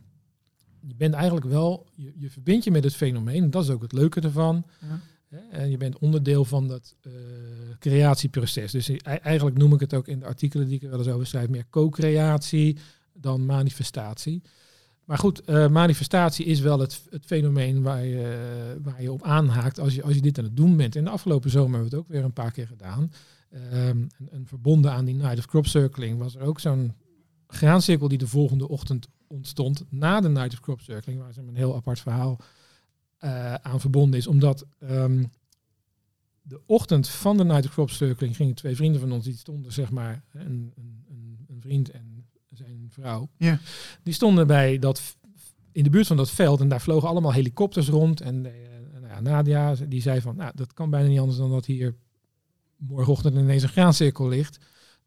je 0.82 0.96
bent 0.96 1.14
eigenlijk 1.14 1.46
wel, 1.46 1.88
je, 1.96 2.14
je 2.16 2.30
verbindt 2.30 2.64
je 2.64 2.72
met 2.72 2.84
het 2.84 2.96
fenomeen. 2.96 3.44
En 3.44 3.50
dat 3.50 3.64
is 3.64 3.70
ook 3.70 3.82
het 3.82 3.92
leuke 3.92 4.22
ervan. 4.22 4.66
Ja. 4.82 5.00
En 5.50 5.70
je 5.70 5.78
bent 5.78 5.98
onderdeel 6.00 6.46
van 6.46 6.68
dat 6.68 6.96
eh, 7.02 7.12
creatieproces. 7.80 8.72
Dus 8.72 8.90
eigenlijk 9.04 9.58
noem 9.58 9.74
ik 9.74 9.80
het 9.80 9.94
ook 9.94 10.08
in 10.08 10.20
de 10.20 10.26
artikelen 10.26 10.68
die 10.68 10.76
ik 10.76 10.84
er 10.84 10.90
wel 10.90 11.00
eens 11.00 11.08
over 11.08 11.28
schrijf, 11.28 11.50
meer 11.50 11.66
co-creatie 11.70 12.78
dan 13.14 13.46
manifestatie. 13.46 14.42
Maar 15.04 15.18
goed, 15.18 15.42
eh, 15.42 15.68
manifestatie 15.68 16.46
is 16.46 16.60
wel 16.60 16.80
het, 16.80 17.02
het 17.10 17.26
fenomeen 17.26 17.82
waar 17.82 18.06
je, 18.06 18.78
waar 18.82 19.02
je 19.02 19.12
op 19.12 19.24
aanhaakt 19.24 19.80
als 19.80 19.96
je, 19.96 20.04
als 20.04 20.14
je 20.14 20.22
dit 20.22 20.38
aan 20.38 20.44
het 20.44 20.58
doen 20.58 20.78
bent. 20.78 20.96
En 20.96 21.04
de 21.04 21.10
afgelopen 21.10 21.50
zomer 21.50 21.72
hebben 21.72 21.90
we 21.90 21.96
het 21.96 22.06
ook 22.06 22.12
weer 22.12 22.24
een 22.24 22.34
paar 22.34 22.52
keer 22.52 22.68
gedaan. 22.68 23.12
Ehm, 23.50 23.72
en, 24.18 24.30
en 24.32 24.46
verbonden 24.46 24.92
aan 24.92 25.06
die 25.06 25.16
Night 25.16 25.38
of 25.38 25.46
Crop 25.46 25.66
Circling 25.66 26.18
was 26.18 26.36
er 26.36 26.42
ook 26.42 26.60
zo'n 26.60 26.94
graancirkel 27.48 28.08
die 28.08 28.18
de 28.18 28.28
volgende 28.28 28.68
ochtend 28.68 29.08
ontstond 29.28 29.84
na 29.90 30.22
de 30.22 30.30
Night 30.30 30.54
of 30.54 30.60
Crop 30.60 30.82
Circling, 30.82 31.20
waar 31.20 31.34
ze 31.34 31.42
een 31.42 31.56
heel 31.56 31.76
apart 31.76 32.00
verhaal 32.00 32.40
eh, 33.18 33.54
aan 33.54 33.80
verbonden 33.80 34.20
is. 34.20 34.28
Omdat 34.28 34.66
ehm, 34.80 35.24
de 36.42 36.62
ochtend 36.66 37.08
van 37.10 37.38
de 37.38 37.44
Night 37.44 37.66
of 37.66 37.72
Crop 37.72 37.90
Circling 37.90 38.36
gingen 38.36 38.56
twee 38.56 38.76
vrienden 38.76 39.02
van 39.02 39.12
ons, 39.12 39.24
die 39.24 39.38
stonden 39.38 39.72
zeg 39.72 39.92
maar, 39.92 40.24
een, 40.32 40.74
een, 40.76 41.06
een, 41.48 41.62
vriend 41.62 41.90
en 41.92 42.26
zijn 42.54 42.88
vrouw, 42.90 43.30
Ja. 43.38 43.60
die 44.04 44.14
stonden 44.14 44.48
bij 44.48 44.80
dat, 44.80 45.16
in 45.72 45.84
de 45.84 45.90
buurt 45.90 46.08
van 46.08 46.18
dat 46.18 46.30
veld 46.30 46.60
en 46.60 46.68
daar 46.68 46.82
vlogen 46.82 47.10
allemaal 47.10 47.34
helikopters 47.34 47.88
rond. 47.90 48.22
En 48.22 48.46
eh, 48.46 48.52
nou 48.94 49.08
ja, 49.08 49.20
Nadia, 49.20 49.76
die 49.88 50.02
zei 50.02 50.22
van, 50.22 50.36
nou, 50.36 50.52
dat 50.56 50.74
kan 50.74 50.90
bijna 50.90 51.08
niet 51.08 51.20
anders 51.20 51.38
dan 51.38 51.50
dat 51.50 51.66
hier 51.66 51.96
morgenochtend 52.78 53.36
ineens 53.36 53.64
een 53.64 53.70
graancirkel 53.70 54.28
ligt. 54.28 54.58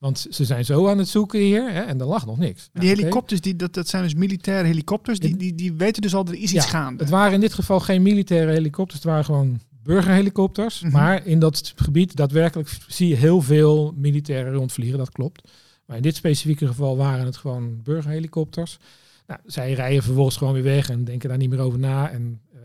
Want 0.00 0.26
ze 0.30 0.44
zijn 0.44 0.64
zo 0.64 0.88
aan 0.88 0.98
het 0.98 1.08
zoeken 1.08 1.40
hier 1.40 1.72
hè, 1.72 1.80
en 1.80 2.00
er 2.00 2.06
lag 2.06 2.26
nog 2.26 2.38
niks. 2.38 2.70
Die 2.72 2.88
helikopters, 2.88 3.40
die, 3.40 3.56
dat, 3.56 3.74
dat 3.74 3.88
zijn 3.88 4.02
dus 4.02 4.14
militaire 4.14 4.66
helikopters, 4.68 5.18
die, 5.18 5.36
die, 5.36 5.54
die 5.54 5.72
weten 5.72 6.02
dus 6.02 6.14
al 6.14 6.24
dat 6.24 6.34
er 6.34 6.40
is 6.40 6.52
iets 6.52 6.66
gaande. 6.66 7.02
Het 7.02 7.12
waren 7.12 7.34
in 7.34 7.40
dit 7.40 7.52
geval 7.52 7.80
geen 7.80 8.02
militaire 8.02 8.52
helikopters, 8.52 8.98
het 9.02 9.10
waren 9.10 9.24
gewoon 9.24 9.60
burgerhelikopters. 9.82 10.80
Mhm. 10.80 10.92
Maar 10.92 11.26
in 11.26 11.38
dat 11.38 11.72
gebied 11.76 12.16
daadwerkelijk 12.16 12.76
zie 12.86 13.08
je 13.08 13.16
heel 13.16 13.42
veel 13.42 13.94
militairen 13.96 14.52
rondvliegen, 14.52 14.98
dat 14.98 15.10
klopt. 15.10 15.50
Maar 15.86 15.96
in 15.96 16.02
dit 16.02 16.16
specifieke 16.16 16.66
geval 16.66 16.96
waren 16.96 17.24
het 17.24 17.36
gewoon 17.36 17.82
burgerhelikopters. 17.82 18.78
Nou, 19.26 19.40
zij 19.44 19.72
rijden 19.72 20.02
vervolgens 20.02 20.36
gewoon 20.36 20.54
weer 20.54 20.62
weg 20.62 20.90
en 20.90 21.04
denken 21.04 21.28
daar 21.28 21.38
niet 21.38 21.50
meer 21.50 21.60
over 21.60 21.78
na. 21.78 22.10
En 22.10 22.40
uh, 22.54 22.60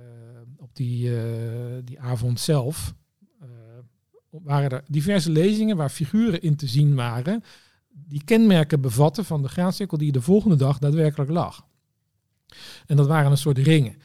op 0.58 0.70
die, 0.74 1.10
uh, 1.10 1.18
die 1.84 2.00
avond 2.00 2.40
zelf 2.40 2.94
waren 4.44 4.70
er 4.70 4.84
diverse 4.88 5.32
lezingen 5.32 5.78
waar 5.78 5.90
figuren 5.90 6.42
in 6.42 6.56
te 6.56 6.68
zien 6.68 6.96
waren 6.96 7.44
die 8.08 8.24
kenmerken 8.24 8.82
bevatten 8.82 9.26
van 9.26 9.42
de 9.42 9.48
graancirkel 9.48 9.98
die 9.98 10.12
de 10.12 10.22
volgende 10.22 10.56
dag 10.56 10.78
daadwerkelijk 10.78 11.32
lag. 11.32 11.66
En 12.86 12.96
dat 12.96 13.08
waren 13.08 13.32
een 13.32 13.38
soort 13.38 13.58
ringen. 13.58 13.96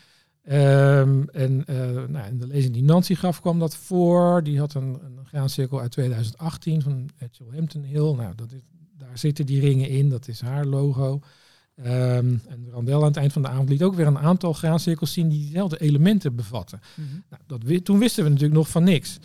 Um, 0.50 1.28
en 1.28 1.64
nou, 2.08 2.28
in 2.28 2.38
de 2.38 2.46
lezing 2.46 2.74
die 2.74 2.82
Nancy 2.82 3.14
gaf 3.14 3.40
kwam 3.40 3.58
dat 3.58 3.76
voor. 3.76 4.42
Die 4.42 4.58
had 4.58 4.74
een, 4.74 4.98
een 5.04 5.26
graancirkel 5.26 5.80
uit 5.80 5.90
2018 5.90 6.82
van 6.82 7.08
Edgel 7.18 7.52
Hampton 7.52 7.82
Hill. 7.82 8.14
Nou, 8.14 8.34
dat 8.34 8.52
is, 8.52 8.60
daar 8.98 9.18
zitten 9.18 9.46
die 9.46 9.60
ringen 9.60 9.88
in, 9.88 10.08
dat 10.08 10.28
is 10.28 10.40
haar 10.40 10.66
logo. 10.66 11.20
Um, 11.78 12.40
en 12.48 12.68
Randel 12.70 13.00
aan 13.00 13.06
het 13.06 13.16
eind 13.16 13.32
van 13.32 13.42
de 13.42 13.48
avond 13.48 13.68
liet 13.68 13.82
ook 13.82 13.94
weer 13.94 14.06
een 14.06 14.18
aantal 14.18 14.52
graancirkels 14.52 15.12
zien 15.12 15.28
die 15.28 15.40
diezelfde 15.40 15.80
elementen 15.80 16.34
bevatten. 16.34 16.80
Mm 16.96 17.04
-hmm. 17.04 17.24
nou, 17.30 17.42
dat, 17.46 17.84
toen 17.84 17.98
wisten 17.98 18.24
we 18.24 18.30
natuurlijk 18.30 18.58
nog 18.58 18.68
van 18.68 18.84
niks. 18.84 19.18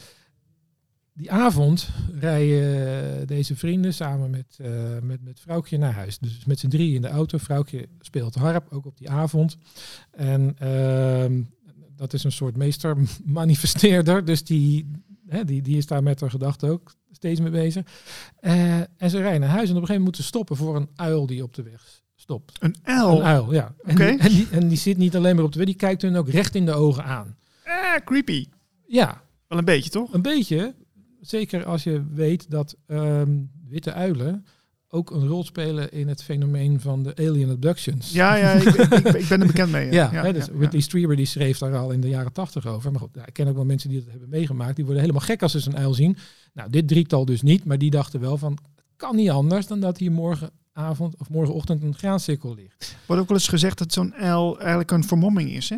Die 1.18 1.32
avond 1.32 1.89
rijden 2.20 3.28
deze 3.28 3.55
vrienden 3.55 3.93
samen 3.93 4.30
met, 4.30 4.57
uh, 4.61 4.68
met, 5.01 5.24
met 5.24 5.39
Vrouwtje 5.39 5.78
naar 5.78 5.93
huis. 5.93 6.20
Dus 6.20 6.45
met 6.45 6.59
z'n 6.59 6.68
drie 6.68 6.95
in 6.95 7.01
de 7.01 7.07
auto. 7.07 7.38
Vrouwtje 7.38 7.88
speelt 7.99 8.36
harp, 8.36 8.68
ook 8.70 8.86
op 8.86 8.97
die 8.97 9.09
avond. 9.09 9.57
En 10.11 10.55
uh, 10.63 11.39
dat 11.95 12.13
is 12.13 12.24
een 12.24 12.32
soort 12.32 12.57
meester-manifesteerder. 12.57 14.26
Dus 14.26 14.43
die, 14.43 14.91
hè, 15.28 15.45
die, 15.45 15.61
die 15.61 15.78
is 15.78 15.86
daar 15.86 16.03
met 16.03 16.20
haar 16.20 16.30
gedachten 16.30 16.70
ook 16.70 16.95
steeds 17.11 17.39
mee 17.39 17.51
bezig. 17.51 17.86
Uh, 18.41 18.78
en 18.78 19.09
ze 19.09 19.18
rijden 19.18 19.39
naar 19.41 19.49
huis 19.49 19.70
en 19.70 19.76
op 19.76 19.82
een 19.82 19.88
gegeven 19.88 19.88
moment 19.88 20.03
moeten 20.03 20.24
stoppen 20.24 20.55
voor 20.55 20.76
een 20.76 20.89
uil 20.95 21.26
die 21.26 21.43
op 21.43 21.53
de 21.53 21.63
weg 21.63 22.01
stopt. 22.16 22.57
Een 22.59 22.76
uil? 22.84 23.18
Een 23.18 23.26
uil, 23.26 23.53
ja. 23.53 23.76
En, 23.84 23.95
die, 23.95 24.18
en, 24.18 24.30
die, 24.30 24.47
en 24.51 24.68
die 24.68 24.78
zit 24.78 24.97
niet 24.97 25.16
alleen 25.16 25.36
maar 25.36 25.45
op 25.45 25.51
de 25.51 25.57
weg, 25.57 25.68
die 25.68 25.76
kijkt 25.76 26.01
hun 26.01 26.16
ook 26.16 26.30
recht 26.30 26.55
in 26.55 26.66
de 26.66 26.74
ogen 26.74 27.03
aan. 27.03 27.38
Ah, 27.63 28.05
creepy. 28.05 28.45
Ja. 28.88 29.22
Wel 29.47 29.57
een 29.57 29.66
beetje, 29.66 29.89
toch? 29.89 30.13
Een 30.13 30.22
beetje. 30.22 30.76
Zeker 31.26 31.65
als 31.65 31.84
je 31.84 32.03
weet 32.13 32.51
dat 32.51 32.76
um, 32.88 33.51
witte 33.67 33.93
uilen 33.93 34.45
ook 34.95 35.11
een 35.11 35.28
rol 35.28 35.43
spelen 35.43 35.91
in 35.91 36.07
het 36.07 36.23
fenomeen 36.23 36.80
van 36.80 37.03
de 37.03 37.15
alien 37.15 37.49
abductions. 37.49 38.11
Ja, 38.11 38.36
ja 38.36 38.51
ik, 38.51 38.63
ik, 38.63 38.93
ik 39.13 39.28
ben 39.28 39.41
er 39.41 39.47
bekend 39.47 39.71
mee. 39.71 39.91
Ja, 39.93 40.09
ja, 40.11 40.26
ja, 40.26 40.32
dus 40.32 40.45
ja 40.45 40.53
Whitley 40.53 40.82
Strieber 40.82 41.15
die 41.15 41.26
schreef 41.26 41.57
daar 41.57 41.76
al 41.76 41.91
in 41.91 42.01
de 42.01 42.09
jaren 42.09 42.34
tachtig 42.34 42.65
over. 42.67 42.91
Maar 42.91 43.01
goed, 43.01 43.17
ik 43.26 43.34
ken 43.34 43.47
ook 43.47 43.55
wel 43.55 43.65
mensen 43.65 43.89
die 43.89 43.99
dat 43.99 44.09
hebben 44.09 44.30
meegemaakt. 44.30 44.76
Die 44.76 44.84
worden 44.86 45.01
helemaal 45.01 45.26
gek 45.26 45.41
als 45.41 45.51
ze 45.51 45.69
een 45.69 45.78
uil 45.78 45.93
zien. 45.93 46.17
Nou, 46.53 46.69
dit 46.69 46.88
drietal 46.88 47.26
dus 47.26 47.41
niet, 47.41 47.65
maar 47.65 47.78
die 47.78 47.89
dachten 47.89 48.19
wel 48.19 48.38
van, 48.38 48.57
kan 48.95 49.15
niet 49.15 49.30
anders 49.30 49.67
dan 49.67 49.80
dat 49.80 49.97
hier 49.97 50.11
morgenavond 50.11 51.15
of 51.17 51.30
morgenochtend 51.30 51.84
een 51.84 51.95
graancirkel 51.95 52.55
ligt. 52.55 52.95
Wordt 53.05 53.21
ook 53.21 53.28
wel 53.28 53.38
eens 53.38 53.47
gezegd 53.47 53.78
dat 53.78 53.93
zo'n 53.93 54.13
uil 54.13 54.59
eigenlijk 54.59 54.91
een 54.91 55.03
vermomming 55.03 55.49
is, 55.49 55.69
hè? 55.69 55.78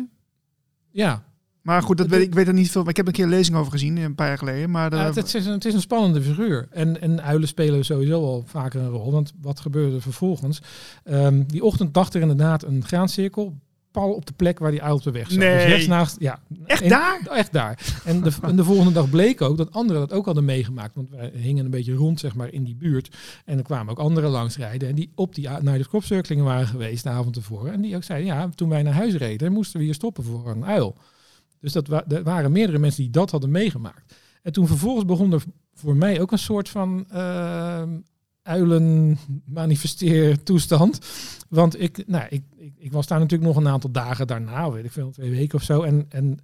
Ja, 0.90 1.24
maar 1.68 1.82
goed, 1.82 1.98
dat 1.98 2.06
weet, 2.06 2.22
ik 2.22 2.34
weet 2.34 2.46
er 2.46 2.52
niet 2.52 2.70
veel. 2.70 2.80
Maar 2.80 2.90
ik 2.90 2.96
heb 2.96 3.06
een 3.06 3.12
keer 3.12 3.24
een 3.24 3.30
lezing 3.30 3.56
over 3.56 3.72
gezien, 3.72 3.96
een 3.96 4.14
paar 4.14 4.28
jaar 4.28 4.38
geleden. 4.38 4.70
Maar 4.70 4.94
ja, 4.94 5.12
het, 5.12 5.34
is 5.34 5.46
een, 5.46 5.52
het 5.52 5.64
is 5.64 5.74
een 5.74 5.80
spannende 5.80 6.22
figuur. 6.22 6.68
En, 6.70 7.00
en 7.00 7.22
uilen 7.22 7.48
spelen 7.48 7.84
sowieso 7.84 8.22
al 8.22 8.42
vaker 8.46 8.80
een 8.80 8.88
rol. 8.88 9.12
Want 9.12 9.32
wat 9.40 9.60
gebeurde 9.60 10.00
vervolgens? 10.00 10.62
Um, 11.04 11.46
die 11.46 11.64
ochtend 11.64 11.94
dacht 11.94 12.14
er 12.14 12.20
inderdaad 12.20 12.62
een 12.64 12.84
graancirkel. 12.84 13.54
Pal 13.90 14.12
op 14.12 14.26
de 14.26 14.32
plek 14.32 14.58
waar 14.58 14.70
die 14.70 14.82
uil 14.82 14.94
op 14.94 15.02
de 15.02 15.10
weg 15.10 15.30
zat. 15.30 15.38
Nee. 15.38 15.54
Dus 15.54 15.64
rechts 15.64 15.86
naast, 15.86 16.16
ja, 16.18 16.40
echt 16.66 16.82
en, 16.82 16.88
daar? 16.88 17.20
Echt 17.30 17.52
daar. 17.52 18.00
En 18.04 18.22
de, 18.22 18.32
en 18.42 18.56
de 18.56 18.64
volgende 18.64 18.92
dag 18.92 19.10
bleek 19.10 19.40
ook 19.40 19.56
dat 19.56 19.72
anderen 19.72 20.08
dat 20.08 20.18
ook 20.18 20.24
hadden 20.24 20.44
meegemaakt. 20.44 20.94
Want 20.94 21.10
wij 21.10 21.32
hingen 21.34 21.64
een 21.64 21.70
beetje 21.70 21.94
rond 21.94 22.20
zeg 22.20 22.34
maar, 22.34 22.52
in 22.52 22.64
die 22.64 22.76
buurt. 22.76 23.16
En 23.44 23.58
er 23.58 23.64
kwamen 23.64 23.90
ook 23.90 23.98
anderen 23.98 24.30
langsrijden. 24.30 24.88
En 24.88 24.94
die 24.94 25.10
op 25.14 25.34
die 25.34 25.48
naar 25.48 25.78
de 25.78 26.42
waren 26.42 26.66
geweest 26.66 27.02
de 27.02 27.08
avond 27.08 27.34
tevoren. 27.34 27.72
En 27.72 27.80
die 27.80 27.96
ook 27.96 28.04
zeiden, 28.04 28.26
ja, 28.26 28.48
toen 28.54 28.68
wij 28.68 28.82
naar 28.82 28.92
huis 28.92 29.14
reden, 29.14 29.52
moesten 29.52 29.78
we 29.78 29.84
hier 29.84 29.94
stoppen 29.94 30.24
voor 30.24 30.50
een 30.50 30.64
uil. 30.64 30.96
Dus 31.60 31.72
dat 31.72 31.88
er 32.12 32.22
waren 32.22 32.52
meerdere 32.52 32.78
mensen 32.78 33.02
die 33.02 33.12
dat 33.12 33.30
hadden 33.30 33.50
meegemaakt. 33.50 34.14
En 34.42 34.52
toen 34.52 34.66
vervolgens 34.66 35.04
begon 35.04 35.32
er 35.32 35.42
voor 35.74 35.96
mij 35.96 36.20
ook 36.20 36.32
een 36.32 36.38
soort 36.38 36.68
van 36.68 37.06
uh, 37.12 37.82
uilen 38.42 39.18
manifesteer 39.44 40.42
toestand. 40.42 40.98
Want 41.48 41.80
ik, 41.80 42.06
nou, 42.06 42.26
ik, 42.28 42.42
ik, 42.56 42.72
ik, 42.78 42.92
was 42.92 43.06
daar 43.06 43.18
natuurlijk 43.18 43.48
nog 43.48 43.56
een 43.56 43.72
aantal 43.72 43.90
dagen 43.90 44.26
daarna, 44.26 44.70
weet 44.70 44.84
ik 44.84 44.92
veel, 44.92 45.10
twee 45.10 45.30
weken 45.30 45.58
of 45.58 45.64
zo. 45.64 45.82
En, 45.82 46.06
en 46.08 46.38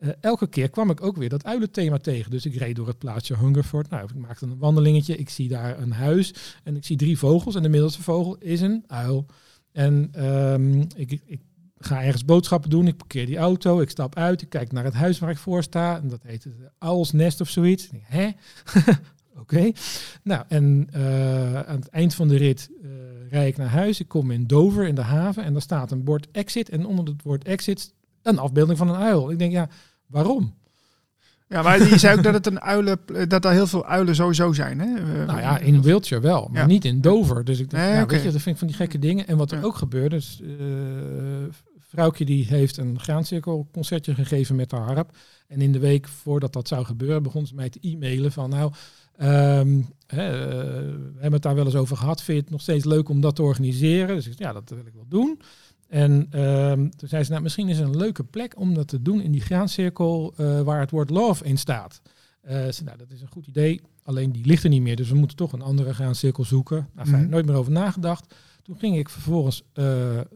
uh, 0.00 0.10
elke 0.20 0.46
keer 0.46 0.70
kwam 0.70 0.90
ik 0.90 1.02
ook 1.02 1.16
weer 1.16 1.28
dat 1.28 1.44
uilenthema 1.44 1.98
tegen. 1.98 2.30
Dus 2.30 2.46
ik 2.46 2.54
reed 2.54 2.76
door 2.76 2.86
het 2.86 2.98
plaatsje 2.98 3.36
Hungerford. 3.36 3.90
Nou, 3.90 4.04
ik 4.04 4.14
maakte 4.14 4.44
een 4.46 4.58
wandelingetje. 4.58 5.16
Ik 5.16 5.28
zie 5.28 5.48
daar 5.48 5.78
een 5.78 5.92
huis 5.92 6.34
en 6.64 6.76
ik 6.76 6.84
zie 6.84 6.96
drie 6.96 7.18
vogels. 7.18 7.54
En 7.54 7.62
de 7.62 7.68
middelste 7.68 8.02
vogel 8.02 8.36
is 8.38 8.60
een 8.60 8.84
uil. 8.86 9.26
En 9.72 10.24
um, 10.28 10.86
ik, 10.96 11.20
ik 11.24 11.40
ga 11.80 12.02
ergens 12.02 12.24
boodschappen 12.24 12.70
doen, 12.70 12.86
ik 12.86 12.96
parkeer 12.96 13.26
die 13.26 13.36
auto, 13.36 13.80
ik 13.80 13.90
stap 13.90 14.16
uit, 14.16 14.42
ik 14.42 14.48
kijk 14.48 14.72
naar 14.72 14.84
het 14.84 14.94
huis 14.94 15.18
waar 15.18 15.30
ik 15.30 15.38
voor 15.38 15.62
sta. 15.62 15.96
En 15.96 16.08
dat 16.08 16.20
heet 16.22 16.44
het 16.44 16.54
Uilsnest 16.78 17.40
of 17.40 17.48
zoiets. 17.48 17.88
Denk, 17.88 18.02
hè? 18.06 18.26
Oké. 19.40 19.54
Okay. 19.54 19.74
Nou, 20.22 20.44
en 20.48 20.88
uh, 20.96 21.60
aan 21.60 21.76
het 21.76 21.88
eind 21.88 22.14
van 22.14 22.28
de 22.28 22.36
rit 22.36 22.70
uh, 22.82 22.90
rijd 23.30 23.48
ik 23.48 23.56
naar 23.56 23.68
huis. 23.68 24.00
Ik 24.00 24.08
kom 24.08 24.30
in 24.30 24.46
Dover, 24.46 24.86
in 24.86 24.94
de 24.94 25.00
haven, 25.00 25.44
en 25.44 25.52
daar 25.52 25.62
staat 25.62 25.90
een 25.90 26.04
bord 26.04 26.28
exit. 26.32 26.68
En 26.68 26.86
onder 26.86 27.04
het 27.04 27.22
woord 27.22 27.44
exit 27.44 27.94
een 28.22 28.38
afbeelding 28.38 28.78
van 28.78 28.88
een 28.88 29.00
uil. 29.00 29.30
Ik 29.30 29.38
denk, 29.38 29.52
ja, 29.52 29.68
waarom? 30.06 30.54
Ja, 31.50 31.62
maar 31.62 31.88
je 31.88 31.98
zei 31.98 32.16
ook 32.16 32.22
dat 32.22 32.34
het 32.34 32.46
een 32.46 32.60
uilen, 32.60 32.98
dat 33.28 33.44
er 33.44 33.50
heel 33.50 33.66
veel 33.66 33.86
uilen 33.86 34.14
sowieso 34.14 34.52
zijn. 34.52 34.80
Hè? 34.80 34.86
Uh, 34.86 35.26
nou 35.26 35.40
ja, 35.40 35.58
in 35.58 35.82
Wiltshire 35.82 36.22
wel, 36.22 36.48
maar 36.52 36.60
ja. 36.60 36.66
niet 36.66 36.84
in 36.84 37.00
Dover. 37.00 37.44
Dus 37.44 37.58
ik 37.58 37.70
denk, 37.70 37.82
nee, 37.82 37.92
okay. 37.92 38.06
weet 38.06 38.22
je, 38.22 38.32
dat 38.32 38.40
vind 38.40 38.54
ik 38.54 38.58
van 38.58 38.66
die 38.66 38.76
gekke 38.76 38.98
dingen. 38.98 39.26
En 39.26 39.36
wat 39.36 39.50
er 39.50 39.58
ja. 39.58 39.64
ook 39.64 39.76
gebeurde, 39.76 40.16
dus, 40.16 40.40
uh, 40.42 40.56
vrouwtje 41.90 42.24
die 42.24 42.46
heeft 42.46 42.76
een 42.76 43.00
graancirkelconcertje 43.00 44.14
gegeven 44.14 44.56
met 44.56 44.70
haar 44.70 44.94
harp. 44.94 45.16
En 45.46 45.60
in 45.60 45.72
de 45.72 45.78
week 45.78 46.08
voordat 46.08 46.52
dat 46.52 46.68
zou 46.68 46.84
gebeuren, 46.84 47.22
begon 47.22 47.46
ze 47.46 47.54
mij 47.54 47.70
te 47.70 47.78
e-mailen 47.80 48.32
van 48.32 48.50
nou, 48.50 48.72
um, 49.22 49.88
hè, 50.06 50.28
uh, 50.28 50.44
we 50.94 51.12
hebben 51.12 51.32
het 51.32 51.42
daar 51.42 51.54
wel 51.54 51.64
eens 51.64 51.74
over 51.74 51.96
gehad. 51.96 52.22
Vind 52.22 52.36
je 52.36 52.42
het 52.42 52.52
nog 52.52 52.60
steeds 52.60 52.84
leuk 52.84 53.08
om 53.08 53.20
dat 53.20 53.36
te 53.36 53.42
organiseren? 53.42 54.16
Dus 54.16 54.26
ik 54.26 54.38
ja, 54.38 54.52
dat 54.52 54.68
wil 54.68 54.86
ik 54.86 54.94
wel 54.94 55.08
doen. 55.08 55.40
En 55.88 56.40
um, 56.40 56.90
toen 56.96 57.08
zei 57.08 57.24
ze, 57.24 57.30
nou, 57.30 57.42
misschien 57.42 57.68
is 57.68 57.78
het 57.78 57.88
een 57.88 57.96
leuke 57.96 58.24
plek 58.24 58.58
om 58.58 58.74
dat 58.74 58.88
te 58.88 59.02
doen 59.02 59.20
in 59.20 59.32
die 59.32 59.40
graancirkel 59.40 60.34
uh, 60.36 60.60
waar 60.60 60.80
het 60.80 60.90
woord 60.90 61.10
love 61.10 61.44
in 61.44 61.58
staat. 61.58 62.00
Uh, 62.44 62.50
zei, 62.50 62.84
nou, 62.84 62.98
dat 62.98 63.10
is 63.10 63.20
een 63.20 63.28
goed 63.28 63.46
idee, 63.46 63.80
alleen 64.02 64.32
die 64.32 64.46
ligt 64.46 64.64
er 64.64 64.70
niet 64.70 64.82
meer. 64.82 64.96
Dus 64.96 65.10
we 65.10 65.16
moeten 65.16 65.36
toch 65.36 65.52
een 65.52 65.62
andere 65.62 65.94
graancirkel 65.94 66.44
zoeken. 66.44 66.76
Nou, 66.76 67.06
fijn, 67.06 67.16
mm-hmm. 67.16 67.30
nooit 67.30 67.46
meer 67.46 67.56
over 67.56 67.72
nagedacht. 67.72 68.34
Toen 68.62 68.78
ging 68.78 68.96
ik 68.96 69.08
vervolgens 69.08 69.62
uh, 69.62 69.84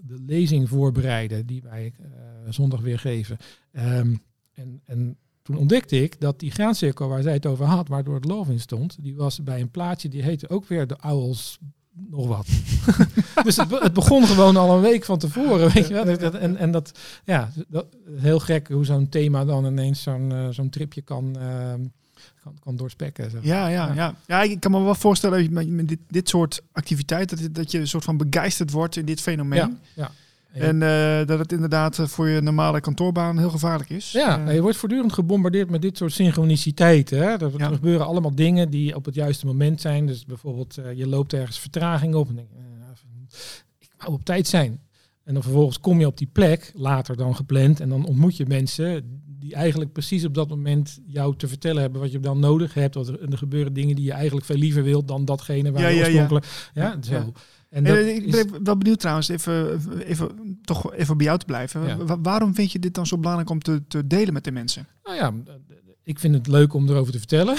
de 0.03 0.22
lezing 0.27 0.68
voorbereiden 0.68 1.47
die 1.47 1.62
wij 1.62 1.93
uh, 2.01 2.07
zondag 2.49 2.81
weer 2.81 2.99
geven. 2.99 3.37
Um, 3.72 4.22
en, 4.53 4.81
en 4.85 5.16
toen 5.43 5.57
ontdekte 5.57 6.03
ik 6.03 6.20
dat 6.20 6.41
die 6.41 6.51
graancirkel 6.51 7.09
waar 7.09 7.22
zij 7.22 7.33
het 7.33 7.47
over 7.47 7.64
had, 7.64 7.89
waardoor 7.89 8.14
het 8.14 8.25
love 8.25 8.53
in 8.53 8.61
stond, 8.61 8.97
die 9.03 9.16
was 9.16 9.43
bij 9.43 9.61
een 9.61 9.70
plaatje 9.70 10.09
die 10.09 10.22
heette 10.22 10.49
ook 10.49 10.66
weer 10.66 10.87
de 10.87 10.97
Owls 11.03 11.59
nog 11.95 12.27
wat. 12.27 12.47
dus 13.45 13.57
het, 13.57 13.81
het, 13.81 13.93
begon 13.93 14.27
gewoon 14.27 14.57
al 14.57 14.77
een 14.77 14.83
week 14.83 15.05
van 15.05 15.18
tevoren, 15.18 15.70
weet 15.72 15.89
je 15.89 15.95
wel. 15.95 16.05
En, 16.33 16.57
en 16.57 16.70
dat, 16.70 16.99
ja, 17.25 17.51
dat, 17.68 17.87
heel 18.16 18.39
gek 18.39 18.68
hoe 18.68 18.85
zo'n 18.85 19.09
thema 19.09 19.45
dan 19.45 19.66
ineens 19.66 20.03
zo'n 20.03 20.31
uh, 20.31 20.49
zo'n 20.49 20.70
tripje 20.70 21.03
kan, 21.03 21.37
uh, 21.39 21.75
kan, 22.45 22.59
kan 22.61 22.76
doorspekken. 22.76 23.30
Zeg. 23.30 23.45
ja, 23.45 23.68
ja, 23.68 23.92
ja, 23.95 24.14
ja. 24.26 24.42
ik 24.42 24.61
kan 24.61 24.70
me 24.70 24.82
wel 24.82 24.95
voorstellen 24.95 25.53
met, 25.53 25.88
dit, 25.88 25.99
dit 26.09 26.28
soort 26.28 26.62
activiteit, 26.72 27.30
dat, 27.30 27.55
dat 27.55 27.70
je 27.70 27.78
een 27.78 27.88
soort 27.88 28.05
van 28.05 28.16
begeisterd 28.16 28.70
wordt 28.70 28.97
in 28.97 29.05
dit 29.05 29.20
fenomeen. 29.20 29.59
Ja, 29.59 29.78
ja. 29.95 30.11
En 30.53 30.80
uh, 30.80 31.26
dat 31.26 31.38
het 31.38 31.53
inderdaad 31.53 31.99
voor 32.03 32.28
je 32.28 32.40
normale 32.40 32.80
kantoorbaan 32.80 33.38
heel 33.38 33.51
gevaarlijk 33.51 33.90
is. 33.90 34.12
Ja, 34.12 34.47
uh, 34.47 34.55
je 34.55 34.61
wordt 34.61 34.76
voortdurend 34.76 35.12
gebombardeerd 35.12 35.70
met 35.70 35.82
dit 35.82 35.97
soort 35.97 36.12
synchroniciteiten. 36.12 37.18
Hè? 37.18 37.24
Er, 37.24 37.51
ja. 37.57 37.66
er, 37.66 37.74
gebeuren 37.74 38.07
allemaal 38.07 38.34
dingen 38.34 38.70
die 38.70 38.95
op 38.95 39.05
het 39.05 39.14
juiste 39.14 39.47
moment 39.47 39.80
zijn. 39.80 40.07
Dus 40.07 40.24
bijvoorbeeld, 40.24 40.78
uh, 40.78 40.92
je 40.92 41.07
loopt 41.07 41.32
ergens 41.32 41.59
vertraging 41.59 42.14
op 42.14 42.28
en 42.28 42.34
denk 42.34 42.49
ik 43.78 43.88
wou 43.99 44.12
op 44.12 44.24
tijd 44.24 44.47
zijn. 44.47 44.80
En 45.24 45.34
dan 45.34 45.42
vervolgens 45.42 45.80
kom 45.80 46.01
je 46.01 46.07
op 46.07 46.18
die 46.18 46.28
plek, 46.32 46.72
later 46.74 47.16
dan 47.16 47.36
gepland, 47.36 47.80
en 47.80 47.88
dan 47.88 48.05
ontmoet 48.05 48.36
je 48.36 48.47
mensen 48.47 49.22
die 49.45 49.55
eigenlijk 49.55 49.92
precies 49.92 50.24
op 50.24 50.34
dat 50.34 50.49
moment 50.49 51.01
jou 51.07 51.36
te 51.36 51.49
vertellen 51.49 51.82
hebben 51.82 52.01
wat 52.01 52.12
je 52.12 52.20
dan 52.20 52.38
nodig 52.38 52.74
hebt. 52.74 52.95
Wat 52.95 53.09
er, 53.09 53.20
en 53.20 53.32
er 53.32 53.38
gebeuren 53.38 53.72
dingen 53.72 53.97
die 53.97 54.05
je 54.05 54.12
eigenlijk 54.12 54.47
veel 54.47 54.57
liever 54.57 54.82
wilt 54.82 55.09
dan 55.09 55.24
datgene 55.24 55.72
waar 55.72 55.82
ja, 55.82 55.88
je 55.88 56.01
oorspronkelijk... 56.01 56.70
Ja, 56.74 56.82
ja, 56.82 57.03
zo. 57.03 57.32
En 57.70 57.84
dat 57.84 57.97
ik 57.97 58.30
ben 58.30 58.53
is... 58.53 58.59
wel 58.62 58.76
benieuwd 58.76 59.01
trouwens, 59.01 59.28
even, 59.28 59.80
even, 59.99 60.59
toch 60.62 60.95
even 60.95 61.16
bij 61.16 61.26
jou 61.26 61.38
te 61.38 61.45
blijven. 61.45 62.22
Waarom 62.22 62.55
vind 62.55 62.72
je 62.72 62.78
dit 62.78 62.95
dan 62.95 63.07
zo 63.07 63.18
belangrijk 63.18 63.51
om 63.51 63.61
te, 63.61 63.82
te 63.88 64.07
delen 64.07 64.32
met 64.32 64.45
de 64.45 64.53
mensen? 64.53 64.86
Nou 65.05 65.16
ja, 65.16 65.32
ik 66.03 66.18
vind 66.18 66.34
het 66.34 66.47
leuk 66.47 66.74
om 66.74 66.88
erover 66.88 67.12
te 67.12 67.18
vertellen. 67.18 67.57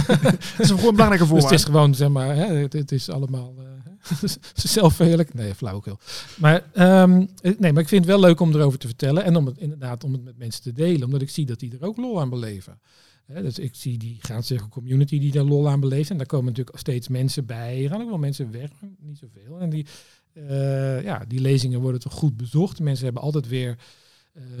dat 0.56 0.58
is 0.58 0.70
een 0.70 0.78
gewoon 0.78 0.94
belangrijke 0.94 1.18
Dus 1.18 1.28
voorwaarde. 1.28 1.46
het 1.46 1.58
is 1.58 1.64
gewoon, 1.64 1.94
zeg 1.94 2.08
maar, 2.08 2.36
hè, 2.36 2.46
het, 2.46 2.72
het 2.72 2.92
is 2.92 3.10
allemaal 3.10 3.54
uh, 3.58 3.64
zelfverheerlijk. 4.54 5.34
Nee, 5.34 5.54
flauwekul. 5.54 5.98
Maar, 6.36 6.64
um, 7.02 7.28
nee, 7.58 7.72
maar 7.72 7.82
ik 7.82 7.88
vind 7.88 8.04
het 8.04 8.14
wel 8.14 8.20
leuk 8.20 8.40
om 8.40 8.54
erover 8.54 8.78
te 8.78 8.86
vertellen. 8.86 9.24
En 9.24 9.36
om 9.36 9.46
het 9.46 9.58
inderdaad 9.58 10.04
om 10.04 10.12
het 10.12 10.24
met 10.24 10.38
mensen 10.38 10.62
te 10.62 10.72
delen. 10.72 11.04
Omdat 11.04 11.22
ik 11.22 11.30
zie 11.30 11.46
dat 11.46 11.58
die 11.58 11.72
er 11.72 11.86
ook 11.86 11.96
lol 11.96 12.20
aan 12.20 12.30
beleven. 12.30 12.78
Dus 13.26 13.58
ik 13.58 13.74
zie 13.74 13.98
die 13.98 14.20
zeggen 14.40 14.68
community 14.68 15.18
die 15.18 15.32
daar 15.32 15.44
lol 15.44 15.68
aan 15.68 15.80
beleeft. 15.80 16.10
En 16.10 16.16
daar 16.16 16.26
komen 16.26 16.46
natuurlijk 16.46 16.78
steeds 16.78 17.08
mensen 17.08 17.46
bij. 17.46 17.84
Er 17.84 17.90
gaan 17.90 18.00
ook 18.00 18.08
wel 18.08 18.18
mensen 18.18 18.50
weg, 18.50 18.70
niet 18.98 19.18
zoveel. 19.18 19.60
En 19.60 19.70
die, 19.70 19.86
uh, 20.32 21.02
ja, 21.02 21.24
die 21.28 21.40
lezingen 21.40 21.80
worden 21.80 22.00
toch 22.00 22.12
goed 22.12 22.36
bezocht. 22.36 22.80
Mensen 22.80 23.04
hebben 23.04 23.22
altijd 23.22 23.48
weer, 23.48 23.78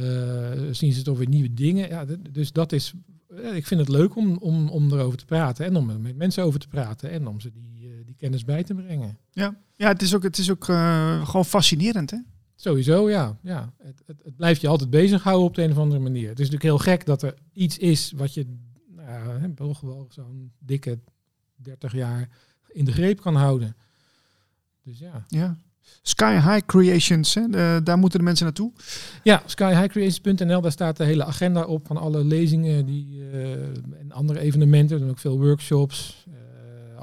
uh, 0.00 0.50
zien 0.70 0.92
ze 0.92 1.02
toch 1.02 1.18
weer 1.18 1.28
nieuwe 1.28 1.54
dingen. 1.54 1.88
Ja, 1.88 2.06
dus 2.30 2.52
dat 2.52 2.72
is, 2.72 2.92
ik 3.54 3.66
vind 3.66 3.80
het 3.80 3.88
leuk 3.88 4.16
om, 4.16 4.36
om, 4.36 4.68
om 4.68 4.92
erover 4.92 5.18
te 5.18 5.24
praten. 5.24 5.64
En 5.66 5.76
om 5.76 5.90
er 5.90 6.00
met 6.00 6.16
mensen 6.16 6.44
over 6.44 6.60
te 6.60 6.68
praten. 6.68 7.10
En 7.10 7.26
om 7.26 7.40
ze 7.40 7.50
die 7.52 7.83
kennis 8.24 8.44
bij 8.44 8.62
te 8.62 8.74
brengen. 8.74 9.18
Ja, 9.30 9.56
ja 9.76 9.88
het 9.88 10.02
is 10.02 10.14
ook, 10.14 10.22
het 10.22 10.38
is 10.38 10.50
ook 10.50 10.64
gewoon 11.24 11.44
fascinerend 11.44 12.10
hè? 12.10 12.18
Sowieso, 12.56 13.10
ja. 13.10 13.38
ja. 13.42 13.72
Het, 13.82 14.02
het, 14.06 14.20
het, 14.24 14.36
blijft 14.36 14.60
je 14.60 14.68
altijd 14.68 14.90
bezighouden 14.90 15.46
op 15.46 15.54
de 15.54 15.62
een 15.62 15.70
of 15.70 15.78
andere 15.78 16.00
manier. 16.00 16.28
Het 16.28 16.40
is 16.40 16.50
natuurlijk 16.50 16.62
heel 16.62 16.92
gek 16.92 17.06
dat 17.06 17.22
er 17.22 17.34
iets 17.52 17.78
is 17.78 18.12
wat 18.16 18.34
je 18.34 18.46
nou, 18.86 19.54
wel 19.80 20.06
zo'n 20.08 20.52
dikke 20.58 20.98
30 21.56 21.92
jaar 21.92 22.28
in 22.68 22.84
de 22.84 22.92
greep 22.92 23.20
kan 23.20 23.34
houden. 23.34 23.76
Dus 24.82 24.98
ja. 24.98 25.24
ja. 25.28 25.56
Sky 26.02 26.32
High 26.32 26.66
Creations, 26.66 27.34
hè? 27.34 27.48
De, 27.48 27.80
daar 27.84 27.98
moeten 27.98 28.18
de 28.18 28.24
mensen 28.24 28.44
naartoe. 28.44 28.72
Ja, 29.22 29.42
skyhighcreations.nl, 29.46 30.60
daar 30.60 30.72
staat 30.72 30.96
de 30.96 31.04
hele 31.04 31.24
agenda 31.24 31.64
op 31.64 31.86
van 31.86 31.96
alle 31.96 32.24
lezingen 32.24 32.86
die, 32.86 33.16
uh, 33.16 33.52
en 33.98 34.12
andere 34.12 34.40
evenementen. 34.40 34.92
Er 34.92 34.98
zijn 34.98 35.10
ook 35.10 35.18
veel 35.18 35.38
workshops, 35.40 36.26
uh, 36.28 36.34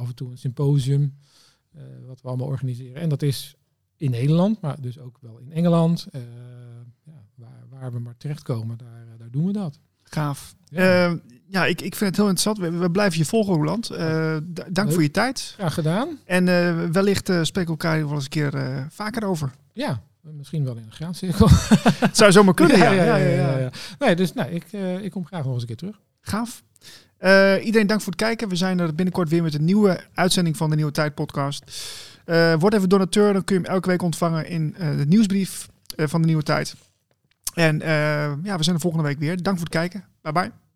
af 0.02 0.08
en 0.08 0.16
toe 0.16 0.32
een 0.32 0.38
symposium, 0.38 1.18
uh, 1.76 1.82
wat 2.08 2.22
we 2.22 2.28
allemaal 2.28 2.48
organiseren. 2.48 3.02
En 3.02 3.10
dat 3.10 3.22
is 3.22 3.56
in 3.98 4.12
Nederland, 4.12 4.62
maar 4.62 4.82
dus 4.82 5.00
ook 5.00 5.18
wel 5.22 5.38
in 5.38 5.52
Engeland. 5.52 6.08
Uh, 6.12 6.22
ja, 7.04 7.24
waar, 7.36 7.66
waar, 7.70 7.92
we 7.92 8.00
maar 8.00 8.18
terechtkomen, 8.18 8.78
daar, 8.78 9.18
daar 9.18 9.32
doen 9.32 9.46
we 9.46 9.52
dat. 9.52 9.80
Gaaf. 10.04 10.56
Ja, 10.66 11.20
ja 11.48 11.66
ik, 11.66 11.82
ik 11.82 11.96
vind 11.96 12.10
het 12.10 12.16
heel 12.16 12.30
interessant. 12.30 12.58
We, 12.58 12.78
we 12.78 12.92
blijven 12.92 13.18
je 13.20 13.26
volgen, 13.26 13.54
Roland. 13.54 13.88
Dank 13.88 14.76
Leuk. 14.76 14.92
voor 14.92 15.02
je 15.02 15.12
tijd. 15.12 15.54
Graag 15.58 15.74
gedaan. 15.74 16.20
En 16.26 16.46
wellicht 16.92 17.26
spreken 17.26 17.64
we 17.64 17.70
elkaar 17.70 18.06
wel 18.06 18.14
eens 18.14 18.24
een 18.24 18.30
keer 18.30 18.88
vaker 18.90 19.26
over. 19.26 19.52
Ja, 19.74 20.04
misschien 20.22 20.64
wel 20.64 20.76
in 20.76 20.84
een 20.84 20.92
graancirkel. 20.92 21.48
het 21.50 22.18
zou 22.22 22.32
zomaar 22.32 22.54
kunnen, 22.54 22.78
ja. 22.84 22.92
ja, 22.92 23.16
ja, 23.16 23.28
ja, 23.28 23.58
ja 23.58 23.72
Nee, 24.00 24.16
dus 24.16 24.34
nee, 24.34 24.52
ik, 24.52 24.72
ik 25.02 25.12
kom 25.12 25.26
graag 25.26 25.44
nog 25.44 25.54
eens 25.54 25.62
een 25.62 25.68
keer 25.68 25.78
terug. 25.78 26.00
Gaaf. 26.22 26.64
Uh, 27.22 27.66
iedereen 27.66 27.88
dank 27.88 28.02
voor 28.02 28.12
het 28.12 28.22
kijken. 28.22 28.50
We 28.50 28.56
zijn 28.56 28.80
er 28.80 28.96
binnenkort 28.96 29.30
weer 29.30 29.44
met 29.44 29.54
een 29.54 29.66
nieuwe 29.66 30.00
uitzending 30.14 30.58
van 30.58 30.70
de 30.70 30.76
Nieuwe 30.76 30.92
Tijd 30.92 31.16
podcast. 31.16 31.64
Uh, 32.26 32.54
word 32.54 32.74
even 32.74 32.90
donateur, 32.90 33.34
dan 33.34 33.44
kun 33.44 33.56
je 33.56 33.62
hem 33.62 33.72
elke 33.72 33.90
week 33.90 34.02
ontvangen 34.02 34.48
in 34.48 34.76
uh, 34.80 34.98
de 34.98 35.06
nieuwsbrief 35.06 35.68
van 35.96 36.22
de 36.22 36.28
Nieuwe 36.28 36.44
Tijd. 36.44 36.76
En 37.54 37.80
ja, 38.44 38.58
we 38.58 38.64
zijn 38.64 38.76
er 38.76 38.82
volgende 38.82 39.08
week 39.08 39.20
weer. 39.20 39.44
Dank 39.44 39.58
voor 39.58 39.66
het 39.66 39.76
kijken. 39.76 40.06
Bye 40.22 40.32
bye. 40.32 40.71